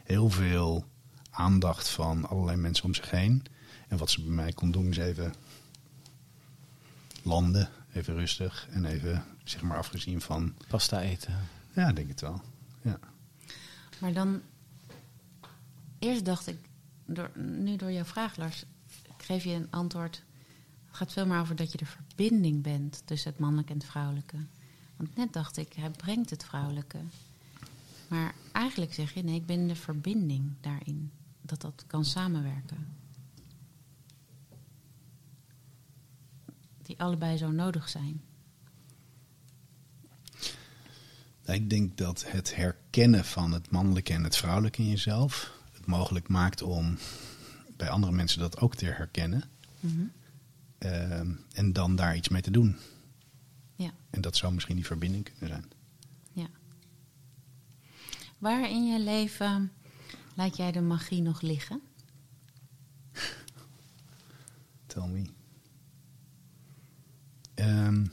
heel 0.05 0.31
veel 0.31 0.85
aandacht 1.31 1.89
van 1.89 2.29
allerlei 2.29 2.57
mensen 2.57 2.85
om 2.85 2.95
zich 2.95 3.11
heen. 3.11 3.45
En 3.89 3.99
wat 3.99 4.11
ze 4.11 4.23
bij 4.23 4.33
mij 4.33 4.53
kon 4.53 4.71
doen 4.71 4.87
is 4.87 4.97
even 4.97 5.35
landen, 7.23 7.69
even 7.93 8.15
rustig 8.15 8.69
en 8.71 8.85
even 8.85 9.25
zeg 9.45 9.63
maar 9.63 9.77
afgezien 9.77 10.21
van. 10.21 10.55
Pasta 10.69 11.01
eten. 11.01 11.35
Ja, 11.75 11.89
ik 11.89 11.97
denk 11.97 12.09
het 12.09 12.21
wel. 12.21 12.43
Ja. 12.83 12.99
Maar 13.99 14.13
dan, 14.13 14.41
eerst 15.99 16.25
dacht 16.25 16.47
ik, 16.47 16.59
door, 17.07 17.31
nu 17.39 17.77
door 17.77 17.93
jouw 17.93 18.05
vraag, 18.05 18.37
Lars, 18.37 18.65
ik 18.87 19.23
geef 19.25 19.45
je 19.45 19.51
een 19.51 19.71
antwoord. 19.71 20.23
Het 20.87 20.97
gaat 20.97 21.13
veel 21.13 21.27
meer 21.27 21.41
over 21.41 21.57
dat 21.57 21.73
je 21.73 21.79
de 21.79 21.87
verbinding 21.87 22.63
bent 22.63 23.03
tussen 23.05 23.31
het 23.31 23.41
mannelijke 23.41 23.73
en 23.73 23.79
het 23.79 23.89
vrouwelijke. 23.89 24.37
Net 25.15 25.33
dacht 25.33 25.57
ik, 25.57 25.73
hij 25.73 25.91
brengt 25.91 26.31
het 26.31 26.45
vrouwelijke. 26.45 26.99
Maar 28.09 28.35
eigenlijk 28.53 28.95
zeg 28.95 29.15
je, 29.15 29.23
nee, 29.23 29.35
ik 29.35 29.47
ben 29.47 29.67
de 29.67 29.77
verbinding 29.77 30.53
daarin. 30.61 31.11
Dat 31.41 31.61
dat 31.61 31.85
kan 31.87 32.05
samenwerken. 32.05 32.87
Die 36.83 37.01
allebei 37.01 37.37
zo 37.37 37.51
nodig 37.51 37.89
zijn. 37.89 38.21
Nou, 41.45 41.59
Ik 41.59 41.71
denk 41.71 41.97
dat 41.97 42.25
het 42.27 42.57
herkennen 42.57 43.25
van 43.25 43.53
het 43.53 43.71
mannelijke 43.71 44.13
en 44.13 44.25
het 44.25 44.37
vrouwelijke 44.37 44.83
in 44.83 44.89
jezelf 44.89 45.53
het 45.73 45.87
mogelijk 45.87 46.29
maakt 46.29 46.63
om 46.63 46.99
bij 47.77 47.91
andere 47.91 48.13
mensen 48.13 48.41
dat 48.41 48.61
ook 48.61 48.75
te 48.75 48.85
herkennen. 48.85 49.45
Mhm. 49.81 50.03
Ehm, 50.79 51.31
en 51.53 51.73
dan 51.73 51.97
daar 51.97 52.17
iets 52.17 52.29
mee 52.29 52.43
te 52.43 52.51
doen. 52.51 52.77
Ja, 53.83 53.93
En 54.11 54.21
dat 54.21 54.37
zou 54.37 54.53
misschien 54.53 54.77
die 54.77 54.87
verbinding 54.87 55.25
kunnen 55.25 55.49
zijn. 55.49 55.71
ja. 56.33 56.49
Waar 58.39 58.71
in 58.71 58.87
je 58.87 58.99
leven 59.01 59.73
laat 60.35 60.57
jij 60.57 60.73
de 60.73 60.81
magie 60.81 61.23
nog 61.23 61.41
liggen? 61.41 61.81
Tell 64.87 65.07
me. 65.07 65.25
Ehm, 67.55 68.07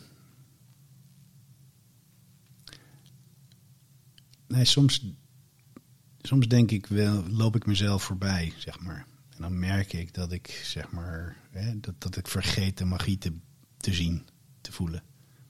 nee, 4.47 4.65
soms, 4.65 5.05
soms 6.21 6.47
denk 6.47 6.71
ik 6.71 6.85
wel, 6.87 7.27
loop 7.27 7.55
ik 7.55 7.65
mezelf 7.65 8.03
voorbij, 8.03 8.53
zeg 8.57 8.79
maar. 8.79 9.05
En 9.29 9.41
dan 9.41 9.59
merk 9.59 9.93
ik 9.93 10.13
dat 10.13 10.31
ik, 10.31 10.61
zeg 10.63 10.91
maar, 10.91 11.37
hè, 11.51 11.79
dat, 11.79 12.01
dat 12.01 12.17
ik 12.17 12.27
vergeet 12.27 12.77
de 12.77 12.85
magie 12.85 13.17
te, 13.17 13.33
te 13.77 13.93
zien, 13.93 14.27
te 14.61 14.71
voelen. 14.71 15.03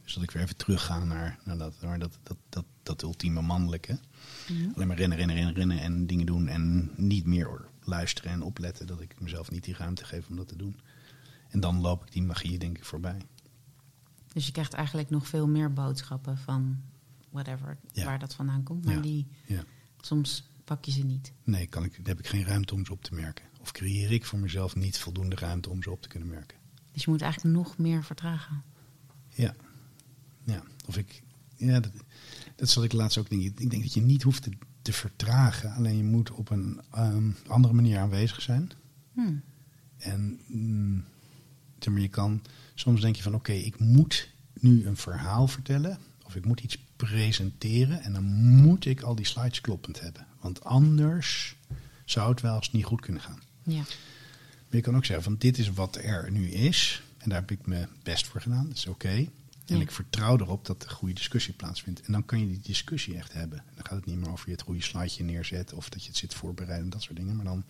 Dus 0.09 0.17
dat 0.17 0.27
ik 0.27 0.33
weer 0.33 0.43
even 0.43 0.57
terugga 0.57 1.03
naar, 1.03 1.39
naar, 1.43 1.57
dat, 1.57 1.81
naar 1.81 1.99
dat, 1.99 2.19
dat, 2.23 2.37
dat, 2.49 2.65
dat 2.83 3.01
ultieme 3.01 3.41
mannelijke. 3.41 3.99
Alleen 4.75 4.87
maar 4.87 4.97
rennen, 4.97 5.17
rennen, 5.17 5.35
rennen, 5.35 5.53
rennen 5.53 5.79
en 5.79 6.07
dingen 6.07 6.25
doen. 6.25 6.47
En 6.47 6.91
niet 6.95 7.25
meer 7.25 7.65
luisteren 7.83 8.31
en 8.31 8.41
opletten. 8.41 8.87
Dat 8.87 9.01
ik 9.01 9.19
mezelf 9.19 9.51
niet 9.51 9.63
die 9.63 9.75
ruimte 9.75 10.05
geef 10.05 10.27
om 10.27 10.35
dat 10.35 10.47
te 10.47 10.55
doen. 10.55 10.79
En 11.49 11.59
dan 11.59 11.81
loop 11.81 12.05
ik 12.05 12.11
die 12.11 12.21
magie 12.23 12.57
denk 12.59 12.77
ik 12.77 12.85
voorbij. 12.85 13.21
Dus 14.33 14.45
je 14.45 14.51
krijgt 14.51 14.73
eigenlijk 14.73 15.09
nog 15.09 15.27
veel 15.27 15.47
meer 15.47 15.73
boodschappen 15.73 16.37
van 16.37 16.81
whatever, 17.29 17.77
Ja. 17.91 18.05
waar 18.05 18.19
dat 18.19 18.33
vandaan 18.35 18.63
komt. 18.63 18.85
Maar 18.85 18.95
Ja. 18.95 19.01
die, 19.01 19.27
soms 20.01 20.49
pak 20.63 20.85
je 20.85 20.91
ze 20.91 21.03
niet. 21.03 21.33
Nee, 21.43 21.67
kan 21.67 21.83
ik, 21.83 21.99
heb 22.03 22.19
ik 22.19 22.27
geen 22.27 22.45
ruimte 22.45 22.73
om 22.73 22.85
ze 22.85 22.91
op 22.91 23.03
te 23.03 23.13
merken. 23.13 23.45
Of 23.61 23.71
creëer 23.71 24.11
ik 24.11 24.25
voor 24.25 24.39
mezelf 24.39 24.75
niet 24.75 24.97
voldoende 24.97 25.35
ruimte 25.35 25.69
om 25.69 25.83
ze 25.83 25.91
op 25.91 26.01
te 26.01 26.07
kunnen 26.07 26.29
merken. 26.29 26.57
Dus 26.91 27.03
je 27.03 27.09
moet 27.11 27.21
eigenlijk 27.21 27.55
nog 27.55 27.77
meer 27.77 28.03
vertragen. 28.03 28.63
Ja. 29.29 29.55
Ja. 30.43 30.63
Of 30.85 30.97
ik, 30.97 31.23
ja, 31.55 31.79
dat, 31.79 31.91
dat 32.55 32.69
zal 32.69 32.83
ik 32.83 32.93
laatst 32.93 33.17
ook 33.17 33.29
denken. 33.29 33.47
Ik 33.47 33.69
denk 33.69 33.83
dat 33.83 33.93
je 33.93 34.01
niet 34.01 34.23
hoeft 34.23 34.43
te, 34.43 34.51
te 34.81 34.93
vertragen. 34.93 35.73
Alleen 35.73 35.97
je 35.97 36.03
moet 36.03 36.31
op 36.31 36.49
een 36.49 36.81
ehm, 36.91 37.31
andere 37.47 37.73
manier 37.73 37.99
aanwezig 37.99 38.41
zijn. 38.41 38.71
Hmm. 39.13 39.41
En 39.97 40.39
mm, 40.47 41.05
je 41.79 42.07
kan 42.07 42.41
soms 42.75 43.01
denk 43.01 43.15
je 43.15 43.21
van 43.21 43.35
oké, 43.35 43.51
ik 43.51 43.79
moet 43.79 44.29
nu 44.59 44.85
een 44.85 44.97
verhaal 44.97 45.47
vertellen. 45.47 45.97
Of 46.23 46.35
ik 46.35 46.45
moet 46.45 46.59
iets 46.59 46.77
presenteren. 46.95 48.01
En 48.01 48.13
dan 48.13 48.23
moet 48.55 48.85
ik 48.85 49.01
al 49.01 49.15
die 49.15 49.25
slides 49.25 49.61
kloppend 49.61 49.99
hebben. 50.01 50.27
Want 50.39 50.63
anders 50.63 51.55
zou 52.05 52.29
het 52.29 52.41
wel 52.41 52.55
eens 52.55 52.71
niet 52.71 52.85
goed 52.85 53.01
kunnen 53.01 53.21
gaan. 53.21 53.41
Ja. 53.63 53.77
Maar 53.77 54.77
je 54.77 54.81
kan 54.81 54.95
ook 54.95 55.05
zeggen 55.05 55.23
van 55.23 55.35
dit 55.37 55.57
is 55.57 55.69
wat 55.69 55.95
er 55.95 56.31
nu 56.31 56.49
is. 56.49 57.03
En 57.17 57.29
daar 57.29 57.39
heb 57.39 57.51
ik 57.51 57.65
mijn 57.65 57.89
best 58.03 58.27
voor 58.27 58.41
gedaan. 58.41 58.67
Dat 58.67 58.77
is 58.77 58.87
oké. 58.87 59.27
En 59.69 59.75
Ja. 59.75 59.81
ik 59.81 59.91
vertrouw 59.91 60.37
erop 60.39 60.65
dat 60.65 60.83
er 60.83 60.89
goede 60.89 61.13
discussie 61.13 61.53
plaatsvindt. 61.53 62.01
En 62.01 62.11
dan 62.11 62.25
kan 62.25 62.39
je 62.39 62.47
die 62.47 62.59
discussie 62.59 63.15
echt 63.15 63.33
hebben. 63.33 63.57
En 63.59 63.71
dan 63.75 63.85
gaat 63.85 63.95
het 63.95 64.05
niet 64.05 64.17
meer 64.17 64.29
over 64.31 64.45
je 64.45 64.51
het 64.51 64.61
goede 64.61 64.81
slideje 64.81 65.23
neerzet. 65.23 65.73
Of 65.73 65.89
dat 65.89 66.01
je 66.03 66.07
het 66.09 66.17
zit 66.17 66.33
voorbereiden 66.33 66.83
en 66.85 66.89
dat 66.91 67.01
soort 67.01 67.17
dingen. 67.17 67.35
Maar 67.35 67.45
dan 67.45 67.65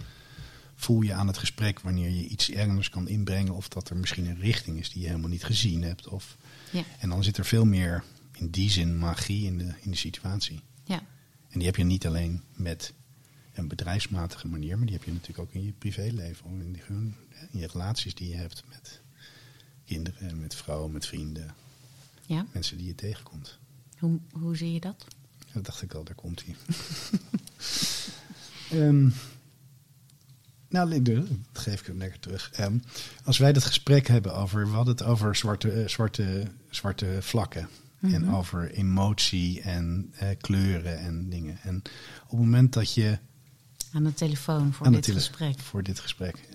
voel 0.76 1.02
je 1.02 1.14
aan 1.14 1.28
het 1.28 1.38
gesprek 1.38 1.80
wanneer 1.80 2.10
je 2.10 2.28
iets 2.28 2.50
ergens 2.52 2.89
kan 2.89 3.08
inbrengen. 3.08 3.54
Of 3.56 3.68
dat 3.70 3.89
er 3.89 3.97
misschien 3.97 4.26
een 4.26 4.39
richting 4.39 4.80
is 4.80 4.89
die 4.89 5.02
je 5.02 5.08
helemaal 5.08 5.30
niet 5.30 5.43
gezien 5.43 5.82
hebt. 5.84 6.08
Of, 6.08 6.38
Ja. 6.72 6.84
en 7.00 7.10
dan 7.10 7.24
zit 7.24 7.38
er 7.38 7.45
veel 7.45 7.66
meer 7.66 8.04
in 8.38 8.50
die 8.50 8.70
zin 8.70 8.97
magie 8.97 9.45
in 9.45 9.58
de, 9.58 9.74
in 9.82 9.91
de 9.91 9.97
situatie. 9.97 10.62
ja. 10.84 11.02
En 11.50 11.58
die 11.60 11.68
heb 11.68 11.76
je 11.76 11.84
niet 11.84 12.08
alleen 12.08 12.43
met 12.56 12.93
een 13.54 13.68
bedrijfsmatige 13.68 14.47
manier, 14.47 14.78
maar 14.78 14.86
die 14.86 14.95
heb 14.95 15.04
je 15.06 15.12
natuurlijk 15.12 15.39
ook 15.39 15.54
in 15.54 15.66
je 15.66 15.72
privéleven. 15.72 16.45
In, 16.62 16.72
die, 16.72 16.82
in 17.52 17.60
je 17.60 17.68
relaties 17.68 18.16
die 18.16 18.30
je 18.30 18.36
hebt 18.36 18.64
met 18.70 19.02
kinderen, 19.86 20.39
met 20.39 20.56
vrouwen, 20.56 20.91
met 20.91 21.06
vrienden, 21.06 21.54
ja. 22.30 22.46
mensen 22.52 22.78
die 22.78 22.88
je 22.88 22.96
tegenkomt. 22.96 23.60
Hoe, 23.98 24.20
hoe 24.32 24.58
zie 24.58 24.74
je 24.74 24.80
dat? 24.80 25.06
Ja, 25.40 25.54
dat 25.54 25.66
dacht 25.66 25.82
ik 25.82 25.94
al, 25.94 26.04
daar 26.04 26.16
komt 26.16 26.44
hij. 26.46 26.56
Ehm, 28.70 29.10
nou, 30.70 31.02
dat 31.02 31.28
geef 31.54 31.80
ik 31.80 31.86
hem 31.86 31.98
lekker 31.98 32.20
terug. 32.20 32.52
Ehm, 32.52 32.78
als 33.24 33.38
wij 33.38 33.54
dat 33.54 33.64
gesprek 33.64 34.08
hebben 34.08 34.36
over, 34.36 34.70
we 34.70 34.76
hadden 34.76 34.94
het 34.94 35.04
over 35.04 35.36
zwarte, 35.36 35.72
eh, 35.72 35.88
zwarte, 35.88 36.48
zwarte 36.70 37.18
vlakken. 37.20 37.70
En 38.02 38.34
over 38.34 38.72
emotie 38.72 39.62
en 39.62 40.14
eh, 40.16 40.30
kleuren 40.42 41.00
en 41.00 41.30
dingen. 41.30 41.60
En 41.62 41.76
op 42.24 42.30
het 42.30 42.40
moment 42.40 42.74
dat 42.74 42.94
je 42.94 43.18
Aan 43.94 44.04
de 44.04 44.14
telefoon 44.14 44.74
voor 44.74 44.92
dit 44.92 45.06
gesprek. 45.12 45.60
Voor 45.60 45.84
dit 45.84 46.00
gesprek. 46.00 46.50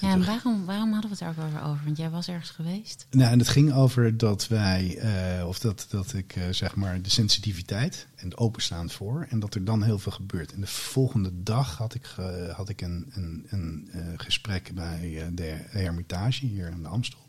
Ja. 0.00 0.10
En 0.10 0.24
waarom, 0.24 0.64
waarom 0.64 0.92
hadden 0.92 1.10
we 1.10 1.16
het 1.24 1.36
er 1.36 1.42
ook 1.42 1.48
over? 1.48 1.62
over? 1.62 1.84
Want 1.84 1.96
jij 1.96 2.10
was 2.10 2.28
ergens 2.28 2.50
geweest. 2.50 3.06
Nou, 3.10 3.32
en 3.32 3.38
het 3.38 3.48
ging 3.48 3.72
over 3.72 4.16
dat 4.16 4.48
wij, 4.48 4.98
eh, 4.98 5.46
of 5.46 5.58
dat, 5.58 5.86
dat 5.90 6.14
ik 6.14 6.36
eh, 6.36 6.42
zeg 6.50 6.74
maar 6.74 7.02
de 7.02 7.10
sensitiviteit 7.10 8.06
en 8.16 8.24
het 8.24 8.36
openstaan 8.36 8.90
voor. 8.90 9.26
En 9.30 9.40
dat 9.40 9.54
er 9.54 9.64
dan 9.64 9.82
heel 9.82 9.98
veel 9.98 10.12
gebeurt. 10.12 10.52
En 10.52 10.60
de 10.60 10.66
volgende 10.66 11.30
dag 11.42 11.76
had 11.76 11.94
ik, 11.94 12.06
had 12.52 12.68
ik 12.68 12.80
een, 12.80 13.06
een, 13.14 13.46
een 13.48 13.88
eh, 13.92 14.00
gesprek 14.16 14.74
bij 14.74 15.30
de 15.32 15.56
Hermitage 15.68 16.46
hier 16.46 16.68
in 16.68 16.82
de 16.82 16.88
Amstel. 16.88 17.26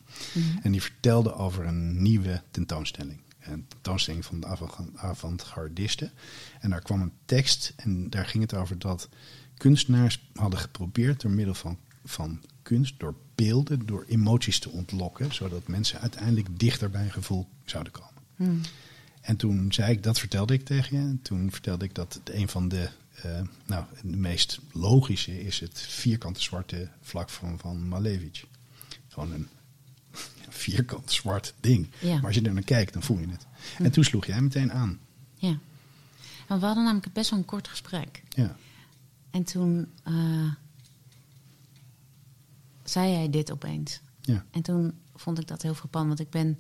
En 0.62 0.72
die 0.72 0.82
vertelde 0.82 1.34
over 1.34 1.66
een 1.66 2.02
nieuwe 2.02 2.42
tentoonstelling. 2.52 3.22
Een 3.40 3.66
tentoonstelling 3.68 4.26
van 4.26 4.40
de 4.40 4.48
avant- 4.48 4.98
avant-gardisten. 4.98 6.12
En 6.60 6.70
daar 6.70 6.82
kwam 6.82 7.02
een 7.02 7.14
tekst 7.26 7.74
en 7.76 8.10
daar 8.10 8.26
ging 8.26 8.44
het 8.44 8.54
over 8.54 8.80
dat 8.80 9.10
kunstenaars 9.58 10.30
hadden 10.34 10.60
geprobeerd 10.60 11.22
door 11.22 11.32
middel 11.32 11.54
van, 11.54 11.78
van 12.06 12.42
kunst, 12.70 13.00
door 13.00 13.16
beelden, 13.36 13.86
door 13.86 14.06
emoties 14.08 14.60
te 14.60 14.70
ontlokken, 14.70 15.34
zodat 15.34 15.68
mensen 15.68 16.00
uiteindelijk 16.00 16.60
dichter 16.60 16.90
bij 16.90 17.04
een 17.04 17.12
gevoel 17.12 17.48
zouden 17.66 17.94
komen. 17.94 18.22
Hmm. 18.36 18.62
En 19.22 19.36
toen 19.36 19.74
zei 19.74 19.92
ik, 19.92 20.04
dat 20.04 20.20
vertelde 20.20 20.54
ik 20.54 20.66
tegen 20.66 20.98
je. 20.98 21.04
En 21.04 21.20
toen 21.22 21.52
vertelde 21.52 21.86
ik 21.86 21.96
dat 21.96 22.14
het 22.14 22.34
een 22.34 22.48
van 22.50 22.68
de, 22.68 22.90
eh, 23.22 23.42
nou, 23.66 23.86
de 24.02 24.18
meest 24.18 24.60
logische 24.72 25.42
is 25.42 25.60
het 25.60 25.80
vierkante 25.80 26.42
zwarte 26.42 26.90
vlak 27.02 27.30
van, 27.30 27.60
van 27.60 27.88
Malevich. 27.88 28.46
Gewoon 29.08 29.32
een 29.32 29.48
vierkant 30.50 31.12
zwart 31.12 31.54
ding. 31.60 31.90
Ja. 32.00 32.16
Maar 32.16 32.26
als 32.26 32.36
je 32.36 32.42
er 32.42 32.54
naar 32.54 32.64
kijkt, 32.64 32.94
dan 32.94 33.04
voel 33.04 33.20
je 33.20 33.30
het. 33.30 33.46
En 33.78 33.92
toen 33.92 34.04
sloeg 34.04 34.26
jij 34.26 34.42
meteen 34.42 34.72
aan. 34.72 35.00
Ja. 35.36 35.58
Want 36.48 36.60
we 36.60 36.66
hadden 36.66 36.84
namelijk 36.84 37.14
best 37.14 37.30
wel 37.30 37.40
een 37.40 37.46
kort 37.46 37.68
gesprek. 37.68 38.24
Ja. 38.30 38.56
En 39.32 39.44
toen 39.44 39.88
eh, 40.04 40.52
zei 42.90 43.14
hij 43.14 43.30
dit 43.30 43.52
opeens. 43.52 44.02
Ja. 44.22 44.46
En 44.52 44.62
toen 44.62 44.94
vond 45.16 45.40
ik 45.40 45.48
dat 45.48 45.62
heel 45.62 45.74
frappant. 45.74 46.08
Want 46.08 46.20
ik 46.20 46.30
ben 46.30 46.60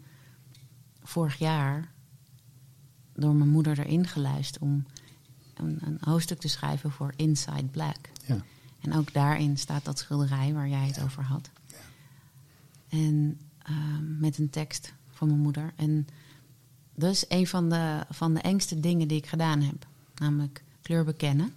vorig 1.03 1.37
jaar 1.37 1.91
door 3.13 3.35
mijn 3.35 3.49
moeder 3.49 3.79
erin 3.79 4.07
geluisterd 4.07 4.63
om 4.63 4.85
een, 5.53 5.77
een 5.81 5.97
hoofdstuk 5.99 6.39
te 6.39 6.47
schrijven 6.47 6.91
voor 6.91 7.13
Inside 7.15 7.65
Black. 7.65 7.97
Ja. 8.25 8.43
En 8.81 8.93
ook 8.93 9.13
daarin 9.13 9.57
staat 9.57 9.85
dat 9.85 9.99
schilderij 9.99 10.53
waar 10.53 10.67
jij 10.69 10.87
het 10.87 11.01
over 11.01 11.23
had. 11.23 11.49
En 12.89 13.37
ehm, 13.63 14.19
met 14.19 14.37
een 14.37 14.49
tekst 14.49 14.93
van 15.11 15.27
mijn 15.27 15.39
moeder. 15.39 15.73
En 15.75 16.07
dat 16.95 17.11
is 17.11 17.25
een 17.27 17.47
van 17.47 17.69
de, 17.69 18.05
van 18.09 18.33
de 18.33 18.41
engste 18.41 18.79
dingen 18.79 19.07
die 19.07 19.17
ik 19.17 19.25
gedaan 19.27 19.61
heb. 19.61 19.87
Namelijk 20.15 20.63
kleur 20.81 21.03
bekennen. 21.05 21.53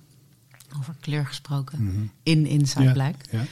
over 0.78 0.96
kleur 1.00 1.26
gesproken, 1.26 1.84
Mhm. 1.84 2.04
in 2.22 2.46
Inside 2.46 2.82
Ja, 2.84 2.92
Black. 2.92 3.14
Ja. 3.30 3.44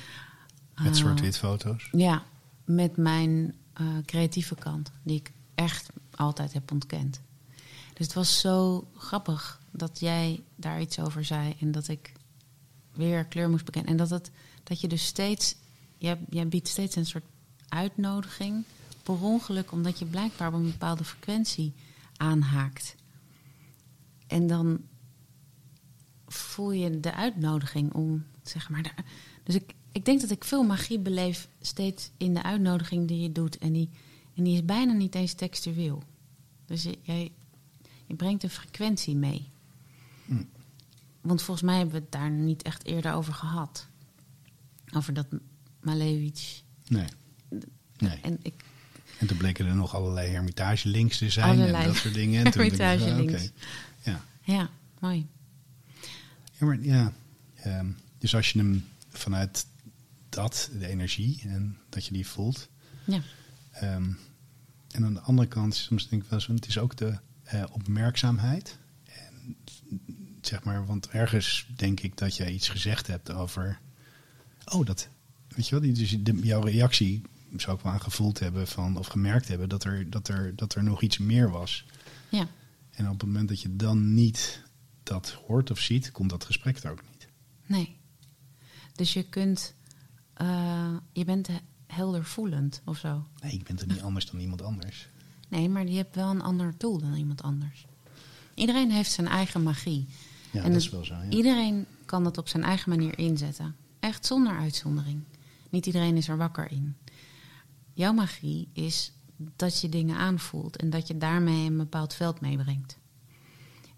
Met 0.83 0.93
Ah. 0.93 0.99
zwart-wit 0.99 1.39
foto's. 1.39 1.89
Ja, 1.93 2.23
met 2.65 2.97
mijn 2.97 3.55
eh, 3.73 3.87
creatieve 4.05 4.55
kant, 4.55 4.93
die 5.03 5.17
ik 5.17 5.33
echt 5.55 5.89
altijd 6.15 6.53
heb 6.53 6.73
ontkend. 6.73 7.21
Dus 7.95 8.07
het 8.07 8.13
was 8.15 8.41
zo 8.41 8.89
grappig 8.97 9.61
dat 9.71 10.01
jij 10.01 10.43
daar 10.57 10.81
iets 10.81 10.99
over 10.99 11.25
zei 11.25 11.55
en 11.61 11.73
dat 11.73 11.89
ik 11.89 12.13
weer 12.95 13.25
kleur 13.25 13.51
moest 13.51 13.65
bekennen. 13.65 13.91
En 13.91 13.97
dat, 13.97 14.11
het, 14.11 14.31
dat 14.63 14.81
je 14.81 14.89
dus 14.89 15.05
steeds, 15.07 15.57
jij, 15.99 16.19
jij 16.31 16.49
biedt 16.49 16.69
steeds 16.69 16.97
een 16.97 17.07
soort 17.07 17.25
uitnodiging 17.69 18.65
per 19.03 19.21
ongeluk, 19.23 19.73
omdat 19.73 19.99
je 19.99 20.05
blijkbaar 20.05 20.49
op 20.49 20.55
een 20.55 20.71
bepaalde 20.71 21.05
frequentie 21.05 21.73
aanhaakt. 22.17 22.95
En 24.27 24.47
dan 24.47 24.81
voel 26.27 26.73
je 26.73 27.01
de 27.01 27.15
uitnodiging 27.15 27.93
om, 27.93 28.25
zeg 28.43 28.69
maar. 28.71 28.83
Daar, 28.83 29.05
dus 29.45 29.55
ik, 29.55 29.75
ik 29.93 30.05
denk 30.05 30.21
dat 30.21 30.31
ik 30.31 30.45
veel 30.45 30.63
magie 30.63 30.99
beleef 30.99 31.49
steeds 31.61 32.11
in 32.17 32.35
de 32.35 32.43
uitnodiging 32.43 33.09
die 33.09 33.21
je 33.21 33.33
doet. 33.33 33.59
En 33.59 33.73
die, 33.73 33.89
en 34.35 34.45
die 34.45 34.55
is 34.55 34.65
bijna 34.65 34.93
niet 34.93 35.15
eens 35.15 35.33
textueel. 35.33 36.03
Dus 36.67 36.83
je, 36.83 36.99
jij, 37.03 37.33
je 38.07 38.15
brengt 38.15 38.43
een 38.43 38.51
frequentie 38.51 39.17
mee. 39.17 39.49
Hm. 40.27 40.43
Want 41.21 41.43
volgens 41.43 41.67
mij 41.67 41.77
hebben 41.77 41.95
we 41.95 42.01
het 42.01 42.13
daar 42.13 42.31
niet 42.31 42.63
echt 42.63 42.87
eerder 42.87 43.13
over 43.13 43.33
gehad. 43.35 43.87
Over 44.95 45.15
dat 45.15 45.27
Malevich. 45.81 46.63
Nee. 46.89 47.07
Nee. 47.97 48.19
En 48.23 48.39
ik, 48.43 48.65
En 49.19 49.27
toen 49.27 49.37
bleken 49.37 49.67
er 49.67 49.75
nog 49.75 49.95
allerlei 49.95 50.31
hermitage 50.31 50.89
links 50.89 51.19
te 51.19 51.31
zijn 51.31 51.51
Allerlei 51.51 51.85
en 51.85 51.89
dat 51.89 51.97
soort 51.97 52.15
dingen. 52.15 52.45
En 52.45 52.51
toen 52.51 52.63
dacht 52.63 52.73
ik, 52.73 52.79
Hermitage 52.79 53.13
ah, 53.13 53.21
oké. 53.21 53.31
links. 53.31 53.51
Ja. 54.03 54.25
ja, 54.43 54.71
mooi. 54.99 55.27
Ja, 56.59 56.67
maar 56.67 56.81
ja. 56.81 57.13
ehm, 57.55 57.87
dus 58.19 58.35
als 58.35 58.51
je 58.51 58.59
hem 58.59 58.85
vanuit 59.09 59.67
dat, 60.31 60.71
de 60.79 60.87
energie, 60.87 61.41
en 61.43 61.79
dat 61.89 62.07
je 62.07 62.13
die 62.13 62.27
voelt. 62.27 62.69
Ja, 63.05 63.21
ehm, 63.71 64.13
en 64.91 65.05
aan 65.05 65.15
de 65.15 65.21
andere 65.21 65.49
kant, 65.49 65.75
soms 65.75 66.09
denk 66.09 66.23
ik 66.23 66.31
wel 66.31 66.41
zo, 66.41 66.55
het 66.55 66.67
is 66.67 66.79
ook 66.79 66.97
de 66.97 67.19
eh, 67.43 67.65
opmerkzaamheid. 67.71 68.79
En, 69.05 69.57
zeg 70.41 70.65
maar, 70.65 70.87
want 70.87 71.09
ergens 71.09 71.67
denk 71.77 72.01
ik 72.01 72.17
dat 72.17 72.37
jij 72.37 72.53
iets 72.53 72.69
gezegd 72.69 73.07
hebt 73.07 73.33
over. 73.33 73.81
Oh, 74.65 74.87
dat. 74.87 75.09
Weet 75.49 75.69
je 75.69 75.71
wel, 75.71 75.81
die, 75.81 75.93
dus 75.93 76.17
de, 76.21 76.35
jouw 76.35 76.61
reactie 76.61 77.23
zou 77.57 77.77
ik 77.77 77.83
wel 77.83 77.93
aan 77.93 78.01
gevoeld 78.01 78.39
hebben 78.39 78.67
van, 78.67 78.97
of 78.97 79.07
gemerkt 79.07 79.49
hebben 79.49 79.69
dat 79.69 79.85
er, 79.85 80.11
dat, 80.11 80.29
er, 80.29 80.57
dat 80.57 80.75
er 80.75 80.85
nog 80.85 81.03
iets 81.03 81.19
meer 81.19 81.51
was. 81.51 81.85
ja. 82.29 82.49
En 82.91 83.07
op 83.07 83.21
het 83.21 83.29
moment 83.29 83.49
dat 83.49 83.61
je 83.61 83.77
dan 83.77 84.15
niet 84.15 84.63
dat 85.03 85.31
hoort 85.47 85.71
of 85.71 85.79
ziet, 85.79 86.13
komt 86.13 86.31
dat 86.31 86.45
gesprek 86.45 86.79
er 86.79 86.91
ook 86.91 87.03
niet. 87.13 87.29
Nee. 87.67 87.97
Dus 88.95 89.13
je 89.13 89.23
kunt, 89.23 89.75
eh, 90.41 90.97
je 91.13 91.25
bent 91.25 91.47
he- 91.47 91.61
helder 91.87 92.25
voelend 92.25 92.83
of 92.85 92.99
zo. 92.99 93.27
Nee, 93.43 93.53
ik 93.53 93.65
ben 93.65 93.77
toch 93.77 93.89
niet 93.89 94.01
anders 94.03 94.31
dan 94.31 94.41
iemand 94.41 94.63
anders. 94.63 95.09
Nee, 95.49 95.69
maar 95.69 95.87
je 95.87 95.97
hebt 95.97 96.15
wel 96.15 96.31
een 96.31 96.43
ander 96.43 96.75
doel 96.79 96.99
dan 96.99 97.15
iemand 97.15 97.43
anders. 97.43 97.87
Iedereen 98.55 98.91
heeft 98.91 99.11
zijn 99.13 99.27
eigen 99.27 99.63
magie. 99.63 100.07
Ja, 100.51 100.63
En 100.63 100.73
dat 100.73 100.81
is 100.81 100.91
wel 100.91 101.05
zo. 101.05 101.15
Ja. 101.15 101.29
Iedereen 101.29 101.87
kan 102.05 102.25
dat 102.25 102.39
op 102.39 102.49
zijn 102.49 102.63
eigen 102.63 102.91
manier 102.91 103.19
inzetten. 103.19 103.77
Echt 104.01 104.27
zonder 104.27 104.57
uitzondering. 104.57 105.23
Niet 105.71 105.87
iedereen 105.87 106.17
is 106.17 106.29
er 106.29 106.37
wakker 106.37 106.71
in. 106.71 106.97
Jouw 107.93 108.13
magie 108.13 108.69
is 108.73 109.13
dat 109.57 109.81
je 109.81 109.89
dingen 109.89 110.17
aanvoelt 110.17 110.77
en 110.77 110.91
dat 110.91 111.07
je 111.09 111.19
daarmee 111.19 111.67
een 111.67 111.77
bepaald 111.77 112.15
veld 112.15 112.41
meebrengt. 112.41 112.99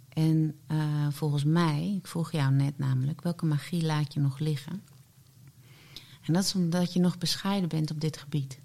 En 0.09 0.55
eh, 0.67 1.07
volgens 1.11 1.45
mij, 1.45 1.95
ik 1.97 2.07
vroeg 2.07 2.33
jou 2.33 2.53
net 2.53 2.79
namelijk, 2.79 3.23
welke 3.23 3.47
magie 3.47 3.83
laat 3.85 4.15
je 4.15 4.21
nog 4.21 4.39
liggen? 4.39 4.83
En 6.23 6.33
dat 6.33 6.45
is 6.45 6.55
omdat 6.55 6.93
je 6.93 7.01
nog 7.01 7.19
bescheiden 7.19 7.69
bent 7.69 7.91
op 7.91 8.01
dit 8.01 8.17
gebied. 8.17 8.59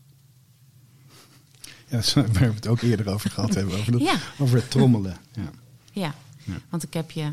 Ja, 1.88 2.02
waar 2.14 2.34
we 2.34 2.40
het 2.56 2.68
ook 2.68 2.82
eerder 2.82 3.08
over 3.10 3.30
gehad 3.30 3.54
hebben. 3.54 3.78
Over, 3.78 3.92
dat, 3.92 4.02
Ja. 4.02 4.20
over 4.40 4.56
het 4.58 4.72
trommelen. 4.72 5.18
Ja. 5.34 5.50
Ja, 5.92 6.16
Ja. 6.44 6.58
want 6.70 6.84
ik 6.84 6.94
heb 6.94 7.12
je 7.12 7.32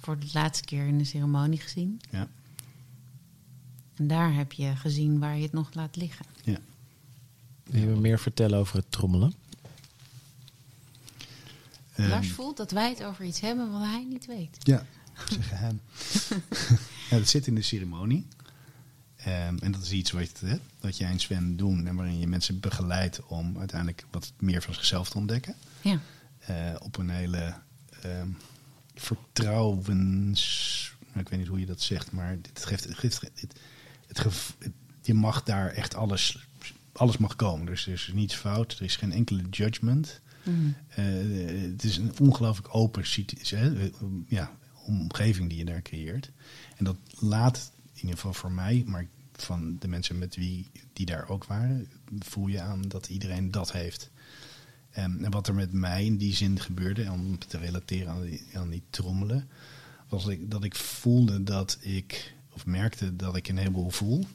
voor 0.00 0.18
de 0.18 0.26
laatste 0.32 0.64
keer 0.64 0.86
in 0.86 0.98
de 0.98 1.04
ceremonie 1.04 1.58
gezien. 1.60 2.00
Ja. 2.10 2.28
En 3.96 4.06
daar 4.06 4.34
heb 4.34 4.52
je 4.52 4.76
gezien 4.76 5.18
waar 5.18 5.36
je 5.36 5.42
het 5.42 5.52
nog 5.52 5.74
laat 5.74 5.96
liggen. 5.96 6.26
Ja. 6.44 6.58
Wil 7.64 7.80
je 7.80 7.86
me 7.86 8.00
meer 8.00 8.18
vertellen 8.18 8.58
over 8.58 8.76
het 8.76 8.90
trommelen? 8.90 9.34
Ehm, 11.94 12.08
Lars 12.08 12.30
voelt 12.30 12.56
dat 12.56 12.70
wij 12.70 12.88
het 12.88 13.02
over 13.04 13.24
iets 13.24 13.40
hebben 13.40 13.70
wat 13.72 13.82
hij 13.82 14.04
niet 14.08 14.26
weet. 14.26 14.56
Ja, 14.58 14.86
dat 15.14 15.30
is 15.30 15.36
een 15.36 15.42
geheim. 15.42 15.80
ja, 17.10 17.18
dat 17.18 17.28
zit 17.28 17.46
in 17.46 17.54
de 17.54 17.62
ceremonie. 17.62 18.26
Ehm, 19.24 19.56
en 19.60 19.72
dat 19.72 19.82
is 19.82 19.92
iets 19.92 20.10
wat, 20.10 20.40
hè, 20.40 20.56
dat 20.80 20.96
jij 20.96 21.08
en 21.10 21.18
Sven 21.20 21.56
doen 21.56 21.86
en 21.86 21.94
waarin 21.94 22.18
je 22.18 22.26
mensen 22.26 22.60
begeleidt 22.60 23.26
om 23.26 23.58
uiteindelijk 23.58 24.04
wat 24.10 24.32
meer 24.38 24.62
van 24.62 24.74
zichzelf 24.74 25.10
te 25.10 25.18
ontdekken. 25.18 25.54
Ja, 25.80 25.98
Eh, 26.38 26.74
op 26.82 26.96
een 26.96 27.10
hele 27.10 27.54
ehm, 28.02 28.28
vertrouwens. 28.94 30.94
nou, 31.06 31.20
Ik 31.20 31.28
weet 31.28 31.38
niet 31.38 31.48
hoe 31.48 31.60
je 31.60 31.66
dat 31.66 31.80
zegt, 31.80 32.12
maar 32.12 32.36
dit 32.40 32.64
geeft, 32.64 32.84
het 32.84 32.98
geeft 32.98 33.20
het, 33.20 33.54
het 34.06 34.54
je 35.02 35.14
mag 35.14 35.42
daar 35.42 35.70
echt 35.70 35.94
alles, 35.94 36.46
alles 36.92 37.16
mag 37.16 37.36
komen. 37.36 37.66
Dus 37.66 37.86
er 37.86 37.92
is 37.92 38.10
niets 38.14 38.34
fout, 38.34 38.72
er 38.72 38.82
is 38.84 38.96
geen 38.96 39.12
enkele 39.12 39.42
judgment. 39.50 40.20
Mhm. 40.42 40.56
Eh, 40.88 41.04
het 41.70 41.84
is 41.84 41.96
een 41.96 42.12
ongelooflijk 42.20 42.74
open 42.74 43.06
situ- 43.06 43.56
hè, 43.56 43.84
eh, 43.84 43.90
ja, 44.26 44.50
omgeving 44.86 45.48
die 45.48 45.58
je 45.58 45.64
daar 45.64 45.82
creëert. 45.82 46.30
En 46.76 46.84
dat 46.84 46.96
laat, 47.18 47.72
ieder 48.02 48.16
geval 48.16 48.34
voor 48.34 48.52
mij, 48.52 48.82
maar 48.86 49.06
van 49.32 49.76
de 49.78 49.88
mensen 49.88 50.18
met 50.18 50.36
wie 50.36 50.70
die 50.92 51.06
daar 51.06 51.28
ook 51.28 51.44
waren, 51.44 51.88
voel 52.18 52.46
je 52.46 52.60
aan 52.60 52.82
dat 52.82 53.08
iedereen 53.08 53.50
dat 53.50 53.72
heeft. 53.72 54.10
Ehm, 54.90 55.24
en 55.24 55.30
wat 55.30 55.48
er 55.48 55.54
met 55.54 55.72
mij 55.72 56.04
in 56.04 56.16
die 56.16 56.34
zin 56.34 56.60
gebeurde, 56.60 57.10
om 57.10 57.38
te 57.38 57.58
relateren 57.58 58.08
aan 58.08 58.22
die, 58.22 58.46
aan 58.52 58.70
die 58.70 58.82
trommelen, 58.90 59.48
was 60.08 60.26
ik, 60.26 60.50
dat 60.50 60.64
ik 60.64 60.74
voelde 60.74 61.42
dat 61.42 61.78
ik, 61.80 62.34
of 62.52 62.66
merkte 62.66 63.16
dat 63.16 63.36
ik 63.36 63.48
een 63.48 63.56
heleboel 63.56 63.90
voel. 63.90 64.26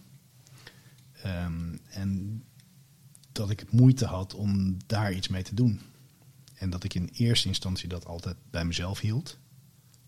Ehm, 1.22 1.78
en 1.90 2.44
dat 3.32 3.50
ik 3.50 3.72
moeite 3.72 4.06
had 4.06 4.34
om 4.34 4.78
daar 4.86 5.14
iets 5.14 5.28
mee 5.28 5.44
te 5.44 5.56
doen. 5.56 5.80
En 6.56 6.70
dat 6.70 6.84
ik 6.84 6.94
in 6.94 7.10
eerste 7.14 7.48
instantie 7.48 7.90
dat 7.90 8.06
altijd 8.06 8.38
bij 8.50 8.66
mezelf 8.66 9.00
hield. 9.00 9.38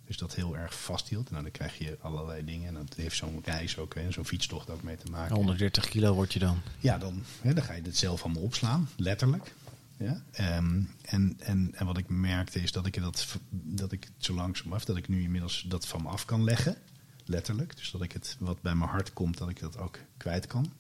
Dus 0.10 0.18
dat 0.18 0.36
heel 0.36 0.58
erg 0.58 0.82
vasthield. 0.82 1.30
Nou, 1.30 1.44
dan 1.44 1.52
krijg 1.52 1.78
je 1.78 1.98
allerlei 2.02 2.46
dingen. 2.46 2.68
En 2.68 2.74
dat 2.74 2.94
heeft 2.96 3.16
zo'n 3.16 3.42
reis 3.44 3.78
ook, 3.78 3.96
en 3.96 4.14
zo'n 4.14 4.26
fietstocht 4.26 4.70
ook 4.70 4.84
mee 4.84 4.98
te 4.98 5.12
maken. 5.12 5.36
130 5.36 5.90
kilo 5.90 6.14
word 6.14 6.34
je 6.34 6.40
dan. 6.40 6.62
Ja, 6.80 6.98
dan, 6.98 7.24
hè, 7.42 7.54
dan 7.54 7.64
ga 7.64 7.74
je 7.74 7.82
het 7.82 7.98
zelf 7.98 8.24
allemaal 8.24 8.42
opslaan, 8.42 8.90
letterlijk. 8.96 9.54
Ja? 9.98 10.22
Ehm, 10.32 10.82
en, 11.02 11.36
en, 11.40 11.70
en 11.74 11.86
wat 11.86 11.98
ik 11.98 12.10
merkte 12.10 12.62
is 12.62 12.72
dat 12.72 12.86
ik, 12.86 13.02
dat, 13.02 13.38
dat 13.50 13.92
ik 13.92 14.04
het 14.04 14.26
zo 14.26 14.34
langzamerhand, 14.34 14.86
dat 14.86 14.98
ik 14.98 15.08
nu 15.08 15.22
inmiddels 15.22 15.66
dat 15.68 15.88
van 15.88 16.02
me 16.02 16.08
af 16.08 16.26
kan 16.26 16.44
leggen. 16.44 16.78
Letterlijk. 17.26 17.78
Dus 17.78 17.92
dat 17.92 18.02
ik 18.02 18.12
het 18.12 18.36
wat 18.40 18.62
bij 18.62 18.76
mijn 18.76 18.90
hart 18.90 19.14
komt, 19.14 19.38
dat 19.38 19.50
ik 19.50 19.60
dat 19.60 19.78
ook 19.78 20.00
kwijt 20.18 20.48
kan. 20.48 20.72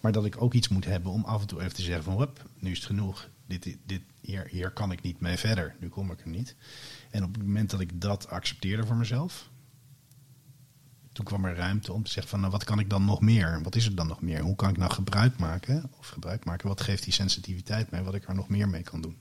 Maar 0.00 0.12
dat 0.12 0.24
ik 0.24 0.42
ook 0.42 0.54
iets 0.54 0.68
moet 0.68 0.84
hebben 0.84 1.12
om 1.12 1.24
af 1.24 1.40
en 1.40 1.46
toe 1.46 1.60
even 1.60 1.74
te 1.74 1.82
zeggen 1.82 2.04
van... 2.04 2.18
Hup, 2.18 2.44
nu 2.58 2.70
is 2.70 2.76
het 2.76 2.86
genoeg. 2.86 3.28
Dit, 3.46 3.76
dit, 3.86 4.02
hier, 4.20 4.46
hier 4.50 4.70
kan 4.70 4.92
ik 4.92 5.02
niet 5.02 5.20
mee 5.20 5.36
verder. 5.36 5.76
Nu 5.80 5.88
kom 5.88 6.10
ik 6.10 6.20
er 6.20 6.28
niet. 6.28 6.56
En 7.10 7.24
op 7.24 7.34
het 7.34 7.42
moment 7.42 7.70
dat 7.70 7.80
ik 7.80 8.00
dat 8.00 8.28
accepteerde 8.28 8.86
voor 8.86 8.96
mezelf... 8.96 9.52
Toen 11.12 11.24
kwam 11.24 11.44
er 11.44 11.56
ruimte 11.56 11.92
om 11.92 12.02
te 12.02 12.10
zeggen 12.10 12.30
van... 12.30 12.40
Nou, 12.40 12.52
wat 12.52 12.64
kan 12.64 12.78
ik 12.78 12.90
dan 12.90 13.04
nog 13.04 13.20
meer? 13.20 13.62
Wat 13.62 13.74
is 13.74 13.86
er 13.86 13.94
dan 13.94 14.06
nog 14.06 14.20
meer? 14.20 14.40
Hoe 14.40 14.56
kan 14.56 14.68
ik 14.68 14.76
nou 14.76 14.92
gebruik 14.92 15.38
maken? 15.38 15.90
Of 15.98 16.08
gebruik 16.08 16.44
maken, 16.44 16.68
wat 16.68 16.80
geeft 16.80 17.04
die 17.04 17.12
sensitiviteit 17.12 17.90
mij? 17.90 18.02
Wat 18.02 18.14
ik 18.14 18.28
er 18.28 18.34
nog 18.34 18.48
meer 18.48 18.68
mee 18.68 18.82
kan 18.82 19.00
doen? 19.00 19.18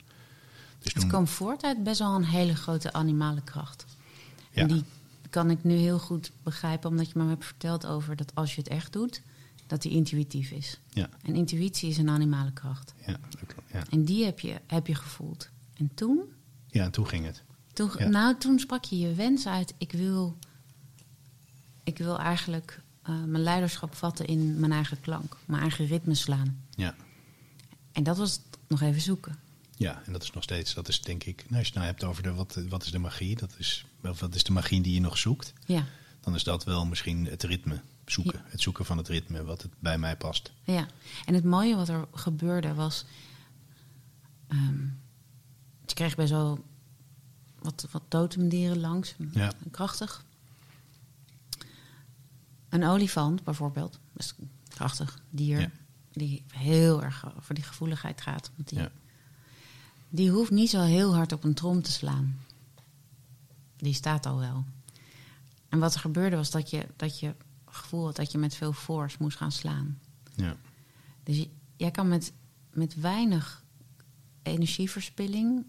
Dus 0.80 0.94
het 0.94 1.08
kwam 1.08 1.28
voort 1.28 1.64
uit 1.64 1.84
best 1.84 2.00
wel 2.00 2.16
een 2.16 2.26
hele 2.26 2.56
grote 2.56 2.94
animale 2.94 3.42
kracht. 3.42 3.86
Ja. 4.52 4.62
En 4.62 4.68
die 4.68 4.84
kan 5.30 5.50
ik 5.50 5.64
nu 5.64 5.76
heel 5.76 6.00
goed 6.00 6.32
begrijpen, 6.44 6.90
omdat 6.90 7.12
je 7.12 7.20
me 7.20 7.30
hebt 7.30 7.46
verteld 7.46 7.86
over 7.86 8.16
dat 8.16 8.36
als 8.36 8.56
je 8.56 8.62
het 8.62 8.70
echt 8.70 8.94
doet, 8.94 9.22
dat 9.74 9.82
die 9.82 9.92
intuïtief 9.92 10.52
is. 10.52 10.80
ja, 10.90 11.10
En 11.22 11.36
intuïtie 11.36 11.90
is 11.90 11.98
een 11.98 12.10
animale 12.10 12.52
kracht. 12.52 12.94
ja, 13.06 13.20
ja. 13.72 13.84
En 13.90 14.04
die 14.06 14.26
heb 14.26 14.40
je, 14.40 14.62
heb 14.68 14.88
je 14.88 14.96
gevoeld. 14.96 15.50
En 15.78 15.92
toen, 15.94 16.20
ja, 16.70 16.84
en 16.84 16.92
toen 16.92 17.08
ging 17.08 17.26
het. 17.26 17.44
toen, 17.74 17.92
Ja. 17.98 18.08
nou, 18.08 18.38
toen 18.38 18.60
sprak 18.60 18.84
je 18.84 18.98
je 19.00 19.14
wens 19.14 19.48
uit. 19.48 19.74
Ik 19.78 19.92
wil, 19.92 20.38
ik 21.84 21.98
wil 21.98 22.20
eigenlijk 22.20 22.82
eh, 23.04 23.24
mijn 23.24 23.44
leiderschap 23.44 23.96
vatten 23.96 24.26
in 24.26 24.60
mijn 24.60 24.72
eigen 24.72 25.00
klank, 25.00 25.38
mijn 25.46 25.62
eigen 25.62 25.86
ritme 25.86 26.16
slaan. 26.16 26.64
Ja. 26.76 26.96
En 27.92 28.04
dat 28.04 28.18
was 28.18 28.40
nog 28.68 28.82
even 28.82 29.02
zoeken. 29.02 29.40
Ja, 29.76 30.02
en 30.06 30.12
dat 30.12 30.24
is 30.24 30.32
nog 30.32 30.44
steeds, 30.44 30.74
dat 30.74 30.88
is 30.88 31.02
denk 31.02 31.24
ik, 31.24 31.36
nou, 31.50 31.58
als 31.58 31.68
je 31.68 31.74
het 31.74 31.74
nou 31.74 31.86
hebt 31.86 32.04
over 32.04 32.24
de, 32.24 32.34
wat, 32.34 32.60
wat 32.70 32.84
is 32.84 32.92
de 32.92 33.00
magie, 33.00 33.36
dat 33.36 33.56
is, 33.58 33.86
wat 34.02 34.36
is 34.36 34.44
de 34.44 34.52
magie 34.52 34.82
die 34.82 34.94
je 34.94 35.00
nog 35.02 35.18
zoekt, 35.18 35.54
Ja, 35.66 35.86
dan 36.22 36.36
is 36.36 36.44
dat 36.44 36.64
wel 36.64 36.86
misschien 36.86 37.26
het 37.26 37.44
ritme 37.44 37.82
zoeken. 38.06 38.40
Ja. 38.44 38.46
Het 38.50 38.62
zoeken 38.62 38.86
van 38.86 38.98
het 38.98 39.08
ritme, 39.08 39.44
wat 39.44 39.62
het 39.62 39.72
bij 39.80 39.98
mij 39.98 40.18
past. 40.18 40.52
ja. 40.64 40.88
En 41.26 41.34
het 41.34 41.44
mooie 41.44 41.76
wat 41.76 41.90
er 41.90 42.08
gebeurde 42.14 42.74
was. 42.74 43.06
ehm, 44.48 44.82
je 45.86 45.94
kreeg 45.94 46.16
best 46.16 46.32
wel 46.32 46.64
wat, 47.60 47.88
wat 47.92 48.04
totemdieren 48.08 48.80
langs. 48.80 49.16
Ja. 49.32 49.52
Krachtig. 49.72 50.24
Een 52.70 52.84
olifant 52.84 53.44
bijvoorbeeld, 53.44 53.92
dat 54.14 54.24
is 54.24 54.34
een 54.40 54.50
krachtig 54.68 55.20
dier, 55.30 55.60
Ja. 55.60 55.70
die 56.12 56.44
heel 56.48 57.04
erg 57.04 57.36
over 57.38 57.56
die 57.56 57.64
gevoeligheid 57.64 58.22
gaat. 58.22 58.52
Want 58.56 58.70
die, 58.70 58.80
Ja. 58.80 58.92
die 60.10 60.32
hoeft 60.32 60.52
niet 60.52 60.70
zo 60.70 60.82
heel 60.82 61.16
hard 61.16 61.32
op 61.32 61.44
een 61.44 61.54
trom 61.54 61.82
te 61.82 61.92
slaan. 61.92 62.40
Die 63.78 63.94
staat 63.94 64.26
al 64.26 64.40
wel. 64.40 64.66
En 65.70 65.80
wat 65.80 65.94
er 65.94 66.00
gebeurde 66.00 66.36
was 66.36 66.52
dat 66.52 66.70
je, 66.70 66.88
dat 66.96 67.20
je 67.20 67.36
gevoel 67.76 68.06
had 68.06 68.16
dat 68.16 68.32
je 68.32 68.38
met 68.38 68.56
veel 68.56 68.74
force 68.74 69.18
moest 69.20 69.38
gaan 69.38 69.52
slaan. 69.52 70.00
Ja. 70.36 70.56
Dus 71.24 71.48
jij 71.78 71.92
kan 71.92 72.08
met, 72.08 72.34
met 72.74 72.96
weinig 72.96 73.64
energieverspilling 74.44 75.66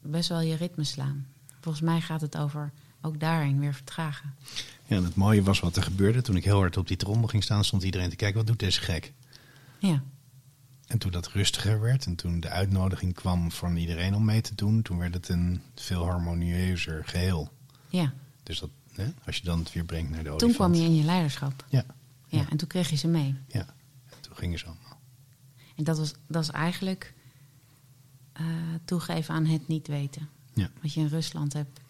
best 0.00 0.28
wel 0.28 0.40
je 0.40 0.54
ritme 0.56 0.84
slaan. 0.84 1.26
Volgens 1.60 1.84
mij 1.84 2.00
gaat 2.00 2.20
het 2.20 2.36
over 2.36 2.72
ook 3.00 3.20
daarin 3.20 3.58
weer 3.60 3.74
vertragen. 3.74 4.34
ja, 4.86 4.96
en 4.96 5.04
het 5.04 5.14
mooie 5.14 5.42
was 5.42 5.60
wat 5.60 5.76
er 5.76 5.82
gebeurde. 5.82 6.22
Toen 6.22 6.36
ik 6.36 6.44
heel 6.44 6.58
hard 6.58 6.76
op 6.76 6.88
die 6.88 6.96
trommel 6.96 7.28
ging 7.28 7.42
staan, 7.42 7.64
stond 7.64 7.82
iedereen 7.82 8.10
te 8.10 8.16
kijken, 8.16 8.38
wat 8.38 8.46
doet 8.46 8.58
deze 8.58 8.80
gek? 8.80 9.12
Ja, 9.78 10.02
En 10.86 10.98
toen 10.98 11.10
dat 11.10 11.28
rustiger 11.28 11.80
werd 11.80 12.06
en 12.06 12.14
toen 12.14 12.40
de 12.40 12.48
uitnodiging 12.48 13.14
kwam 13.14 13.50
van 13.50 13.76
iedereen 13.76 14.14
om 14.14 14.24
mee 14.24 14.40
te 14.40 14.54
doen, 14.54 14.82
toen 14.82 14.98
werd 14.98 15.14
het 15.14 15.28
een 15.28 15.62
veel 15.74 16.04
harmonieuzer 16.04 17.04
geheel. 17.04 17.52
ja. 17.88 18.12
Dus 18.42 18.58
dat, 18.58 18.70
hè, 18.96 19.12
als 19.26 19.36
je 19.36 19.42
dan 19.44 19.58
het 19.58 19.72
weer 19.72 19.84
brengt 19.84 20.10
naar 20.10 20.22
de 20.22 20.24
Toen 20.24 20.32
olifant. 20.42 20.54
kwam 20.54 20.74
je 20.74 20.82
in 20.88 20.96
je 20.96 21.04
leiderschap. 21.04 21.64
Ja, 21.68 21.84
Ja, 22.28 22.38
Ja. 22.40 22.48
en 22.50 22.56
toen 22.56 22.68
kreeg 22.68 22.90
je 22.90 22.96
ze 22.96 23.08
mee. 23.08 23.36
ja. 23.48 23.66
En 24.10 24.20
toen 24.20 24.36
gingen 24.36 24.58
ze 24.58 24.64
allemaal. 24.66 25.00
En 25.76 25.84
dat, 25.84 25.98
was, 25.98 26.12
dat 26.26 26.42
is 26.42 26.50
eigenlijk 26.50 27.14
eh, 28.32 28.46
toegeven 28.84 29.34
aan 29.34 29.46
het 29.46 29.68
niet 29.68 29.86
weten. 29.86 30.28
Ja, 30.54 30.70
Wat 30.82 30.92
je 30.92 31.00
in 31.00 31.06
Rusland 31.06 31.52
hebt 31.52 31.80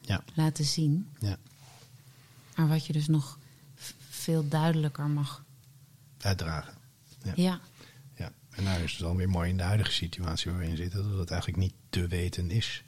ja, 0.00 0.24
laten 0.34 0.64
zien. 0.64 1.08
ja. 1.18 1.36
Maar 2.56 2.68
wat 2.68 2.86
je 2.86 2.92
dus 2.92 3.06
nog 3.06 3.38
veel 4.08 4.48
duidelijker 4.48 5.06
mag. 5.08 5.44
Uitdragen. 6.20 6.74
Ja. 7.22 7.32
Ja, 7.36 7.60
ja. 8.16 8.32
En 8.50 8.62
nou 8.64 8.82
is 8.82 8.92
het 8.92 9.00
dan 9.00 9.16
weer 9.16 9.28
mooi 9.28 9.50
in 9.50 9.56
de 9.56 9.62
huidige 9.62 9.92
situatie 9.92 10.50
waar 10.50 10.60
we 10.60 10.66
in 10.66 10.76
zitten, 10.76 11.10
dat 11.10 11.18
het 11.18 11.30
eigenlijk 11.30 11.62
niet 11.62 11.74
te 11.90 12.06
weten 12.06 12.50
is. 12.50 12.82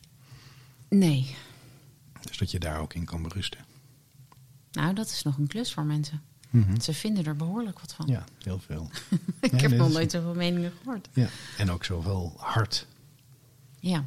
nee. 0.89 1.37
Dus 2.27 2.39
dat 2.39 2.51
je 2.51 2.59
daar 2.59 2.81
ook 2.81 2.95
in 2.95 3.05
kan 3.05 3.23
berusten. 3.23 3.65
Nou, 4.73 4.95
dat 4.95 5.07
is 5.07 5.23
nog 5.23 5.39
een 5.39 5.47
klus 5.47 5.73
voor 5.73 5.85
mensen. 5.85 6.23
Ze 6.81 6.95
vinden 6.95 7.25
er 7.25 7.37
behoorlijk 7.37 7.81
wat 7.81 7.93
van. 7.95 8.07
Ja, 8.07 8.25
heel 8.39 8.59
veel. 8.59 8.91
Ik 9.41 9.51
Ja, 9.51 9.57
heb 9.57 9.71
nee, 9.71 9.79
nog 9.79 9.93
nooit 9.93 10.11
zoveel 10.11 10.35
meningen 10.35 10.73
gehoord. 10.83 11.09
Ja. 11.13 11.29
En 11.59 11.71
ook 11.71 11.85
zoveel 11.85 12.35
hard. 12.37 12.87
Ja. 13.81 14.05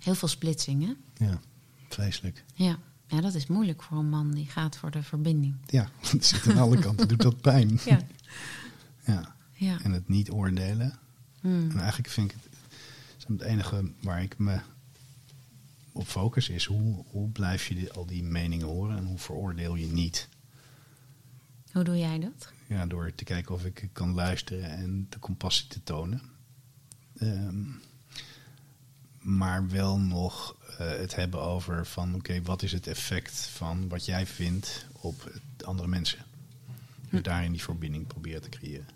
Heel 0.00 0.14
veel 0.14 0.28
splitsing, 0.28 0.82
hè? 0.86 1.24
Ja, 1.26 1.40
vreselijk. 1.88 2.44
Ja. 2.54 2.78
ja, 3.06 3.20
dat 3.20 3.34
is 3.34 3.46
moeilijk 3.46 3.82
voor 3.82 3.98
een 3.98 4.08
man 4.08 4.30
die 4.30 4.46
gaat 4.46 4.76
voor 4.76 4.90
de 4.90 5.02
verbinding. 5.02 5.54
Ja, 5.66 5.88
het 6.10 6.26
zit 6.26 6.46
aan 6.48 6.58
alle 6.58 6.78
kanten, 6.78 7.08
doet 7.08 7.22
dat 7.22 7.40
pijn. 7.40 7.78
Ja. 7.84 7.98
ja. 9.04 9.34
Ja. 9.52 9.78
En 9.82 9.92
het 9.92 10.08
niet 10.08 10.30
oordelen. 10.30 10.98
Hmm. 11.40 11.70
En 11.70 11.78
eigenlijk 11.78 12.08
vind 12.08 12.30
ik 12.30 12.36
het, 12.42 13.28
het 13.28 13.40
enige 13.40 13.90
waar 14.00 14.22
ik 14.22 14.38
me 14.38 14.60
op 15.94 16.06
focus 16.06 16.48
is 16.48 16.64
hoe, 16.64 17.04
hoe 17.10 17.28
blijf 17.28 17.66
je 17.66 17.92
al 17.92 18.06
die 18.06 18.22
meningen 18.22 18.66
horen 18.66 18.96
en 18.96 19.04
hoe 19.04 19.18
veroordeel 19.18 19.74
je 19.74 19.86
niet. 19.86 20.28
Hoe 21.72 21.84
doe 21.84 21.98
jij 21.98 22.18
dat? 22.18 22.52
Ja, 22.66 22.86
door 22.86 23.14
te 23.14 23.24
kijken 23.24 23.54
of 23.54 23.64
ik 23.64 23.88
kan 23.92 24.14
luisteren 24.14 24.70
en 24.70 25.06
de 25.08 25.18
compassie 25.18 25.66
te 25.66 25.82
tonen. 25.82 26.22
Ehm, 27.16 27.62
maar 29.18 29.68
wel 29.68 29.98
nog 29.98 30.56
eh, 30.78 30.88
het 30.88 31.14
hebben 31.14 31.40
over 31.40 31.86
van 31.86 32.14
oké, 32.14 32.42
wat 32.42 32.62
is 32.62 32.72
het 32.72 32.86
effect 32.86 33.46
van 33.46 33.88
wat 33.88 34.04
jij 34.04 34.26
vindt 34.26 34.86
op 34.92 35.40
andere 35.64 35.88
mensen. 35.88 36.24
Dus 37.10 37.22
daarin 37.22 37.52
die 37.52 37.62
verbinding 37.62 38.06
proberen 38.06 38.42
te 38.42 38.48
creëren. 38.48 38.93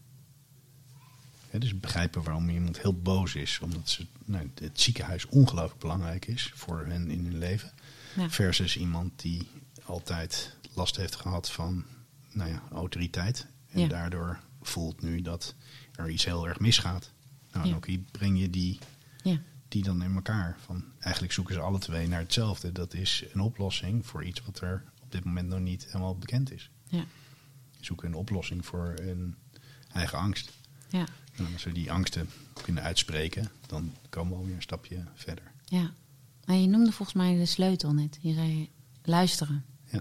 Dus 1.59 1.81
begrijpen 1.81 2.23
waarom 2.23 2.49
iemand 2.49 2.81
heel 2.81 3.01
boos 3.01 3.35
is, 3.35 3.59
omdat 3.63 3.89
ze, 3.89 4.07
nou, 4.25 4.51
het 4.55 4.81
ziekenhuis 4.81 5.27
ongelooflijk 5.27 5.81
belangrijk 5.81 6.27
is 6.27 6.53
voor 6.55 6.87
hen 6.87 7.11
in 7.11 7.25
hun 7.25 7.39
leven. 7.39 7.71
Ja. 8.17 8.31
Versus 8.31 8.77
iemand 8.77 9.21
die 9.21 9.47
altijd 9.85 10.57
last 10.75 10.97
heeft 10.97 11.15
gehad 11.17 11.51
van 11.51 11.85
nou 12.33 12.51
ja, 12.51 12.63
autoriteit. 12.73 13.47
En 13.71 13.81
Ja. 13.81 13.89
daardoor 13.89 14.41
voelt 14.63 15.03
nu 15.03 15.23
dat 15.23 15.55
er 15.95 16.09
iets 16.11 16.25
heel 16.25 16.49
erg 16.49 16.59
misgaat. 16.61 17.11
Nou, 17.51 17.65
en 17.65 17.71
Ja. 17.71 17.77
ook 17.77 17.87
hier 17.87 18.01
breng 18.11 18.39
je 18.41 18.51
die, 18.51 18.79
die 19.69 19.83
dan 19.83 20.03
in 20.03 20.15
elkaar. 20.15 20.57
Van, 20.65 20.85
eigenlijk 20.99 21.33
zoeken 21.33 21.55
ze 21.55 21.61
alle 21.61 21.79
twee 21.79 22.09
naar 22.09 22.21
hetzelfde. 22.21 22.73
Dat 22.73 22.95
is 22.95 23.25
een 23.33 23.41
oplossing 23.41 24.07
voor 24.07 24.25
iets 24.25 24.41
wat 24.43 24.61
er 24.61 24.85
op 25.03 25.13
dit 25.13 25.25
moment 25.25 25.49
nog 25.49 25.61
niet 25.61 25.85
helemaal 25.87 26.19
bekend 26.19 26.53
is. 26.53 26.71
Zoeken 27.81 28.09
een 28.09 28.15
oplossing 28.15 28.67
voor 28.67 28.95
een 28.97 29.37
eigen 29.93 30.19
angst. 30.19 30.51
Ja. 30.89 31.07
En 31.39 31.53
als 31.53 31.65
we 31.65 31.73
die 31.73 31.93
angsten 31.93 32.29
kunnen 32.63 32.83
uitspreken, 32.83 33.51
dan 33.67 33.93
komen 34.09 34.33
we 34.33 34.39
alweer 34.39 34.55
een 34.55 34.63
stapje 34.63 35.05
verder. 35.15 35.53
Ja. 35.65 35.95
Maar 36.45 36.57
je 36.57 36.67
noemde 36.67 36.93
volgens 36.93 37.17
mij 37.17 37.37
de 37.37 37.47
sleutel 37.47 37.93
net. 37.93 38.19
Je 38.21 38.33
zei 38.35 38.71
luisteren. 39.03 39.65
Ja. 39.91 40.01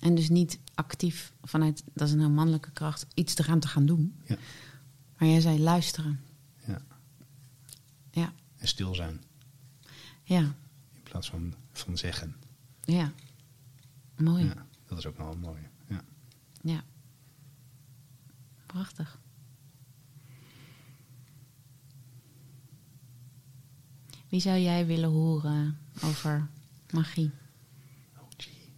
En 0.00 0.14
dus 0.14 0.28
niet 0.28 0.58
actief 0.74 1.32
vanuit, 1.42 1.82
dat 1.94 2.06
is 2.08 2.14
een 2.14 2.20
heel 2.20 2.30
mannelijke 2.30 2.70
kracht, 2.70 3.06
iets 3.14 3.36
eraan 3.38 3.60
te 3.60 3.68
gaan 3.68 3.86
doen. 3.86 4.14
Ja. 4.26 4.36
Maar 5.18 5.28
jij 5.28 5.40
zei 5.40 5.60
luisteren. 5.60 6.20
Ja. 6.66 6.82
Ja. 8.10 8.32
En 8.56 8.68
stil 8.68 8.94
zijn 8.94 9.20
Ja. 10.22 10.40
in 10.94 11.02
plaats 11.02 11.30
van, 11.30 11.54
van 11.72 11.98
zeggen. 11.98 12.36
Ja. 12.84 13.12
Mooi. 14.16 14.44
Ja, 14.44 14.66
dat 14.86 14.98
is 14.98 15.06
ook 15.06 15.16
wel 15.16 15.36
mooi. 15.36 15.60
Ja. 15.88 16.04
Ja. 16.62 16.84
Prachtig. 18.66 19.18
Wie 24.30 24.40
zou 24.40 24.58
jij 24.58 24.86
willen 24.86 25.10
horen 25.10 25.78
over 26.04 26.48
magie? 26.90 27.30
Oh, 28.16 28.22
gee. 28.36 28.72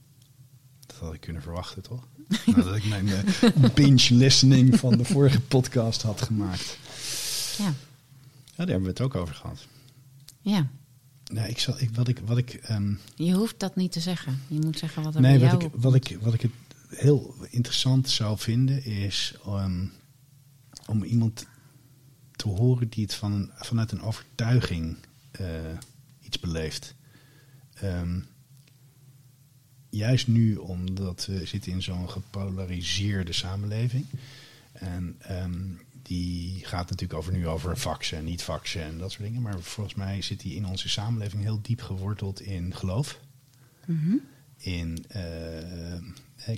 Dat 0.86 0.96
had 0.96 1.14
ik 1.14 1.20
kunnen 1.20 1.42
verwachten, 1.42 1.82
toch? 1.82 2.06
Nadat 2.46 2.76
ik 2.76 2.84
mijn 2.84 3.08
eh, 3.08 3.74
binge 3.74 4.14
listening 4.14 4.78
van 4.78 4.96
de 4.96 5.04
vorige 5.04 5.40
podcast 5.40 6.02
had 6.02 6.22
gemaakt. 6.22 6.78
Ja. 7.58 7.64
Ja, 7.64 7.74
daar 8.56 8.66
hebben 8.66 8.82
we 8.82 8.88
het 8.88 9.00
ook 9.00 9.14
over 9.14 9.34
gehad. 9.34 9.66
Ja. 10.40 10.68
Nou, 11.32 11.48
ik 11.48 11.58
zal, 11.58 11.80
ik, 11.80 11.90
wat 11.94 12.08
ik, 12.08 12.18
wat 12.24 12.38
ik, 12.38 12.54
ehm, 12.54 12.94
Je 13.14 13.32
hoeft 13.32 13.60
dat 13.60 13.76
niet 13.76 13.92
te 13.92 14.00
zeggen. 14.00 14.42
Je 14.48 14.58
moet 14.58 14.78
zeggen 14.78 15.02
wat 15.02 15.14
er 15.14 15.20
nee, 15.20 15.38
bij 15.38 15.50
wat 15.50 15.62
ik, 15.62 15.70
wat, 15.74 15.94
ik, 15.94 16.18
wat 16.20 16.34
ik 16.34 16.40
het 16.40 16.52
heel 16.88 17.34
interessant 17.50 18.10
zou 18.10 18.38
vinden 18.38 18.84
is 18.84 19.34
ehm, 19.44 19.86
om 20.86 21.02
iemand 21.02 21.46
te 22.36 22.48
horen 22.48 22.88
die 22.88 23.04
het 23.04 23.14
van, 23.14 23.50
vanuit 23.54 23.92
een 23.92 24.02
overtuiging 24.02 24.96
iets 26.20 26.40
beleeft. 26.40 26.94
Ehm, 27.74 28.20
juist 29.90 30.26
nu, 30.26 30.56
omdat 30.56 31.26
we 31.26 31.46
zitten 31.46 31.72
in 31.72 31.82
zo'n 31.82 32.10
gepolariseerde 32.10 33.32
samenleving. 33.32 34.06
En 34.72 35.16
ehm, 35.18 35.60
die 36.02 36.64
gaat 36.64 36.90
natuurlijk 36.90 37.18
over 37.18 37.32
nu 37.32 37.48
over 37.48 37.76
faxen 37.76 38.18
en 38.18 38.24
niet 38.24 38.42
faxen 38.42 38.82
en 38.82 38.98
dat 38.98 39.10
soort 39.10 39.24
dingen. 39.24 39.42
Maar 39.42 39.60
volgens 39.60 39.96
mij 39.96 40.22
zit 40.22 40.40
die 40.40 40.54
in 40.54 40.66
onze 40.66 40.88
samenleving 40.88 41.42
heel 41.42 41.58
diep 41.62 41.80
geworteld 41.82 42.40
in 42.40 42.74
geloof. 42.74 43.20
Mhm. 43.86 44.14
In 44.56 45.04
eh, 45.08 45.92
eh, 45.96 46.00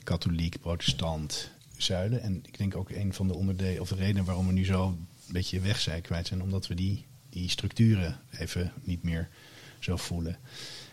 katholiek, 0.03 0.61
protestant, 0.61 1.51
zuiden. 1.77 2.22
En 2.22 2.41
ik 2.47 2.59
denk 2.59 2.77
ook 2.77 2.91
een 2.91 3.12
van 3.12 3.29
de 3.29 3.35
onderdelen, 3.35 3.81
of 3.81 3.89
de 3.89 3.95
redenen 3.95 4.25
waarom 4.25 4.47
we 4.47 4.53
nu 4.53 4.64
zo 4.64 4.87
een 4.87 5.07
beetje 5.33 5.61
wegzij 5.61 6.01
kwijt 6.01 6.27
zijn, 6.27 6.43
omdat 6.43 6.66
we 6.66 6.75
die, 6.75 7.05
die 7.35 7.49
structuren 7.49 8.20
even 8.30 8.72
niet 8.82 9.03
meer 9.03 9.28
zo 9.78 9.97
voelen. 9.97 10.37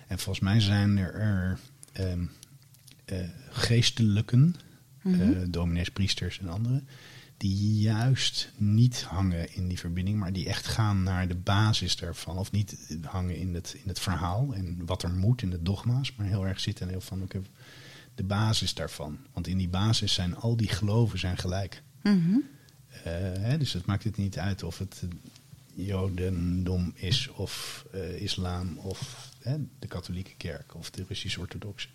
En 0.08 0.20
volgens 0.20 0.46
mij 0.46 0.60
zijn 0.60 0.98
er, 0.98 1.14
er 1.14 1.60
ehm, 1.92 2.26
eh, 3.06 3.18
geestelijken, 3.50 4.56
Mhm. 5.02 5.22
eh, 5.22 5.38
dominees, 5.50 5.90
priesters 5.92 6.40
en 6.40 6.48
anderen, 6.50 6.88
die 7.38 7.80
juist 7.80 8.52
niet 8.58 9.02
hangen 9.04 9.54
in 9.56 9.68
die 9.68 9.80
verbinding, 9.80 10.18
maar 10.20 10.34
die 10.34 10.48
echt 10.48 10.68
gaan 10.68 11.04
naar 11.04 11.28
de 11.28 11.36
basis 11.36 11.96
daarvan. 11.96 12.38
Of 12.38 12.52
niet 12.52 12.98
hangen 13.02 13.36
in 13.36 13.54
het, 13.54 13.74
in 13.84 13.88
het 13.88 14.00
verhaal 14.00 14.54
en 14.54 14.86
wat 14.86 15.04
er 15.04 15.12
moet 15.12 15.42
in 15.42 15.50
de 15.50 15.62
dogma's, 15.62 16.16
maar 16.16 16.28
heel 16.28 16.48
erg 16.48 16.60
zitten 16.60 16.86
en 16.86 16.92
heel 16.92 17.02
van 17.02 17.22
oké, 17.22 17.42
de 18.16 18.24
basis 18.24 18.74
daarvan. 18.74 19.18
Want 19.34 19.48
in 19.48 19.58
die 19.58 19.70
basis 19.70 20.14
zijn 20.14 20.36
al 20.36 20.56
die 20.58 20.70
geloven 20.70 21.20
zijn 21.20 21.38
gelijk. 21.38 21.84
Mhm. 22.04 22.36
Eh, 23.04 23.04
hè, 23.40 23.58
dus 23.58 23.74
het 23.74 23.86
maakt 23.86 24.04
het 24.04 24.18
niet 24.18 24.38
uit 24.40 24.64
of 24.64 24.78
het 24.78 25.04
Jodendom 25.86 26.92
is 26.96 27.30
of 27.30 27.86
eh, 27.92 28.22
islam 28.22 28.78
of 28.78 29.30
hè, 29.40 29.58
de 29.80 29.88
katholieke 29.88 30.34
kerk 30.38 30.76
of 30.76 30.90
de 30.92 31.06
Russisch-orthodoxe. 31.08 31.88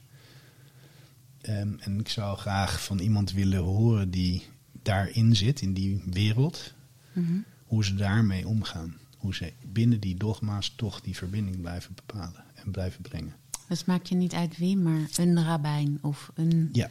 Ehm, 1.41 1.73
en 1.79 2.01
ik 2.01 2.09
zou 2.09 2.39
graag 2.39 2.85
van 2.85 2.99
iemand 2.99 3.33
willen 3.33 3.59
horen 3.63 4.11
die 4.11 4.43
daarin 4.83 5.37
zit, 5.37 5.61
in 5.61 5.73
die 5.73 6.03
wereld, 6.11 6.75
Mhm. 7.13 7.37
hoe 7.65 7.85
ze 7.85 7.95
daarmee 7.95 8.47
omgaan. 8.47 8.97
Hoe 9.17 9.35
ze 9.35 9.53
binnen 9.73 10.01
die 10.01 10.17
dogma's 10.17 10.73
toch 10.77 11.01
die 11.01 11.17
verbinding 11.17 11.61
blijven 11.61 11.95
bepalen 11.95 12.45
en 12.55 12.71
blijven 12.71 13.03
brengen. 13.03 13.35
Dus 13.69 13.85
maakt 13.85 14.09
je 14.09 14.15
niet 14.15 14.33
uit 14.35 14.57
wie, 14.57 14.77
maar 14.77 15.09
een 15.17 15.45
rabbijn 15.45 15.99
of 16.03 16.31
een... 16.35 16.69
Ja. 16.73 16.91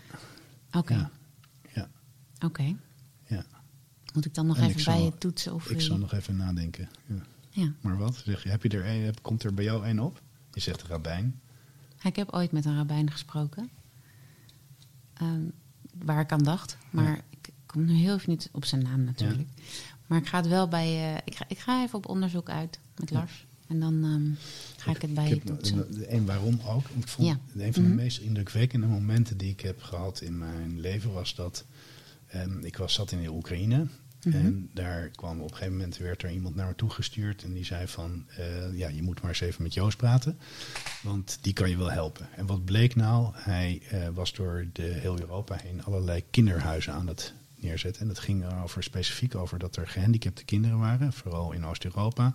Oké, 0.72 0.94
Ja. 0.94 1.12
Ja. 1.74 1.90
oké. 2.46 2.76
Moet 4.16 4.26
ik 4.26 4.34
dan 4.34 4.46
nog 4.46 4.58
En 4.58 4.64
even 4.64 4.84
bij 4.84 5.02
je 5.04 5.18
toetsen 5.18 5.54
of... 5.54 5.70
Ik 5.70 5.76
je- 5.80 5.84
zal 5.86 5.98
nog 5.98 6.14
even 6.14 6.36
nadenken. 6.36 6.90
Ja. 7.06 7.16
Ja. 7.50 7.72
Maar 7.82 7.98
wat? 7.98 8.22
Zeg 8.26 8.44
je, 8.44 8.50
heb 8.50 8.64
je 8.64 8.70
er 8.70 8.86
een, 8.86 9.02
heb- 9.02 9.22
komt 9.22 9.44
er 9.44 9.54
bij 9.54 9.64
jou 9.64 9.86
één 9.86 10.00
op? 10.00 10.22
Je 10.54 10.60
zegt 10.60 10.84
rabbijn. 10.84 11.40
Ik 12.04 12.16
heb 12.16 12.30
ooit 12.34 12.52
met 12.52 12.66
een 12.66 12.76
rabbijn 12.76 13.12
gesproken. 13.12 13.70
Ehm, 15.14 15.42
waar 16.04 16.20
ik 16.22 16.32
aan 16.32 16.44
dacht. 16.44 16.78
Maar 16.90 17.04
Ja. 17.16 17.22
ik 17.30 17.50
kom 17.66 17.86
nu 17.86 17.94
heel 17.94 18.16
even 18.16 18.30
niet 18.30 18.50
op 18.52 18.66
zijn 18.66 18.84
naam 18.84 19.04
natuurlijk. 19.04 19.50
Maar 20.08 20.20
ik 20.20 20.28
ga 20.28 20.38
het 20.38 20.48
wel 20.48 20.68
bij... 20.68 21.14
eh, 21.14 21.22
ik, 21.26 21.36
ga, 21.36 21.46
ik 21.48 21.60
ga 21.60 21.84
even 21.84 21.98
op 21.98 22.08
onderzoek 22.10 22.50
uit 22.50 22.80
met. 23.00 23.12
Lars. 23.12 23.46
En 23.68 23.80
dan 23.80 24.04
ehm, 24.04 24.32
ga 24.84 24.92
ik 24.92 25.02
het 25.02 25.14
bij 25.14 25.30
je 25.30 25.40
toetsen. 25.40 26.08
En 26.10 26.26
waarom 26.26 26.60
ook? 26.66 26.88
Ik 26.98 27.08
vond 27.08 27.28
Ja. 27.28 27.40
een 27.64 27.74
van 27.74 27.82
de 27.84 27.88
Mhm. 27.90 27.98
meest 27.98 28.18
indrukwekkende 28.20 28.88
momenten 28.88 29.38
die 29.38 29.50
ik 29.52 29.60
heb 29.62 29.82
gehad 29.82 30.22
in 30.22 30.38
mijn 30.38 30.80
leven 30.80 31.14
was 31.14 31.36
dat 31.36 31.66
ehm, 32.28 32.64
ik 32.66 32.78
was 32.78 32.94
zat 32.94 33.12
in 33.12 33.22
de 33.22 33.32
Oekraïne. 33.32 33.88
Mhm. 34.26 34.38
En 34.38 34.70
daar 34.74 35.10
kwam 35.10 35.42
op 35.42 35.50
een 35.50 35.56
gegeven 35.56 35.78
moment 35.78 35.98
werd 35.98 36.24
er 36.24 36.32
iemand 36.32 36.56
naar 36.56 36.68
me 36.68 36.76
toe 36.76 36.90
gestuurd 36.90 37.44
en 37.44 37.54
die 37.54 37.66
zei 37.66 37.88
van 37.88 38.26
eh, 38.38 38.78
ja, 38.78 38.88
je 38.88 39.02
moet 39.02 39.22
maar 39.22 39.30
eens 39.30 39.40
even 39.40 39.64
met 39.64 39.74
Joost 39.74 39.98
praten. 39.98 40.38
Want 41.04 41.38
die 41.42 41.54
kan 41.54 41.70
je 41.70 41.78
wel 41.78 41.92
helpen. 41.92 42.28
En 42.36 42.46
wat 42.46 42.66
bleek 42.66 42.96
nou? 42.96 43.32
Hij 43.34 43.82
eh, 43.90 44.08
was 44.14 44.34
door 44.34 44.68
de 44.74 44.82
heel 44.82 45.20
Europa 45.20 45.56
heen 45.56 45.84
allerlei 45.84 46.24
kinderhuizen 46.32 46.94
aan 46.94 47.08
het 47.08 47.34
neerzetten. 47.56 48.02
En 48.02 48.08
dat 48.08 48.20
ging 48.20 48.44
erover 48.44 48.84
specifiek 48.84 49.36
over 49.36 49.60
dat 49.60 49.76
er 49.76 49.88
gehandicapte 49.88 50.46
kinderen 50.46 50.80
waren, 50.80 51.14
vooral 51.14 51.52
in 51.52 51.66
Oost-Europa, 51.66 52.32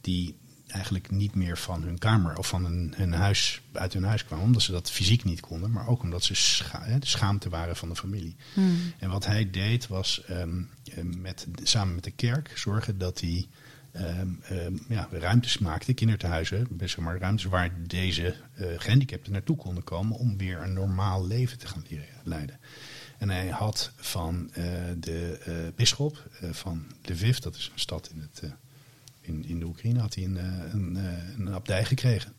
die 0.00 0.36
eigenlijk 0.66 1.10
niet 1.10 1.34
meer 1.34 1.58
van 1.58 1.82
hun 1.82 1.98
kamer 1.98 2.38
of 2.38 2.48
van 2.48 2.64
hun, 2.64 2.94
hun 2.96 3.12
huis 3.12 3.60
uit 3.72 3.92
hun 3.92 4.04
huis 4.04 4.24
kwamen, 4.24 4.44
omdat 4.44 4.62
ze 4.62 4.72
dat 4.72 4.90
fysiek 4.90 5.24
niet 5.24 5.40
konden, 5.40 5.70
maar 5.70 5.88
ook 5.88 6.02
omdat 6.02 6.24
ze 6.24 6.34
scha 6.34 6.98
de 6.98 7.06
schaamte 7.06 7.48
waren 7.48 7.76
van 7.76 7.88
de 7.88 7.96
familie. 7.96 8.36
Hmm. 8.54 8.92
En 8.98 9.10
wat 9.10 9.26
hij 9.26 9.50
deed 9.50 9.86
was 9.86 10.24
ehm, 10.24 10.62
eh, 10.94 11.04
met, 11.04 11.46
samen 11.62 11.94
met 11.94 12.04
de 12.04 12.10
kerk 12.10 12.52
zorgen 12.54 12.98
dat 12.98 13.20
hij 13.20 13.46
ehm, 13.92 14.28
ehm, 14.42 14.76
ja, 14.88 15.08
ruimtes 15.10 15.58
maakte, 15.58 15.92
kinderthuizen, 15.92 16.66
wel 16.78 16.88
maar 17.04 17.18
ruimtes 17.18 17.44
waar 17.44 17.70
deze 17.86 18.34
eh 18.54 18.66
gehandicapten 18.76 19.32
naartoe 19.32 19.56
konden 19.56 19.84
komen 19.84 20.16
om 20.16 20.36
weer 20.36 20.60
een 20.60 20.72
normaal 20.72 21.26
leven 21.26 21.58
te 21.58 21.66
gaan 21.66 21.84
leren 21.88 22.06
leiden. 22.24 22.58
En 23.18 23.30
hij 23.30 23.48
had 23.48 23.92
van 23.96 24.50
eh, 24.52 24.64
de 24.98 25.38
eh 25.44 25.54
bisschop 25.74 26.30
van 26.50 26.86
Lviv, 27.02 27.38
dat 27.38 27.56
is 27.56 27.70
een 27.72 27.80
stad 27.80 28.10
in, 28.14 28.20
het, 28.20 28.42
in, 29.26 29.44
in 29.44 29.58
de 29.58 29.66
Oekraïne, 29.66 30.00
had 30.00 30.14
hij 30.14 30.24
een, 30.24 30.38
eh, 30.38 30.72
een, 30.72 30.96
eh, 30.96 31.38
een 31.38 31.54
abdij 31.54 31.84
gekregen. 31.84 32.32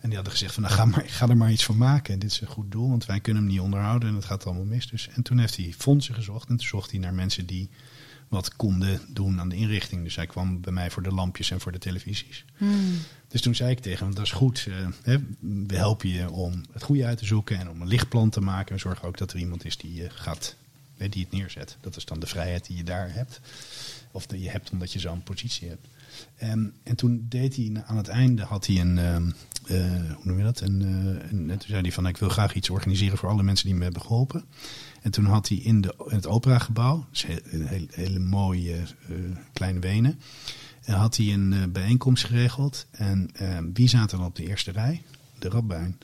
En 0.00 0.10
die 0.10 0.14
hadden 0.14 0.32
gezegd 0.32 0.54
van, 0.54 0.62
nou, 0.62 0.74
ga, 0.74 0.84
maar, 0.84 1.04
ga 1.06 1.28
er 1.28 1.36
maar 1.36 1.52
iets 1.52 1.64
van 1.64 1.76
maken. 1.76 2.18
Dit 2.18 2.30
is 2.30 2.40
een 2.40 2.46
goed 2.46 2.72
doel, 2.72 2.88
want 2.88 3.06
wij 3.06 3.20
kunnen 3.20 3.42
hem 3.42 3.52
niet 3.52 3.60
onderhouden 3.60 4.08
en 4.08 4.14
het 4.14 4.24
gaat 4.24 4.46
allemaal 4.46 4.64
mis. 4.64 4.88
Dus, 4.88 5.08
en 5.08 5.22
toen 5.22 5.38
heeft 5.38 5.56
hij 5.56 5.74
fondsen 5.78 6.14
gezocht 6.14 6.48
en 6.48 6.56
toen 6.56 6.66
zocht 6.66 6.90
hij 6.90 7.00
naar 7.00 7.14
mensen 7.14 7.46
die 7.46 7.70
wat 8.28 8.56
konden 8.56 9.00
doen 9.08 9.40
aan 9.40 9.48
de 9.48 9.56
inrichting. 9.56 10.02
Dus 10.02 10.16
hij 10.16 10.26
kwam 10.26 10.60
bij 10.60 10.72
mij 10.72 10.90
voor 10.90 11.02
de 11.02 11.12
lampjes 11.12 11.50
en 11.50 11.60
voor 11.60 11.72
de 11.72 11.78
televisies. 11.78 12.44
Hmm. 12.56 12.98
Dus 13.28 13.40
toen 13.40 13.54
zei 13.54 13.70
ik 13.70 13.78
tegen 13.78 14.06
hem, 14.06 14.14
dat 14.14 14.24
is 14.24 14.32
goed, 14.32 14.66
eh, 14.68 14.88
hè, 15.02 15.18
we 15.66 15.76
helpen 15.76 16.08
je 16.08 16.30
om 16.30 16.64
het 16.72 16.82
goede 16.82 17.04
uit 17.04 17.18
te 17.18 17.24
zoeken 17.24 17.58
en 17.58 17.70
om 17.70 17.80
een 17.80 17.88
lichtplan 17.88 18.30
te 18.30 18.40
maken. 18.40 18.74
En 18.74 18.80
zorg 18.80 19.04
ook 19.04 19.18
dat 19.18 19.32
er 19.32 19.38
iemand 19.38 19.64
is 19.64 19.76
die, 19.76 19.94
je 19.94 20.10
gaat, 20.10 20.56
hè, 20.96 21.08
die 21.08 21.22
het 21.22 21.32
neerzet. 21.32 21.76
Dat 21.80 21.96
is 21.96 22.04
dan 22.04 22.20
de 22.20 22.26
vrijheid 22.26 22.66
die 22.66 22.76
je 22.76 22.84
daar 22.84 23.12
hebt. 23.12 23.40
Of 24.10 24.26
die 24.26 24.40
je 24.40 24.50
hebt 24.50 24.70
omdat 24.70 24.92
je 24.92 24.98
zo'n 24.98 25.22
positie 25.22 25.68
hebt. 25.68 25.86
En, 26.36 26.74
en 26.82 26.96
toen 26.96 27.26
deed 27.28 27.56
hij 27.56 27.82
aan 27.86 27.96
het 27.96 28.08
einde 28.08 28.42
had 28.42 28.66
hij 28.66 28.80
een, 28.80 28.98
ehm, 28.98 29.30
eh, 29.66 30.12
hoe 30.14 30.24
noem 30.24 30.38
je 30.38 30.44
dat? 30.44 30.60
Een, 30.60 30.82
eh, 30.82 31.30
en 31.30 31.46
toen 31.46 31.68
zei 31.68 31.80
hij 31.80 31.92
van 31.92 32.06
ik 32.06 32.16
wil 32.16 32.28
graag 32.28 32.54
iets 32.54 32.70
organiseren 32.70 33.18
voor 33.18 33.28
alle 33.28 33.42
mensen 33.42 33.66
die 33.66 33.74
me 33.74 33.82
hebben 33.82 34.02
geholpen. 34.02 34.44
En 35.02 35.10
toen 35.10 35.24
had 35.24 35.48
hij 35.48 35.58
in, 35.58 35.80
de, 35.80 35.94
in 36.08 36.14
het 36.14 36.26
operagebouw, 36.26 37.06
dus 37.10 37.26
een 37.50 37.66
hele, 37.66 37.88
hele 37.90 38.18
mooie 38.18 38.76
eh, 38.76 39.16
kleine 39.52 39.78
Wenen, 39.78 40.20
en 40.84 40.94
had 40.94 41.16
hij 41.16 41.32
een 41.32 41.72
bijeenkomst 41.72 42.24
geregeld. 42.24 42.86
En 42.90 43.30
eh, 43.34 43.58
wie 43.72 43.88
zaten 43.88 44.18
dan 44.18 44.26
op 44.26 44.36
de 44.36 44.46
eerste 44.46 44.70
rij? 44.70 45.02
De 45.38 45.48
rabbijn, 45.48 45.98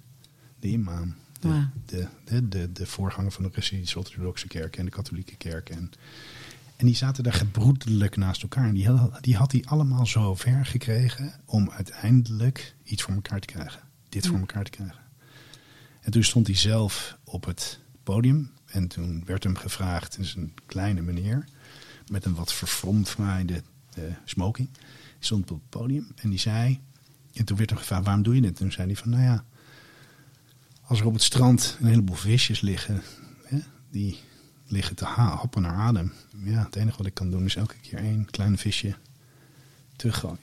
de 0.61 0.69
imam, 0.69 1.15
de, 1.41 1.67
de, 1.87 2.07
de, 2.25 2.49
de, 2.49 2.73
de 2.73 2.87
voorganger 2.87 3.33
van 3.33 3.43
de 3.43 3.51
Russisch-Orthodoxe 3.53 4.47
kerk 4.47 4.77
en 4.77 4.85
de 4.85 4.91
katholieke 4.91 5.37
kerk. 5.37 5.71
En, 5.71 5.91
en 6.81 6.87
die 6.87 6.97
zaten 6.97 7.25
daar 7.25 7.33
gebroedelijk 7.33 8.17
naast 8.17 8.43
elkaar. 8.43 8.69
En 8.69 8.75
die 8.75 8.89
had, 8.89 9.25
die 9.25 9.37
had 9.37 9.53
hij 9.53 9.65
allemaal 9.65 10.07
zo 10.07 10.35
ver 10.35 10.67
gekregen 10.67 11.33
om 11.45 11.71
uiteindelijk 11.71 12.75
iets 12.85 13.03
voor 13.03 13.15
elkaar 13.15 13.41
te 13.41 13.47
krijgen. 13.47 13.81
Dit 14.09 14.27
voor 14.27 14.35
Ja. 14.35 14.41
elkaar 14.41 14.65
te 14.65 14.71
krijgen. 14.71 14.99
En 16.01 16.11
toen 16.11 16.25
stond 16.25 16.47
hij 16.47 16.57
zelf 16.57 17.17
op 17.25 17.45
het 17.45 17.81
podium. 18.03 18.51
En 18.67 18.89
toen 18.89 19.23
werd 19.25 19.45
hem 19.45 19.57
gevraagd, 19.57 20.19
is 20.19 20.35
een 20.35 20.55
kleine 20.67 21.01
meneer, 21.03 21.45
met 22.07 22.25
een 22.25 22.35
wat 22.35 22.53
verfromfraaide 22.53 23.63
eh 23.95 24.03
smoking. 24.25 24.69
Die 24.73 24.83
stond 25.19 25.51
op 25.51 25.61
het 25.61 25.69
podium 25.69 26.07
en 26.17 26.31
die 26.31 26.39
zei, 26.39 26.81
en 27.33 27.45
toen 27.45 27.57
werd 27.57 27.71
hem 27.71 27.79
gevraagd, 27.79 28.05
waarom 28.05 28.23
doe 28.23 28.35
je 28.35 28.41
dit? 28.41 28.51
En 28.51 28.57
toen 28.57 28.73
zei 28.73 28.87
hij 28.87 28.97
van, 28.97 29.11
nou 29.11 29.23
ja, 29.23 29.45
als 30.83 31.01
er 31.01 31.07
op 31.07 31.13
het 31.13 31.23
strand 31.23 31.77
een 31.81 31.87
heleboel 31.87 32.17
visjes 32.17 32.61
liggen, 32.61 33.03
hè, 33.45 33.59
die 33.91 34.19
liggen 34.71 34.97
te 34.97 35.05
ha- 35.05 35.37
happen 35.37 35.63
naar 35.63 35.75
adem. 35.75 36.13
Ja, 36.45 36.65
het 36.65 36.77
enige 36.77 36.97
wat 36.97 37.07
ik 37.07 37.15
kan 37.15 37.31
doen 37.31 37.45
is 37.45 37.57
elke 37.57 37.77
keer 37.81 37.99
één 37.99 38.25
klein 38.31 38.59
visje 38.59 38.95
teruggooien. 39.97 40.39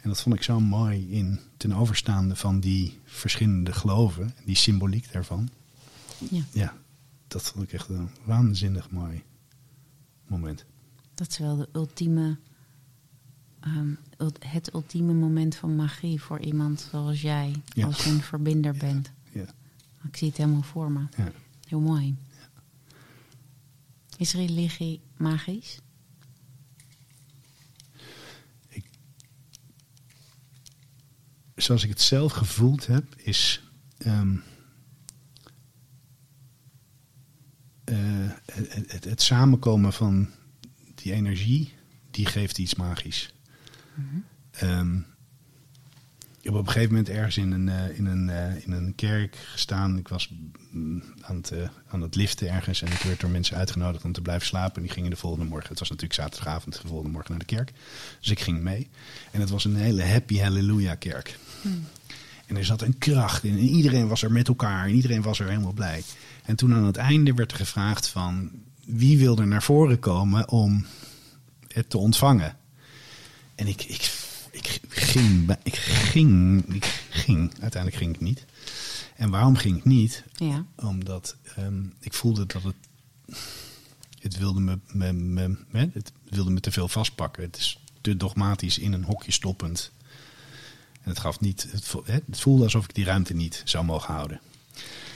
En 0.00 0.08
dat 0.08 0.20
vond 0.22 0.34
ik 0.34 0.42
zo 0.42 0.60
mooi 0.60 1.10
in 1.10 1.40
ten 1.56 1.72
overstaande 1.72 2.36
van 2.36 2.60
die 2.60 3.00
verschillende 3.04 3.72
geloven, 3.72 4.34
die 4.44 4.56
symboliek 4.56 5.12
daarvan. 5.12 5.48
Ja, 6.30 6.42
Ja, 6.52 6.74
dat 7.28 7.42
vond 7.42 7.64
ik 7.64 7.72
echt 7.72 7.88
een 7.88 8.08
waanzinnig 8.24 8.90
mooi 8.90 9.22
moment. 10.26 10.64
dat 11.14 11.28
is 11.30 11.38
wel 11.38 11.56
de 11.56 11.68
ultieme, 11.72 12.38
ehm, 13.60 13.88
het 14.46 14.74
ultieme 14.74 15.12
moment 15.12 15.54
van 15.56 15.76
magie 15.76 16.20
voor 16.22 16.40
iemand 16.40 16.88
zoals 16.90 17.20
jij. 17.20 17.54
Ja. 17.74 17.86
Als 17.86 18.04
je 18.04 18.10
een 18.10 18.20
verbinder 18.22 18.72
bent. 18.76 19.10
Ja, 19.32 19.44
Ik 20.04 20.16
zie 20.16 20.28
het 20.28 20.36
helemaal 20.36 20.62
voor 20.62 20.90
me. 20.90 21.00
ja. 21.16 21.32
Heel 21.68 21.80
mooi. 21.80 22.14
Is 24.22 24.32
religie 24.32 25.00
magisch? 25.16 25.80
Zoals 31.54 31.82
ik 31.82 31.88
het 31.88 32.00
zelf 32.00 32.32
gevoeld 32.32 32.86
heb, 32.86 33.14
is 33.16 33.62
eh, 33.98 34.20
het, 38.44 38.92
het, 38.92 39.04
het 39.04 39.22
samenkomen 39.22 39.92
van 39.92 40.28
die 40.94 41.12
energie, 41.12 41.74
die 42.10 42.26
geeft 42.26 42.58
iets 42.58 42.74
magisch. 42.74 43.34
Ehm, 44.50 45.00
ik 46.42 46.48
heb 46.48 46.56
op 46.56 46.66
een 46.66 46.72
gegeven 46.72 46.94
moment 46.94 47.08
ergens 47.08 47.36
in 47.36 47.52
een, 47.52 47.68
eh, 47.68 47.98
in 47.98 48.06
een, 48.06 48.30
eh, 48.30 48.64
in 48.64 48.72
een 48.72 48.94
kerk 48.94 49.36
gestaan. 49.36 49.98
Ik 49.98 50.08
was 50.08 50.30
mm, 50.70 51.02
aan, 51.20 51.36
het, 51.36 51.50
eh, 51.50 51.68
aan 51.88 52.02
het 52.02 52.14
liften 52.14 52.50
ergens 52.50 52.82
en 52.82 52.92
ik 52.92 52.98
werd 52.98 53.20
door 53.20 53.30
mensen 53.30 53.56
uitgenodigd 53.56 54.04
om 54.04 54.12
te 54.12 54.20
blijven 54.20 54.46
slapen. 54.46 54.76
En 54.76 54.82
die 54.82 54.90
gingen 54.90 55.10
de 55.10 55.16
volgende 55.16 55.46
morgen, 55.46 55.68
het 55.68 55.78
was 55.78 55.88
natuurlijk 55.88 56.20
zaterdagavond, 56.20 56.82
de 56.82 56.88
volgende 56.88 57.12
morgen 57.12 57.30
naar 57.30 57.46
de 57.46 57.54
kerk. 57.54 57.72
Dus 58.20 58.30
ik 58.30 58.40
ging 58.40 58.60
mee. 58.60 58.88
En 59.30 59.40
het 59.40 59.50
was 59.50 59.64
een 59.64 59.76
hele 59.76 60.04
happy 60.04 60.38
hallelujah 60.38 60.98
kerk. 60.98 61.38
En 62.46 62.56
er 62.56 62.64
zat 62.64 62.82
een 62.82 62.98
kracht 62.98 63.44
in. 63.44 63.52
En 63.52 63.58
iedereen 63.58 64.08
was 64.08 64.22
er 64.22 64.32
met 64.32 64.48
elkaar. 64.48 64.84
En 64.84 64.94
iedereen 64.94 65.22
was 65.22 65.40
er 65.40 65.48
helemaal 65.48 65.72
blij. 65.72 66.02
En 66.44 66.56
toen 66.56 66.74
aan 66.74 66.84
het 66.84 66.96
einde 66.96 67.34
werd 67.34 67.50
er 67.50 67.56
gevraagd 67.56 68.08
van... 68.08 68.50
wie 68.84 69.18
wil 69.18 69.38
er 69.38 69.46
naar 69.46 69.62
voren 69.62 69.98
komen 69.98 70.48
om 70.48 70.86
het 71.68 71.90
te 71.90 71.98
ontvangen? 71.98 72.56
En 73.54 73.66
ik, 73.66 73.82
ik, 73.82 74.21
ik, 74.66 74.80
ging, 74.88 75.56
ik 75.62 75.74
ging... 75.76 76.64
Ik 76.74 76.84
ging. 77.10 77.52
Uiteindelijk 77.60 78.02
ging 78.02 78.14
ik 78.14 78.20
niet. 78.20 78.44
En 79.16 79.30
waarom 79.30 79.56
ging 79.56 79.76
ik 79.76 79.84
niet? 79.84 80.24
Ja. 80.34 80.64
Omdat 80.76 81.36
ehm, 81.56 81.82
ik 82.00 82.12
voelde 82.14 82.46
dat 82.46 82.62
het... 82.62 82.74
Het 84.20 84.38
wilde 84.38 84.60
me, 84.60 84.78
me, 84.92 85.12
me, 85.70 85.90
het 85.92 86.12
wilde 86.28 86.50
me 86.50 86.60
te 86.60 86.72
veel 86.72 86.88
vastpakken. 86.88 87.42
Het 87.42 87.56
is 87.56 87.78
te 88.00 88.16
dogmatisch 88.16 88.78
in 88.78 88.92
een 88.92 89.04
hokje 89.04 89.32
stoppend. 89.32 89.90
En 91.02 91.10
het 91.10 91.18
gaf 91.18 91.40
niet. 91.40 91.66
Het, 91.70 91.84
vo- 91.84 92.02
hè, 92.06 92.18
het 92.26 92.40
voelde 92.40 92.62
alsof 92.64 92.84
ik 92.84 92.94
die 92.94 93.04
ruimte 93.04 93.34
niet 93.34 93.62
zou 93.64 93.84
mogen 93.84 94.14
houden. 94.14 94.40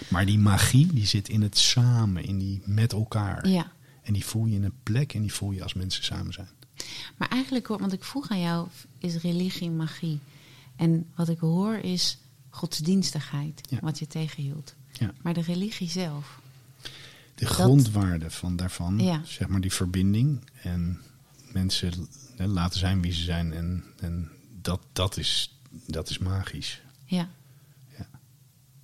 Maar 0.09 0.27
die 0.27 0.39
magie 0.39 0.87
die 0.87 1.07
zit 1.07 1.29
in 1.29 1.43
het 1.43 1.59
samen, 1.59 2.25
in 2.25 2.39
die 2.39 2.63
met 2.65 2.93
elkaar. 2.93 3.49
Ja. 3.49 3.73
En 4.03 4.13
die 4.13 4.25
voel 4.25 4.47
je 4.47 4.55
in 4.55 4.65
een 4.65 4.79
plek 4.83 5.15
en 5.15 5.21
die 5.21 5.33
voel 5.33 5.51
je 5.51 5.63
als 5.63 5.75
mensen 5.75 6.05
samen 6.05 6.33
zijn. 6.33 6.49
Maar 7.17 7.29
eigenlijk, 7.29 7.67
want 7.69 7.93
ik 7.93 8.05
vroeg 8.05 8.31
aan 8.31 8.41
jou, 8.41 8.69
is 9.07 9.23
religie 9.23 9.71
magie? 9.71 10.19
En 10.77 11.07
wat 11.15 11.29
ik 11.29 11.39
hoor 11.39 11.75
is 11.77 12.19
godsdienstigheid, 12.51 13.61
Ja. 13.71 13.79
wat 13.81 13.99
je 13.99 14.07
tegenhield. 14.07 14.75
Ja. 14.93 15.13
Maar 15.23 15.35
de 15.35 15.41
religie 15.43 15.89
zelf, 15.91 16.41
De 17.35 17.47
grondwaarde 17.47 18.31
van 18.31 18.57
daarvan, 18.57 18.99
Ja. 18.99 19.21
zeg 19.25 19.49
maar 19.49 19.61
die 19.61 19.73
verbinding. 19.73 20.51
En 20.63 21.01
mensen 21.53 22.09
hè, 22.37 22.47
laten 22.47 22.79
zijn 22.79 23.03
wie 23.03 23.13
ze 23.13 23.23
zijn. 23.23 23.53
En, 23.53 23.85
en 24.01 24.29
dat, 24.63 24.81
dat, 24.93 25.17
is, 25.17 25.59
dat 25.87 26.11
is 26.11 26.19
magisch. 26.19 26.81
ja. 27.05 27.29
Ja. 27.99 28.07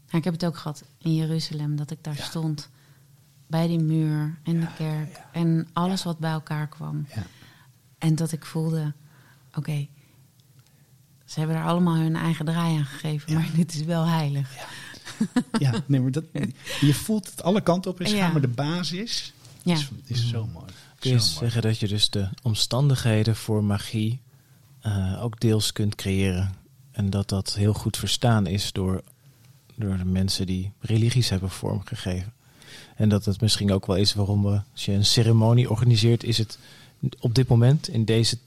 Ja, 0.09 0.19
ik 0.19 0.25
heb 0.25 0.33
het 0.33 0.45
ook 0.45 0.57
gehad 0.57 0.85
in 0.99 1.15
Jeruzalem, 1.15 1.77
dat 1.77 1.91
ik 1.91 1.99
daar 2.05 2.17
stond. 2.17 2.69
Bij 3.47 3.67
die 3.67 3.79
muur 3.81 4.39
en 4.43 4.61
de 4.61 4.69
kerk. 4.77 5.21
En 5.33 5.69
alles 5.73 6.03
wat 6.03 6.19
bij 6.19 6.31
elkaar 6.33 6.69
kwam. 6.69 7.07
Ja. 7.15 7.27
En 7.99 8.15
dat 8.15 8.33
ik 8.33 8.45
voelde, 8.45 8.93
oké, 9.55 9.87
ze 11.33 11.39
hebben 11.39 11.57
er 11.57 11.65
allemaal 11.65 11.97
hun 11.97 12.17
eigen 12.17 12.45
draai 12.45 12.77
aan 12.77 12.85
gegeven. 12.85 13.33
Ja. 13.33 13.39
Maar 13.39 13.49
dit 13.55 13.75
is 13.75 13.83
wel 13.83 14.07
heilig. 14.07 14.51
ja, 15.59 15.73
nee, 15.87 16.01
maar 16.01 16.11
dat, 16.11 16.25
je 16.81 16.95
voelt 16.95 17.31
het 17.31 17.43
alle 17.43 17.61
kanten 17.61 17.91
op 17.91 18.01
is 18.01 18.11
Ja. 18.11 18.19
gaan, 18.19 18.33
maar 18.33 18.41
de 18.41 18.49
basis 18.49 19.33
Ja. 19.63 19.75
is, 19.75 19.89
is 20.07 20.29
zo 20.29 20.47
mooi. 20.53 20.67
Kun 20.99 21.11
je 21.11 21.19
Zo 21.21 21.25
mooi. 21.27 21.39
zeggen 21.39 21.63
dat 21.63 21.79
je 21.79 21.89
dus 21.89 22.11
de 22.11 22.29
omstandigheden 22.43 23.37
voor 23.37 23.65
magie 23.65 24.21
eh, 24.81 25.23
ook 25.25 25.41
deels 25.41 25.73
kunt 25.73 25.95
creëren? 25.95 26.55
En 26.91 27.11
dat 27.11 27.29
dat 27.29 27.55
heel 27.55 27.73
goed 27.75 27.97
verstaan 27.97 28.47
is 28.47 28.73
door, 28.73 29.03
door 29.75 29.97
de 29.97 30.05
mensen 30.05 30.47
die 30.47 30.73
religies 30.81 31.29
hebben 31.29 31.51
vormgegeven. 31.51 32.33
En 32.97 33.09
dat 33.09 33.25
het 33.25 33.41
misschien 33.41 33.73
ook 33.73 33.87
wel 33.87 33.97
is 33.97 34.15
waarom 34.15 34.43
we, 34.43 34.61
als 34.73 34.85
je 34.85 34.93
een 34.93 35.05
ceremonie 35.05 35.71
organiseert, 35.71 36.25
is 36.25 36.39
het 36.39 36.59
op 37.21 37.35
dit 37.35 37.49
moment, 37.49 37.89
in 37.89 38.05
deze 38.05 38.43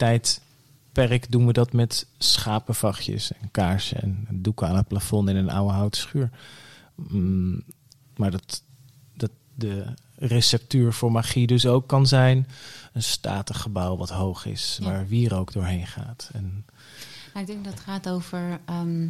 tijdperk, 0.96 1.32
doen 1.32 1.46
we 1.46 1.54
dat 1.54 1.74
met 1.74 2.08
schapenvachtjes 2.18 3.32
en 3.34 3.52
kaarsen 3.52 4.02
en 4.02 4.28
doeken 4.32 4.68
aan 4.68 4.76
het 4.76 4.88
plafond 4.88 5.30
in 5.30 5.36
een 5.36 5.50
oude 5.50 5.74
houten 5.74 6.02
schuur. 6.02 6.30
Mm, 6.96 7.64
maar 8.16 8.32
dat, 8.32 8.64
dat 9.14 9.32
de 9.56 9.86
receptuur 10.16 10.94
voor 10.94 11.12
magie 11.12 11.48
dus 11.48 11.66
ook 11.66 11.88
kan 11.88 12.08
zijn 12.08 12.48
een 12.94 13.04
statig 13.04 13.62
gebouw 13.62 13.98
wat 13.98 14.10
hoog 14.10 14.46
is, 14.46 14.78
Ja. 14.82 14.86
waar 14.86 15.08
wierook 15.08 15.52
doorheen 15.54 15.88
gaat. 15.88 16.30
En, 16.34 16.66
ik 17.36 17.48
denk 17.48 17.64
dat 17.64 17.74
het 17.74 17.84
gaat 17.84 18.10
over 18.10 18.60
ehm, 18.66 19.08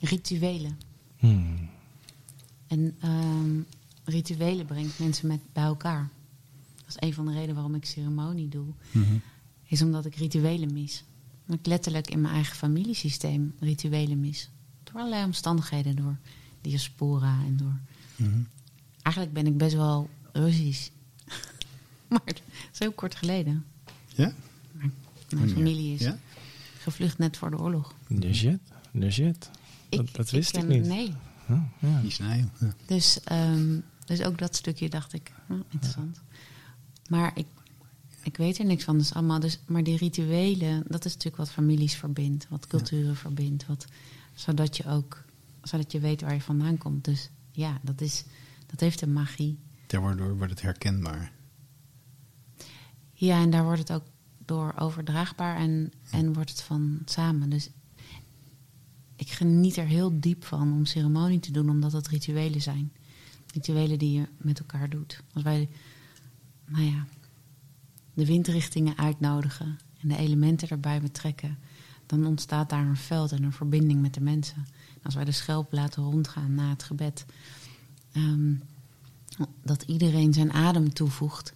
rituelen. 0.00 0.78
hmm, 1.18 1.68
En 2.66 2.96
ehm, 3.00 3.60
rituelen 4.04 4.66
brengt 4.66 4.98
mensen 4.98 5.26
met 5.28 5.40
bij 5.52 5.64
elkaar. 5.64 6.08
Dat 6.76 6.88
is 6.88 7.08
een 7.08 7.14
van 7.14 7.26
de 7.26 7.32
redenen 7.32 7.54
waarom 7.54 7.74
ik 7.74 7.84
ceremonie 7.84 8.48
doe. 8.48 8.66
Mhm. 8.90 9.14
Is 9.72 9.82
omdat 9.82 10.04
ik 10.04 10.14
rituelen 10.14 10.72
mis. 10.72 11.04
Dat 11.46 11.58
ik 11.58 11.66
letterlijk 11.66 12.10
in 12.10 12.20
mijn 12.20 12.34
eigen 12.34 12.56
familiesysteem 12.56 13.54
rituelen 13.60 14.20
mis. 14.20 14.50
Door 14.82 14.94
allerlei 14.94 15.24
omstandigheden. 15.24 15.96
Door 15.96 16.16
diaspora 16.60 17.38
en 17.46 17.56
door... 17.56 17.78
Mhm. 18.16 18.40
Eigenlijk 19.02 19.34
ben 19.34 19.46
ik 19.46 19.56
best 19.56 19.74
wel 19.74 20.10
Russisch. 20.32 20.88
maar 22.08 22.20
het 22.24 22.42
is 22.72 22.78
heel 22.78 22.92
kort 22.92 23.14
geleden. 23.14 23.64
Ja? 24.14 24.32
Mijn 25.28 25.50
familie 25.50 25.94
is 25.94 26.00
Ja? 26.00 26.18
gevlucht 26.78 27.18
net 27.18 27.36
voor 27.36 27.50
de 27.50 27.58
oorlog. 27.58 27.94
de 28.08 28.34
shit, 28.34 28.60
de 28.90 29.10
shit. 29.10 29.50
Dat, 29.88 30.08
dat 30.12 30.30
wist 30.30 30.56
ik, 30.56 30.68
niet. 30.68 30.86
Nee. 30.86 31.12
Huh, 31.46 31.60
ja. 31.78 32.00
Die 32.00 32.10
snijden. 32.10 32.50
Ja. 32.60 32.74
Dus, 32.86 33.20
ehm, 33.24 33.78
dus 34.04 34.22
ook 34.22 34.38
dat 34.38 34.56
stukje 34.56 34.88
dacht 34.88 35.12
ik, 35.12 35.32
hm, 35.46 35.60
interessant. 35.68 36.20
Maar 37.08 37.30
ik, 37.34 37.46
ik 38.22 38.36
weet 38.36 38.58
er 38.58 38.64
niks 38.64 38.84
van. 38.84 38.98
Dus 38.98 39.14
allemaal, 39.14 39.40
dus, 39.40 39.60
maar 39.66 39.82
die 39.82 39.96
rituelen, 39.96 40.84
dat 40.86 41.04
is 41.04 41.12
natuurlijk 41.12 41.42
wat 41.42 41.50
families 41.50 41.94
verbindt, 41.94 42.48
wat 42.48 42.66
culturen 42.66 43.16
verbindt. 43.16 43.66
Wat, 43.66 43.86
zodat 44.34 44.76
je 44.76 44.86
ook, 44.86 45.24
zodat 45.62 45.92
je 45.92 46.00
weet 46.00 46.20
waar 46.20 46.34
je 46.34 46.40
vandaan 46.40 46.78
komt. 46.78 47.04
Dus 47.04 47.30
ja, 47.52 47.80
dat, 47.82 48.00
is, 48.00 48.24
dat 48.66 48.80
heeft 48.80 49.00
een 49.00 49.12
magie. 49.12 49.58
Daardoor 49.86 50.36
wordt 50.36 50.52
het 50.52 50.62
herkenbaar. 50.62 51.32
Ja, 53.12 53.40
en 53.40 53.50
daar 53.50 53.64
wordt 53.64 53.78
het 53.78 53.92
ook 53.92 54.04
door 54.44 54.72
overdraagbaar 54.78 55.56
en, 55.56 55.92
en 56.10 56.32
wordt 56.32 56.50
het 56.50 56.62
van 56.62 56.98
samen. 57.04 57.50
Dus 57.50 57.70
ik 59.16 59.30
geniet 59.30 59.76
er 59.76 59.86
heel 59.86 60.20
diep 60.20 60.44
van 60.44 60.72
om 60.72 60.84
ceremonie 60.84 61.40
te 61.40 61.52
doen, 61.52 61.70
omdat 61.70 61.92
het 61.92 62.08
rituelen 62.08 62.62
zijn. 62.62 62.92
Rituelen 63.52 63.98
die 63.98 64.18
je 64.18 64.26
met 64.36 64.58
elkaar 64.58 64.90
doet. 64.90 65.22
Als 65.32 65.42
wij, 65.42 65.68
nou 66.66 66.84
ja, 66.84 67.06
de 68.14 68.26
windrichtingen 68.26 68.98
uitnodigen 68.98 69.78
en 70.00 70.08
de 70.08 70.16
elementen 70.16 70.68
erbij 70.68 71.00
betrekken, 71.00 71.58
dan 72.06 72.26
ontstaat 72.26 72.70
daar 72.70 72.86
een 72.86 72.96
veld 72.96 73.32
en 73.32 73.42
een 73.42 73.52
verbinding 73.52 74.00
met 74.00 74.14
de 74.14 74.20
mensen. 74.20 74.66
En 74.94 75.02
als 75.02 75.14
wij 75.14 75.24
de 75.24 75.32
schelp 75.32 75.72
laten 75.72 76.02
rondgaan 76.02 76.54
na 76.54 76.68
het 76.68 76.82
gebed, 76.82 77.26
ehm, 78.12 78.54
dat 79.62 79.82
iedereen 79.82 80.32
zijn 80.32 80.52
adem 80.52 80.92
toevoegt, 80.92 81.54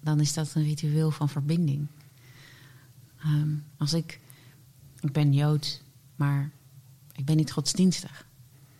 dan 0.00 0.20
is 0.20 0.34
dat 0.34 0.54
een 0.54 0.62
ritueel 0.62 1.10
van 1.10 1.28
verbinding. 1.28 1.86
Ehm, 3.18 3.54
als 3.76 3.92
ik, 3.92 4.20
ik 5.00 5.12
ben 5.12 5.32
Joods, 5.32 5.82
maar 6.16 6.50
ik 7.12 7.24
ben 7.24 7.36
niet 7.36 7.52
godsdienstig. 7.52 8.26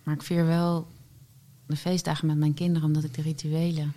Maar 0.03 0.14
ik 0.14 0.22
vier 0.22 0.47
wel 0.47 0.89
de 1.66 1.76
feestdagen 1.76 2.26
met 2.26 2.37
mijn 2.37 2.55
kinderen 2.55 2.89
omdat 2.89 3.05
ik 3.05 3.14
de 3.14 3.22
rituelen 3.22 3.93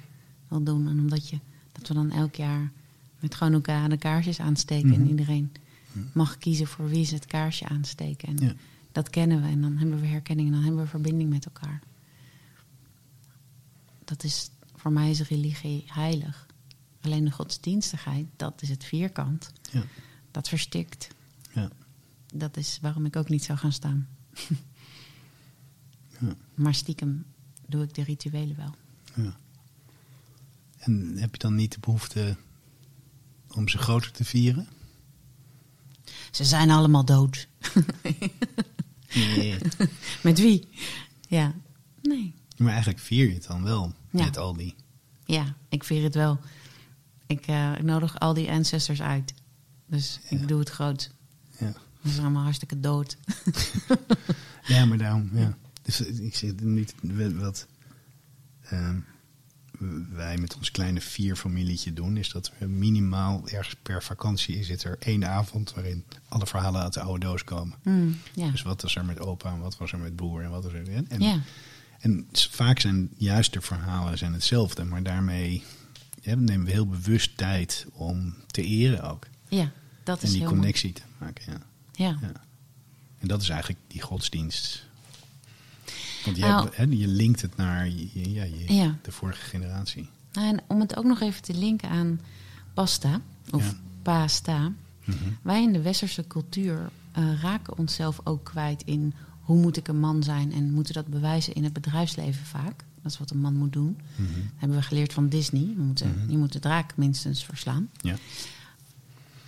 wil 0.47 0.63
doen. 0.63 0.87
En 0.87 0.99
omdat 0.99 1.29
je, 1.29 1.39
dat 1.87 1.87
we 1.87 1.93
dan 1.93 2.11
elk 2.11 2.35
jaar 2.35 2.71
met 3.19 3.35
gewoon 3.35 3.53
elkaar 3.53 3.89
de 3.89 3.97
kaarsjes 3.97 4.39
aansteken. 4.39 4.93
En 4.93 4.99
Mhm. 5.01 5.09
iedereen 5.09 5.51
mag 6.13 6.37
kiezen 6.37 6.67
voor 6.67 6.89
wie 6.89 7.05
ze 7.05 7.15
het 7.15 7.25
kaarsje 7.25 7.67
aansteken. 7.67 8.27
En 8.27 8.37
Ja. 8.45 8.53
dat 8.91 9.09
kennen 9.09 9.41
we 9.41 9.47
en 9.47 9.61
dan 9.61 9.77
hebben 9.77 9.99
we 10.01 10.07
herkenning 10.07 10.47
en 10.47 10.53
dan 10.53 10.63
hebben 10.63 10.81
we 10.81 10.87
verbinding 10.89 11.29
met 11.29 11.45
elkaar. 11.45 11.79
Dat 14.05 14.23
is, 14.23 14.49
voor 14.75 14.91
mij 14.91 15.09
is 15.09 15.21
religie 15.21 15.83
heilig. 15.87 16.47
Alleen 17.01 17.23
de 17.25 17.31
godsdienstigheid, 17.31 18.25
dat 18.35 18.61
is 18.61 18.69
het 18.69 18.83
vierkant. 18.83 19.51
Ja. 19.71 19.83
Dat 20.31 20.49
verstikt. 20.49 21.07
Ja. 21.53 21.69
Dat 22.33 22.57
is 22.57 22.77
waarom 22.81 23.05
ik 23.05 23.15
ook 23.15 23.29
niet 23.29 23.43
zou 23.43 23.57
gaan 23.57 23.71
staan. 23.73 24.07
Ja. 26.19 26.33
Maar 26.53 26.73
stiekem 26.73 27.25
doe 27.67 27.83
ik 27.83 27.93
de 27.93 28.03
rituelen 28.03 28.55
wel. 28.55 28.75
Ja. 29.25 29.35
En 30.81 31.17
heb 31.17 31.31
je 31.31 31.37
dan 31.39 31.55
niet 31.55 31.71
de 31.73 31.79
behoefte 31.79 32.37
om 33.47 33.67
ze 33.67 33.77
groter 33.77 34.11
te 34.11 34.23
vieren? 34.25 34.67
Ze 36.31 36.43
zijn 36.45 36.69
allemaal 36.69 37.05
dood. 37.05 37.47
Nee. 39.13 39.57
Met 40.23 40.39
wie? 40.39 40.67
Ja, 41.27 41.53
nee. 42.01 42.33
maar 42.57 42.69
eigenlijk 42.71 42.99
vier 42.99 43.27
je 43.27 43.33
het 43.33 43.47
dan 43.47 43.63
wel 43.63 43.93
Ja. 44.11 44.23
met 44.25 44.37
al 44.37 44.53
die. 44.53 44.75
Ja, 45.25 45.55
ik 45.69 45.83
vier 45.83 46.03
het 46.03 46.15
wel. 46.15 46.39
Ik, 47.27 47.47
eh, 47.47 47.71
ik 47.77 47.83
nodig 47.83 48.19
al 48.19 48.33
die 48.33 48.49
ancestors 48.51 49.01
uit. 49.01 49.33
Dus 49.85 50.19
Ja. 50.29 50.37
ik 50.37 50.47
doe 50.47 50.59
het 50.59 50.69
groot. 50.69 51.11
Ja, 51.59 51.73
Ze 52.03 52.09
zijn 52.09 52.21
allemaal 52.21 52.43
hartstikke 52.43 52.79
dood. 52.79 53.17
ja 54.67 54.85
maar 54.85 54.97
daarom, 54.97 55.29
ja. 55.33 55.57
Dus 55.81 56.05
eh, 56.05 56.19
ik 56.19 56.35
zeg 56.35 56.53
niet 56.61 56.93
wat 57.35 57.67
ehm, 58.61 58.99
wij 60.11 60.37
met 60.37 60.55
ons 60.55 60.71
kleine 60.71 61.01
vier 61.01 61.35
familietje 61.35 61.93
doen, 61.93 62.17
is 62.17 62.29
dat 62.29 62.51
we 62.57 62.65
minimaal 62.65 63.47
ergens 63.47 63.75
per 63.83 64.03
vakantie 64.03 64.63
zit 64.63 64.83
er 64.83 64.97
één 64.99 65.27
avond 65.27 65.73
waarin 65.73 66.05
alle 66.27 66.47
verhalen 66.47 66.81
uit 66.81 66.93
de 66.93 67.01
oude 67.01 67.25
doos 67.25 67.43
komen. 67.43 67.77
Mm. 67.83 68.17
Dus 68.33 68.61
wat 68.61 68.81
was 68.81 68.95
er 68.95 69.05
met 69.05 69.19
opa 69.19 69.51
en 69.51 69.59
wat 69.59 69.77
was 69.77 69.91
er 69.91 69.99
met 69.99 70.15
broer 70.15 70.43
en 70.43 70.49
wat 70.49 70.63
was 70.63 70.73
er. 70.73 70.89
En, 70.89 71.09
en, 71.09 71.43
en 71.99 72.27
vaak 72.31 72.79
zijn 72.79 73.09
juist 73.17 73.53
de 73.53 73.61
verhalen 73.61 74.17
zijn 74.17 74.33
hetzelfde, 74.33 74.83
maar 74.83 75.03
daarmee 75.03 75.63
ja, 76.21 76.35
nemen 76.35 76.65
we 76.65 76.71
heel 76.71 76.87
bewust 76.87 77.37
tijd 77.37 77.85
om 77.93 78.35
te 78.47 78.61
eren 78.61 79.11
ook. 79.11 79.27
ja, 79.49 79.71
dat 80.03 80.17
En 80.19 80.23
is 80.23 80.31
die 80.31 80.41
heel 80.41 80.49
connectie 80.49 80.93
te 80.93 81.01
maken. 81.17 81.43
Ja. 81.93 82.17
Ja. 82.21 82.31
En 83.19 83.27
dat 83.27 83.41
is 83.41 83.49
eigenlijk 83.49 83.79
die 83.87 84.01
godsdienst. 84.01 84.89
Want 86.25 86.37
je, 86.37 86.43
Nou. 86.43 86.63
hebt, 86.63 86.75
hè, 86.77 86.83
je 86.83 87.07
linkt 87.07 87.41
het 87.41 87.55
naar 87.55 87.89
je, 87.89 88.31
ja, 88.33 88.43
je, 88.43 88.73
Ja. 88.73 88.97
de 89.01 89.11
vorige 89.11 89.41
generatie. 89.45 90.09
Nou, 90.31 90.47
en 90.47 90.59
om 90.67 90.79
het 90.79 90.95
ook 90.95 91.05
nog 91.05 91.21
even 91.21 91.41
te 91.41 91.53
linken 91.53 91.89
aan 91.89 92.19
pasta 92.73 93.21
of 93.51 93.65
Ja. 93.71 93.77
pasta. 94.01 94.71
Mhm. 95.05 95.17
Wij 95.41 95.63
in 95.63 95.73
de 95.73 95.81
westerse 95.81 96.27
cultuur 96.27 96.89
eh, 97.11 97.41
raken 97.41 97.77
onszelf 97.77 98.19
ook 98.23 98.43
kwijt 98.43 98.81
in 98.85 99.13
hoe 99.41 99.59
moet 99.61 99.77
ik 99.77 99.87
een 99.87 99.99
man 99.99 100.23
zijn 100.23 100.51
en 100.53 100.71
moeten 100.71 100.93
dat 100.93 101.07
bewijzen 101.07 101.53
in 101.53 101.63
het 101.63 101.73
bedrijfsleven 101.73 102.45
vaak. 102.45 102.83
Dat 103.01 103.11
is 103.11 103.17
wat 103.17 103.31
een 103.31 103.39
man 103.39 103.55
moet 103.55 103.73
doen. 103.73 103.97
Mhm. 104.15 104.23
Dat 104.33 104.41
hebben 104.57 104.77
we 104.77 104.83
geleerd 104.83 105.13
van 105.13 105.27
Disney. 105.29 105.73
We 105.75 105.81
moeten, 105.83 106.09
Mhm. 106.17 106.31
Je 106.31 106.37
moet 106.37 106.51
de 106.53 106.59
draak 106.59 106.97
minstens 106.97 107.43
verslaan. 107.45 107.89
Ja. 108.01 108.15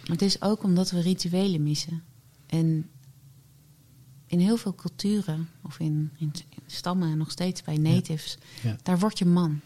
Het 0.04 0.22
is 0.22 0.42
ook 0.42 0.64
omdat 0.64 0.92
we 0.92 1.02
rituelen 1.02 1.64
missen. 1.64 2.02
En 2.46 2.90
in 4.34 4.40
heel 4.40 4.58
veel 4.58 4.76
culturen, 4.76 5.50
of 5.62 5.80
in, 5.80 6.12
in, 6.18 6.32
in 6.50 6.64
stammen 6.66 7.12
en 7.12 7.18
nog 7.18 7.32
steeds 7.32 7.62
bij 7.64 7.78
natives, 7.78 8.38
Ja. 8.62 8.76
daar 8.84 9.00
word 9.00 9.18
je 9.18 9.26
man. 9.26 9.60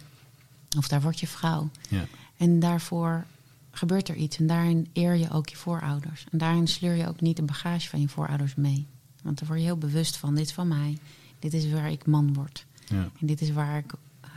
Of 0.78 0.88
daar 0.88 1.02
word 1.02 1.20
je 1.20 1.28
vrouw. 1.28 1.70
Ja. 1.90 2.06
En 2.38 2.60
daarvoor 2.60 3.26
gebeurt 3.72 4.10
er 4.10 4.16
iets. 4.16 4.38
En 4.38 4.48
daarin 4.48 4.88
eer 4.94 5.16
je 5.16 5.30
ook 5.30 5.50
je 5.50 5.56
voorouders. 5.56 6.26
En 6.32 6.38
daarin 6.38 6.68
sleur 6.68 6.96
je 6.96 7.08
ook 7.08 7.22
niet 7.22 7.36
de 7.36 7.44
bagage 7.44 7.90
van 7.90 8.02
je 8.02 8.08
voorouders 8.08 8.56
mee. 8.56 8.86
Want 9.24 9.40
daar 9.40 9.48
word 9.48 9.60
je 9.60 9.66
heel 9.66 9.78
bewust 9.78 10.18
van. 10.18 10.36
Dit 10.36 10.46
is 10.46 10.54
van 10.54 10.68
mij. 10.68 10.98
Dit 11.40 11.54
is 11.54 11.72
waar 11.72 11.92
ik 11.92 12.06
man 12.06 12.34
word. 12.34 12.66
Ja. 12.86 13.10
En 13.20 13.28
dit 13.28 13.42
is 13.42 13.52
waar 13.52 13.78
ik 13.78 13.94
eh, 14.22 14.30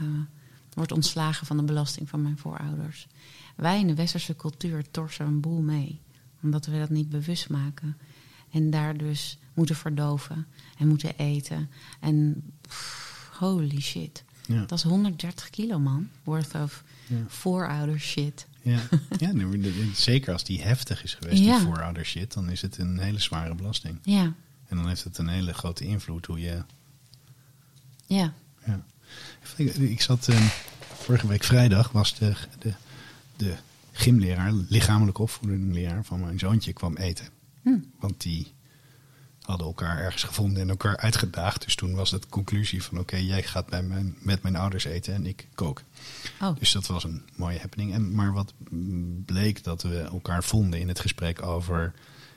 word 0.75 0.93
ontslagen 0.93 1.47
van 1.47 1.57
de 1.57 1.63
belasting 1.63 2.09
van 2.09 2.23
mijn 2.23 2.39
voorouders. 2.39 3.07
Wij 3.57 3.81
in 3.81 3.87
de 3.87 3.95
westerse 3.95 4.37
cultuur 4.37 4.85
torsen 4.91 5.27
een 5.27 5.41
boel 5.41 5.61
mee. 5.61 6.01
Omdat 6.43 6.67
we 6.67 6.79
dat 6.79 6.91
niet 6.91 7.09
bewust 7.11 7.49
maken. 7.49 7.97
En 8.51 8.71
daar 8.71 8.97
dus 8.97 9.39
moeten 9.61 9.77
verdoven 9.77 10.47
en 10.79 10.89
moeten 10.89 11.17
eten. 11.19 11.71
En 12.01 12.43
pff, 12.69 13.31
holy 13.39 13.81
shit. 13.81 14.25
Ja. 14.47 14.61
Dat 14.65 14.79
is 14.79 14.83
130 14.85 15.51
kilo, 15.51 15.79
man. 15.79 16.09
Worth 16.25 16.55
of 16.55 16.85
Ja. 17.07 17.17
voorouder 17.29 18.01
shit. 18.01 18.47
Ja, 18.63 18.81
ja 19.19 19.33
zeker 19.95 20.33
als 20.33 20.45
die 20.45 20.63
heftig 20.63 21.03
is 21.05 21.15
geweest, 21.15 21.43
die 21.43 21.55
voorouder 21.55 22.05
shit, 22.05 22.33
dan 22.33 22.51
is 22.51 22.63
het 22.63 22.79
een 22.79 22.99
hele 22.99 23.19
zware 23.19 23.55
belasting. 23.55 23.99
Ja, 24.03 24.35
En 24.69 24.77
dan 24.77 24.89
heeft 24.89 25.05
het 25.05 25.19
een 25.19 25.29
hele 25.29 25.53
grote 25.53 25.85
invloed 25.85 26.27
hoe 26.27 26.41
je. 26.41 26.63
ja. 28.07 28.33
Ja. 28.65 28.85
Ik, 29.57 29.75
ik 29.75 30.01
zat 30.01 30.29
ehm, 30.29 30.43
vorige 30.95 31.27
week 31.27 31.45
vrijdag 31.45 31.93
was 31.93 32.19
de, 32.19 32.35
de, 32.59 32.73
de 33.37 33.55
gymleraar, 33.93 34.53
lichamelijke 34.53 35.23
opvoedingleraar 35.23 36.05
van 36.05 36.21
mijn 36.21 36.39
zoontje 36.39 36.73
kwam 36.73 36.97
eten. 36.97 37.29
Hm. 37.63 37.79
Want 37.99 38.21
die 38.21 38.53
hadden 39.51 39.67
elkaar 39.67 39.99
ergens 39.99 40.23
gevonden 40.23 40.63
en 40.63 40.69
elkaar 40.69 40.97
uitgedaagd. 40.97 41.65
Dus 41.65 41.75
toen 41.75 41.95
was 41.95 42.11
het 42.11 42.29
conclusie 42.29 42.83
van 42.83 42.99
oké, 42.99 43.17
jij 43.17 43.43
gaat 43.43 43.67
bij 43.67 43.83
mijn, 43.83 44.17
met 44.19 44.43
mijn 44.43 44.57
ouders 44.57 44.85
eten 44.85 45.15
en 45.15 45.27
ik 45.27 45.49
kook. 45.55 45.83
Oh, 46.41 46.57
Dus 46.59 46.73
dat 46.73 46.87
was 46.87 47.05
een 47.05 47.23
mooie 47.37 47.59
happening. 47.59 47.93
En, 47.93 48.15
maar 48.15 48.33
wat 48.33 48.53
bleek 49.25 49.65
dat 49.65 49.83
we 49.83 49.99
elkaar 49.99 50.45
vonden 50.45 50.81
in 50.81 50.89
het 50.89 51.01
gesprek 51.01 51.43
over 51.43 51.95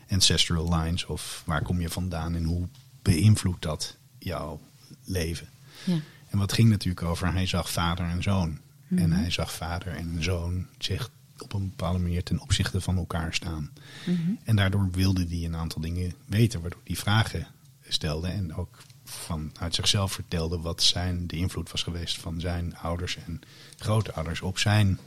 ancestral 0.10 0.80
lines 0.80 1.06
of 1.06 1.44
waar 1.46 1.62
kom 1.62 1.82
je 1.82 1.90
vandaan 1.90 2.36
en 2.36 2.44
hoe 2.44 2.68
beïnvloedt 3.02 3.62
dat 3.62 3.98
jouw 4.20 4.62
leven. 5.04 5.48
ja. 5.84 6.00
En 6.30 6.40
wat 6.40 6.54
ging 6.54 6.70
natuurlijk 6.70 7.06
over, 7.06 7.34
hij 7.34 7.46
zag 7.46 7.72
vader 7.72 8.06
en 8.06 8.24
zoon. 8.24 8.60
Mhm. 8.88 9.02
En 9.02 9.12
hij 9.12 9.32
zag 9.32 9.54
vader 9.54 9.96
en 9.96 10.24
zoon 10.24 10.68
zich 10.78 11.10
op 11.38 11.54
een 11.54 11.70
bepaalde 11.70 12.00
manier 12.00 12.24
ten 12.24 12.40
opzichte 12.40 12.82
van 12.82 12.98
elkaar 12.98 13.34
staan. 13.34 13.72
Mhm. 14.06 14.32
En 14.44 14.56
daardoor 14.56 14.92
wilde 14.92 15.26
hij 15.28 15.44
een 15.44 15.56
aantal 15.56 15.82
dingen 15.82 16.14
weten, 16.26 16.62
waardoor 16.62 16.82
hij 16.84 16.96
vragen 16.96 17.48
stelde 17.88 18.28
en 18.28 18.56
ook 18.56 18.84
vanuit 19.04 19.76
zichzelf 19.76 20.12
vertelde 20.12 20.60
wat 20.60 20.84
zijn, 20.84 21.28
de 21.28 21.36
invloed 21.36 21.72
was 21.72 21.84
geweest 21.84 22.18
van 22.18 22.40
zijn 22.40 22.78
ouders 22.78 23.18
en 23.18 23.42
grootouders 23.78 24.42
op 24.42 24.58
zijn. 24.58 25.00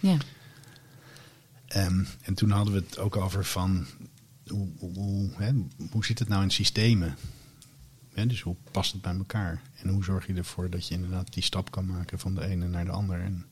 Ja, 0.00 0.16
Ehm, 1.68 2.04
en 2.22 2.34
toen 2.34 2.50
hadden 2.50 2.74
we 2.74 2.80
het 2.80 2.98
ook 2.98 3.16
over 3.16 3.44
van 3.44 3.86
hoe, 4.46 4.68
hoe, 4.78 4.94
hoe, 4.94 5.30
hè, 5.36 5.52
hoe 5.90 6.04
zit 6.04 6.18
het 6.18 6.28
nou 6.28 6.42
in 6.42 6.50
systemen? 6.50 7.16
Hè, 8.12 8.26
dus 8.26 8.40
hoe 8.40 8.56
past 8.70 8.92
het 8.92 9.02
bij 9.02 9.14
elkaar? 9.16 9.62
En 9.82 9.88
hoe 9.88 10.04
zorg 10.04 10.26
je 10.26 10.34
ervoor 10.34 10.70
dat 10.70 10.88
je 10.88 10.94
inderdaad 10.94 11.32
die 11.32 11.42
stap 11.42 11.70
kan 11.70 11.86
maken 11.86 12.18
van 12.18 12.34
de 12.34 12.44
ene 12.44 12.68
naar 12.68 12.84
de 12.84 12.90
ander? 12.90 13.20
En, 13.20 13.46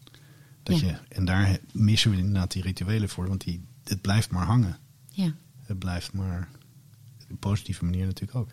dat 0.67 0.79
Ja. 0.81 0.87
je, 0.87 0.99
en 1.15 1.25
daar 1.25 1.59
missen 1.73 2.11
we 2.11 2.17
inderdaad 2.17 2.53
die 2.53 2.63
rituelen 2.63 3.09
voor, 3.09 3.29
want 3.29 3.45
die, 3.45 3.65
het 3.85 4.01
blijft 4.01 4.31
maar 4.31 4.47
hangen. 4.47 4.79
ja, 5.11 5.35
Het 5.63 5.79
blijft 5.79 6.13
maar 6.13 6.49
op 7.23 7.31
een 7.31 7.39
positieve 7.39 7.85
manier 7.85 8.07
natuurlijk 8.07 8.39
ook. 8.39 8.51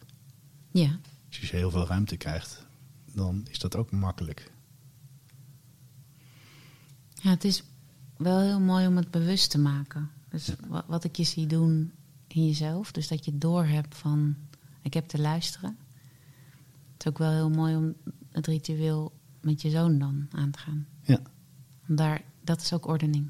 ja. 0.71 0.99
Als 1.27 1.37
je 1.49 1.55
heel 1.57 1.71
veel 1.71 1.87
ruimte 1.87 2.17
krijgt, 2.17 2.65
dan 3.13 3.45
is 3.49 3.59
dat 3.59 3.75
ook 3.75 3.91
makkelijk. 3.91 4.51
Ja, 7.13 7.29
het 7.29 7.43
is 7.43 7.63
wel 8.17 8.39
heel 8.41 8.59
mooi 8.59 8.87
om 8.87 8.95
het 8.97 9.11
bewust 9.11 9.49
te 9.51 9.57
maken. 9.59 10.09
Dus 10.29 10.49
wa- 10.67 10.85
wat 10.87 11.03
ik 11.03 11.15
je 11.15 11.23
zie 11.23 11.47
doen 11.47 11.91
in 12.27 12.45
jezelf, 12.45 12.91
dus 12.91 13.07
dat 13.07 13.25
je 13.25 13.37
doorhebt 13.37 13.95
van 13.97 14.35
ik 14.81 14.93
heb 14.93 15.07
te 15.07 15.19
luisteren. 15.19 15.77
Het 16.93 17.05
is 17.05 17.07
ook 17.07 17.17
wel 17.17 17.31
heel 17.31 17.49
mooi 17.49 17.75
om 17.75 17.93
het 18.29 18.47
ritueel 18.47 19.13
met 19.41 19.61
je 19.61 19.69
zoon 19.69 19.97
dan 19.99 20.27
aan 20.31 20.51
te 20.51 20.59
gaan. 20.59 20.87
Daar, 21.85 22.21
dat 22.43 22.61
is 22.61 22.73
ook 22.73 22.87
ordening. 22.87 23.29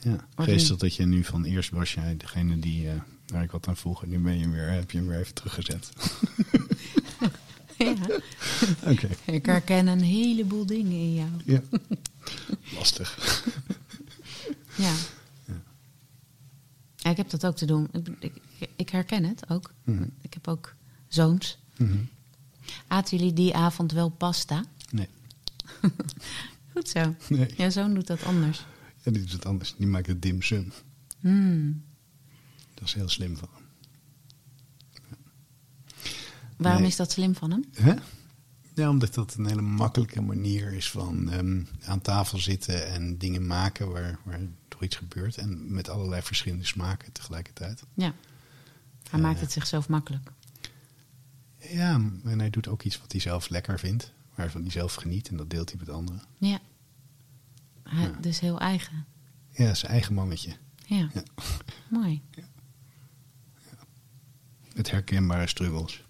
Ja, 0.00 0.26
geestig 0.36 0.76
dat 0.76 0.94
je 0.94 1.06
nu 1.06 1.24
van 1.24 1.44
eerst 1.44 1.70
was 1.70 1.94
jij 1.94 2.16
degene 2.16 2.58
die 2.58 2.90
eh, 2.90 3.00
waar 3.26 3.42
ik 3.42 3.50
wat 3.50 3.68
aan 3.68 3.76
vroeg. 3.76 4.02
En 4.02 4.08
nu 4.08 4.18
ben 4.18 4.38
je 4.38 4.48
weer, 4.48 4.68
heb 4.68 4.90
je 4.90 4.98
hem 4.98 5.06
weer 5.06 5.18
even 5.18 5.34
teruggezet. 5.34 5.92
ja. 7.78 7.94
Oké. 8.92 9.08
Ik 9.24 9.46
herken 9.46 9.86
een 9.86 10.02
heleboel 10.02 10.66
dingen 10.66 10.92
in 10.92 11.14
jou. 11.14 11.30
Ja. 11.44 11.62
Lastig. 12.78 13.44
Ja. 14.76 14.94
ja. 15.44 15.62
Ik 17.10 17.16
heb 17.16 17.30
dat 17.30 17.46
ook 17.46 17.56
te 17.56 17.66
doen. 17.66 17.88
Ik, 17.92 18.08
ik, 18.18 18.32
ik 18.76 18.88
herken 18.88 19.24
het 19.24 19.50
ook. 19.50 19.72
Mhm. 19.84 20.06
Ik 20.20 20.34
heb 20.34 20.48
ook 20.48 20.74
zoons. 21.08 21.58
Mhm. 21.76 21.98
Aten 22.86 23.18
jullie 23.18 23.32
die 23.32 23.54
avond 23.54 23.92
wel 23.92 24.08
pasta? 24.08 24.64
Nee. 24.90 25.08
Goed 26.76 26.88
zo. 26.88 27.14
Nee. 27.28 27.48
Jouw 27.56 27.70
zoon 27.70 27.94
doet 27.94 28.06
dat 28.06 28.22
anders. 28.22 28.66
Ja, 29.02 29.12
die 29.12 29.20
doet 29.20 29.32
het 29.32 29.46
anders. 29.46 29.74
Die 29.78 29.86
maakt 29.86 30.06
het 30.06 30.22
dim 30.22 30.42
sum. 30.42 30.72
Hmm. 31.20 31.84
Dat 32.74 32.84
is 32.88 32.94
heel 32.94 33.08
slim 33.08 33.36
van 33.36 33.48
hem. 33.54 33.64
Waarom 36.56 36.80
Nee. 36.80 36.90
is 36.90 36.96
dat 36.96 37.10
slim 37.12 37.34
van 37.34 37.50
hem? 37.50 37.64
Ja, 38.74 38.88
omdat 38.88 39.14
dat 39.14 39.34
een 39.34 39.46
hele 39.46 39.62
makkelijke 39.62 40.20
manier 40.20 40.72
is 40.72 40.90
van 40.90 41.30
ehm, 41.30 41.62
aan 41.84 42.00
tafel 42.00 42.38
zitten 42.38 42.86
en 42.88 43.18
dingen 43.18 43.46
maken 43.46 43.90
waar, 43.92 44.18
waar 44.24 44.40
er 44.40 44.48
iets 44.84 44.96
gebeurt. 44.96 45.36
En 45.36 45.72
met 45.74 45.88
allerlei 45.88 46.22
verschillende 46.22 46.64
smaken 46.64 47.12
tegelijkertijd. 47.12 47.82
Ja. 47.94 48.14
Hij 49.10 49.18
Eh. 49.18 49.20
maakt 49.20 49.40
het 49.40 49.52
zichzelf 49.52 49.88
makkelijk. 49.88 50.30
Ja, 51.58 51.94
en 52.24 52.38
hij 52.38 52.50
doet 52.50 52.68
ook 52.68 52.82
iets 52.82 52.98
wat 53.00 53.12
hij 53.12 53.20
zelf 53.20 53.48
lekker 53.48 53.78
vindt. 53.78 54.12
Waarvan 54.36 54.62
hij 54.62 54.70
zelf 54.70 54.94
geniet 54.94 55.28
en 55.28 55.36
dat 55.36 55.50
deelt 55.50 55.70
hij 55.70 55.78
met 55.78 55.88
anderen. 55.88 56.22
Ja. 56.38 56.60
Hij, 57.82 58.02
Ja. 58.02 58.18
Dus 58.20 58.40
heel 58.40 58.60
eigen. 58.60 59.06
Ja, 59.50 59.74
zijn 59.74 59.92
eigen 59.92 60.14
mannetje. 60.14 60.56
Ja. 60.86 61.10
Ja. 61.14 61.22
Mooi. 61.90 62.22
Met 64.74 64.90
herkenbare 64.90 65.46
struggles. 65.46 66.04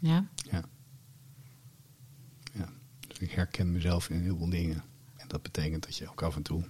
Ja. 0.00 0.28
Ja. 0.50 0.64
ja. 2.52 2.68
Dus 3.08 3.18
ik 3.18 3.30
herken 3.30 3.72
mezelf 3.72 4.10
in 4.10 4.20
heel 4.20 4.36
veel 4.36 4.50
dingen. 4.50 4.84
En 5.16 5.28
dat 5.28 5.42
betekent 5.42 5.84
dat 5.84 5.96
je 5.96 6.10
ook 6.10 6.22
af 6.22 6.36
en 6.36 6.42
toe 6.42 6.64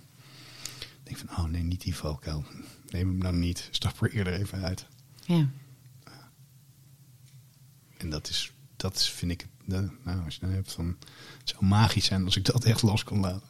denkt 1.03 1.21
van... 1.21 1.45
oh 1.45 1.51
nee, 1.51 1.63
niet 1.63 1.81
die 1.81 1.97
valkuil. 1.97 2.45
Neem 2.89 3.09
hem 3.09 3.19
nou 3.19 3.37
niet. 3.37 3.69
Stap 3.71 4.03
er 4.03 4.13
eerder 4.13 4.33
even 4.33 4.63
uit. 4.63 4.87
Ja. 5.25 5.49
En 7.97 8.11
dat 8.11 8.29
is, 8.29 8.53
dat 8.77 8.97
is 8.97 9.11
vind 9.11 9.31
ik... 9.31 9.47
Nou, 9.71 10.25
als 10.25 10.35
je 10.35 10.41
dan 10.41 10.51
hebt 10.51 10.73
van... 10.73 10.97
Het 11.39 11.49
zou 11.49 11.65
magisch 11.65 12.05
zijn 12.05 12.25
als 12.25 12.37
ik 12.37 12.45
dat 12.45 12.65
echt 12.65 12.83
los 12.83 13.05
kon 13.05 13.21
laten. 13.21 13.49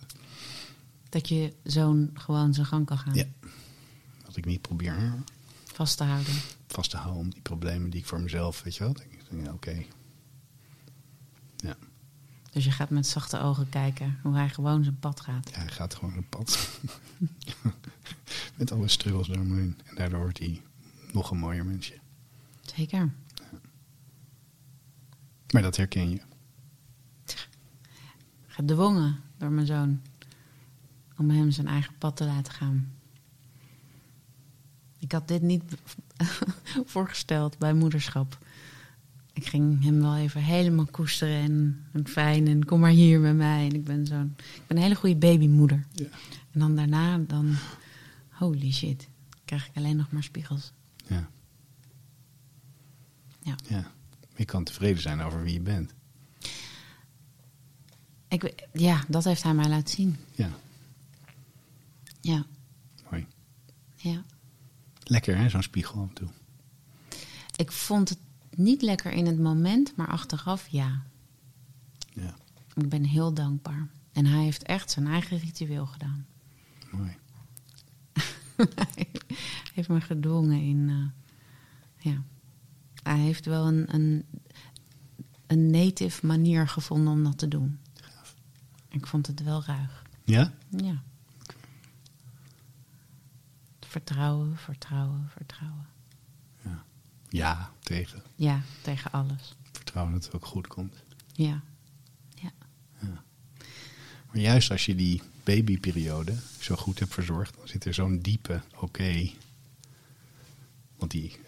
Dat 1.08 1.28
je 1.28 1.52
zoon 1.62 2.10
gewoon 2.14 2.54
zijn 2.54 2.66
gang 2.66 2.86
kan 2.86 2.98
gaan. 2.98 3.14
Ja. 3.14 3.24
Dat 4.24 4.36
ik 4.36 4.44
niet 4.44 4.60
probeer 4.60 5.14
Vast 5.64 5.96
te 5.96 6.04
houden. 6.04 6.34
vast 6.66 6.90
te 6.90 6.96
houden 6.96 7.20
om 7.20 7.30
die 7.30 7.40
problemen 7.40 7.90
die 7.90 8.00
ik 8.00 8.06
voor 8.06 8.20
mezelf... 8.20 8.62
Weet 8.62 8.76
je 8.76 8.84
wel, 8.84 8.92
denk 8.92 9.12
ik, 9.12 9.20
denk, 9.30 9.44
ja, 9.44 9.52
oké. 9.52 9.84
Ja. 11.56 11.76
Dus 12.50 12.64
je 12.64 12.70
gaat 12.70 12.90
met 12.90 13.06
zachte 13.06 13.40
ogen 13.40 13.68
kijken 13.68 14.18
hoe 14.22 14.34
hij 14.34 14.48
gewoon 14.48 14.82
zijn 14.84 14.98
pad 14.98 15.20
gaat. 15.20 15.50
Ja, 15.52 15.58
hij 15.58 15.68
gaat 15.68 15.94
gewoon 15.94 16.16
een 16.16 16.28
pad. 16.28 16.68
Met 18.56 18.72
alle 18.72 18.88
struggles 18.88 19.26
daaromheen. 19.26 19.78
En 19.84 19.94
daardoor 19.94 20.20
wordt 20.20 20.38
hij 20.38 20.62
nog 21.12 21.30
een 21.30 21.38
mooier 21.38 21.64
mensje. 21.66 21.98
Zeker. 22.76 23.12
Maar 25.50 25.62
dat 25.62 25.76
herken 25.76 26.10
je. 26.10 26.20
Gedwongen 28.46 29.20
door 29.38 29.50
mijn 29.50 29.66
zoon. 29.66 30.00
Om 31.16 31.30
hem 31.30 31.50
zijn 31.50 31.66
eigen 31.66 31.94
pad 31.98 32.16
te 32.16 32.24
laten 32.24 32.52
gaan. 32.52 32.92
Ik 34.98 35.12
had 35.12 35.28
dit 35.28 35.42
niet 35.42 35.62
voorgesteld 36.92 37.58
bij 37.58 37.72
moederschap. 37.72 38.38
Ik 39.32 39.46
ging 39.46 39.84
hem 39.84 40.00
wel 40.00 40.16
even 40.16 40.42
helemaal 40.42 40.86
koesteren 40.86 41.42
en, 41.42 41.84
en 41.92 42.08
fijn 42.08 42.48
en 42.48 42.64
kom 42.64 42.80
maar 42.80 42.90
hier 42.90 43.20
bij 43.20 43.34
mij. 43.34 43.66
En 43.66 43.74
ik 43.74 43.84
ben 43.84 44.06
zo'n, 44.06 44.34
ik 44.36 44.62
ben 44.66 44.76
een 44.76 44.82
hele 44.82 44.94
goede 44.94 45.16
babymoeder. 45.16 45.86
Ja. 45.92 46.06
En 46.50 46.60
dan 46.60 46.76
daarna, 46.76 47.18
dan, 47.18 47.54
holy 48.28 48.72
shit, 48.72 49.08
krijg 49.44 49.68
ik 49.68 49.76
alleen 49.76 49.96
nog 49.96 50.12
maar 50.12 50.22
spiegels. 50.22 50.72
Ja. 51.06 51.28
Ja. 53.42 53.54
ja. 53.68 53.92
Je 54.40 54.46
kan 54.46 54.64
tevreden 54.64 55.02
zijn 55.02 55.20
over 55.20 55.42
wie 55.42 55.52
je 55.52 55.60
bent. 55.60 55.94
Ik, 58.28 58.68
ja, 58.72 59.04
dat 59.08 59.24
heeft 59.24 59.42
hij 59.42 59.54
mij 59.54 59.68
laten 59.68 59.94
zien. 59.94 60.16
Ja, 60.34 60.50
Ja, 62.20 62.44
mooi. 63.10 63.26
ja. 63.96 64.24
Lekker 65.02 65.36
hè, 65.36 65.48
zo'n 65.48 65.62
spiegel 65.62 66.00
af 66.02 66.08
en 66.08 66.14
toe. 66.14 66.28
Ik 67.56 67.72
vond 67.72 68.08
het 68.08 68.18
niet 68.56 68.82
lekker 68.82 69.12
in 69.12 69.26
het 69.26 69.38
moment, 69.38 69.96
maar 69.96 70.08
achteraf 70.08 70.68
ja. 70.68 71.02
Ja, 72.12 72.34
Ik 72.74 72.88
ben 72.88 73.04
heel 73.04 73.34
dankbaar. 73.34 73.88
En 74.12 74.26
hij 74.26 74.42
heeft 74.42 74.62
echt 74.62 74.90
zijn 74.90 75.06
eigen 75.06 75.38
ritueel 75.38 75.86
gedaan. 75.86 76.26
mooi. 76.90 77.16
hij 78.94 79.08
heeft 79.74 79.88
me 79.88 80.00
gedwongen 80.00 80.60
in. 80.62 80.88
eh, 80.88 82.12
ja. 82.12 82.22
Hij 83.02 83.18
heeft 83.18 83.46
wel 83.46 83.66
een, 83.66 83.94
een, 83.94 84.24
een 85.46 85.70
native 85.70 86.26
manier 86.26 86.68
gevonden 86.68 87.12
om 87.12 87.24
dat 87.24 87.38
te 87.38 87.48
doen. 87.48 87.78
Gaaf. 87.94 88.34
Ik 88.88 89.06
vond 89.06 89.26
het 89.26 89.42
wel 89.42 89.64
ruig. 89.64 90.02
Ja? 90.24 90.52
Ja. 90.68 91.02
Vertrouwen, 93.80 94.56
vertrouwen, 94.56 95.28
vertrouwen. 95.28 95.88
Ja, 97.28 97.70
tegen. 97.80 98.22
Ja, 98.34 98.62
tegen 98.82 99.12
alles. 99.12 99.56
Vertrouwen 99.72 100.14
dat 100.14 100.24
het 100.24 100.34
ook 100.34 100.46
goed 100.46 100.66
komt. 100.66 101.02
Ja. 101.32 101.62
Maar 104.32 104.42
juist 104.42 104.70
als 104.70 104.86
je 104.86 104.94
die 104.94 105.22
babyperiode 105.44 106.34
zo 106.60 106.76
goed 106.76 106.98
hebt 106.98 107.14
verzorgd, 107.14 107.56
dan 107.56 107.68
zit 107.68 107.84
er 107.84 107.94
zo'n 107.94 108.18
diepe 108.18 108.62
oké. 108.76 109.30
Want 110.96 111.10
die, 111.10 111.38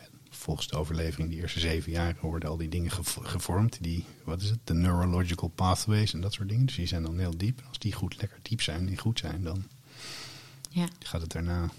volgens 0.42 0.66
de 0.68 0.76
overlevering, 0.76 1.30
die 1.30 1.38
eerste 1.40 1.60
zeven 1.60 1.92
jaar 1.92 2.16
worden 2.20 2.48
al 2.48 2.56
die 2.56 2.68
dingen 2.68 2.90
gev- 2.90 3.18
gevormd. 3.22 3.82
Die, 3.82 4.04
wat 4.24 4.42
is 4.42 4.50
het? 4.50 4.58
De 4.64 4.74
neurological 4.74 5.48
pathways 5.48 6.12
en 6.14 6.20
dat 6.20 6.32
soort 6.32 6.48
dingen. 6.48 6.66
Dus 6.66 6.74
die 6.76 6.86
zijn 6.86 7.02
dan 7.02 7.18
heel 7.18 7.36
diep. 7.36 7.58
En 7.58 7.66
als 7.68 7.78
die 7.78 7.92
goed 7.92 8.16
lekker 8.20 8.38
diep 8.42 8.60
zijn 8.62 8.88
en 8.88 8.98
goed 8.98 9.18
zijn, 9.18 9.42
dan 9.42 9.64
Ja. 10.70 10.88
gaat 10.98 11.20
het 11.20 11.32
daarna. 11.32 11.70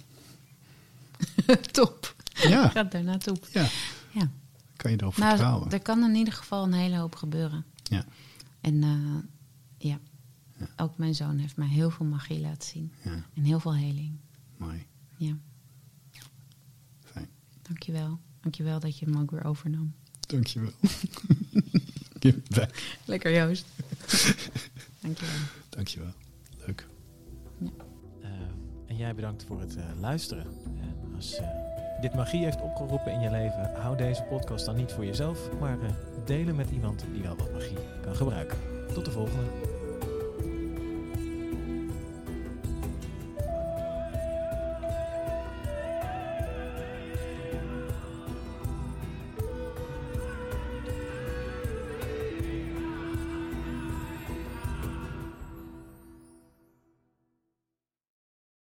top. 1.71 2.15
Ja, 2.33 2.69
Gaat 2.69 2.91
daarna 2.91 3.17
top. 3.17 3.47
ja 3.51 3.67
Ja. 4.11 4.31
kan 4.75 4.91
je 4.91 4.97
erop 5.01 5.17
Nou, 5.17 5.29
vertrouwen. 5.29 5.71
er 5.71 5.79
kan 5.81 6.03
in 6.03 6.15
ieder 6.15 6.33
geval 6.33 6.63
een 6.63 6.73
hele 6.73 6.97
hoop 6.97 7.15
gebeuren. 7.15 7.65
Ja, 7.83 8.05
En 8.61 8.83
eh, 8.83 9.89
ja. 9.89 9.99
Ja. 10.57 10.67
ook 10.83 10.97
mijn 10.97 11.15
zoon 11.15 11.37
heeft 11.37 11.57
mij 11.57 11.67
heel 11.67 11.89
veel 11.91 12.05
magie 12.05 12.39
laten 12.39 12.69
zien. 12.69 12.91
ja, 13.03 13.25
En 13.33 13.43
heel 13.43 13.59
veel 13.59 13.75
heling. 13.75 14.17
mooi. 14.57 14.85
Ja, 15.17 15.33
Fijn. 17.03 17.29
dankjewel. 17.61 18.19
Dankjewel 18.43 18.79
dat 18.79 18.99
je 18.99 19.05
hem 19.05 19.17
ook 19.21 19.31
weer 19.31 19.45
overnam. 19.45 19.93
Dankjewel. 20.27 20.71
Lekker 23.05 23.33
Joost. 23.33 23.65
dankjewel. 25.01 25.35
Dankjewel. 25.69 26.13
Leuk. 26.65 26.87
Eh, 28.21 28.29
en 28.85 28.95
jij 28.95 29.15
bedankt 29.15 29.43
voor 29.43 29.59
het 29.59 29.75
eh, 29.75 29.83
luisteren. 29.99 30.45
En 30.81 31.15
als 31.15 31.35
eh, 31.35 31.47
dit 32.01 32.15
magie 32.15 32.43
heeft 32.43 32.61
opgeroepen 32.61 33.11
in 33.11 33.19
je 33.19 33.31
leven, 33.31 33.71
hou 33.81 33.97
deze 33.97 34.23
podcast 34.23 34.65
dan 34.65 34.75
niet 34.75 34.91
voor 34.91 35.05
jezelf, 35.05 35.49
maar 35.59 35.81
eh, 35.81 35.89
delen 36.25 36.55
met 36.55 36.69
iemand 36.71 37.05
die 37.13 37.21
wel 37.21 37.35
wat 37.35 37.51
magie 37.51 37.77
kan 38.01 38.15
gebruiken. 38.15 38.57
Tot 38.93 39.05
de 39.05 39.11
volgende. 39.11 39.72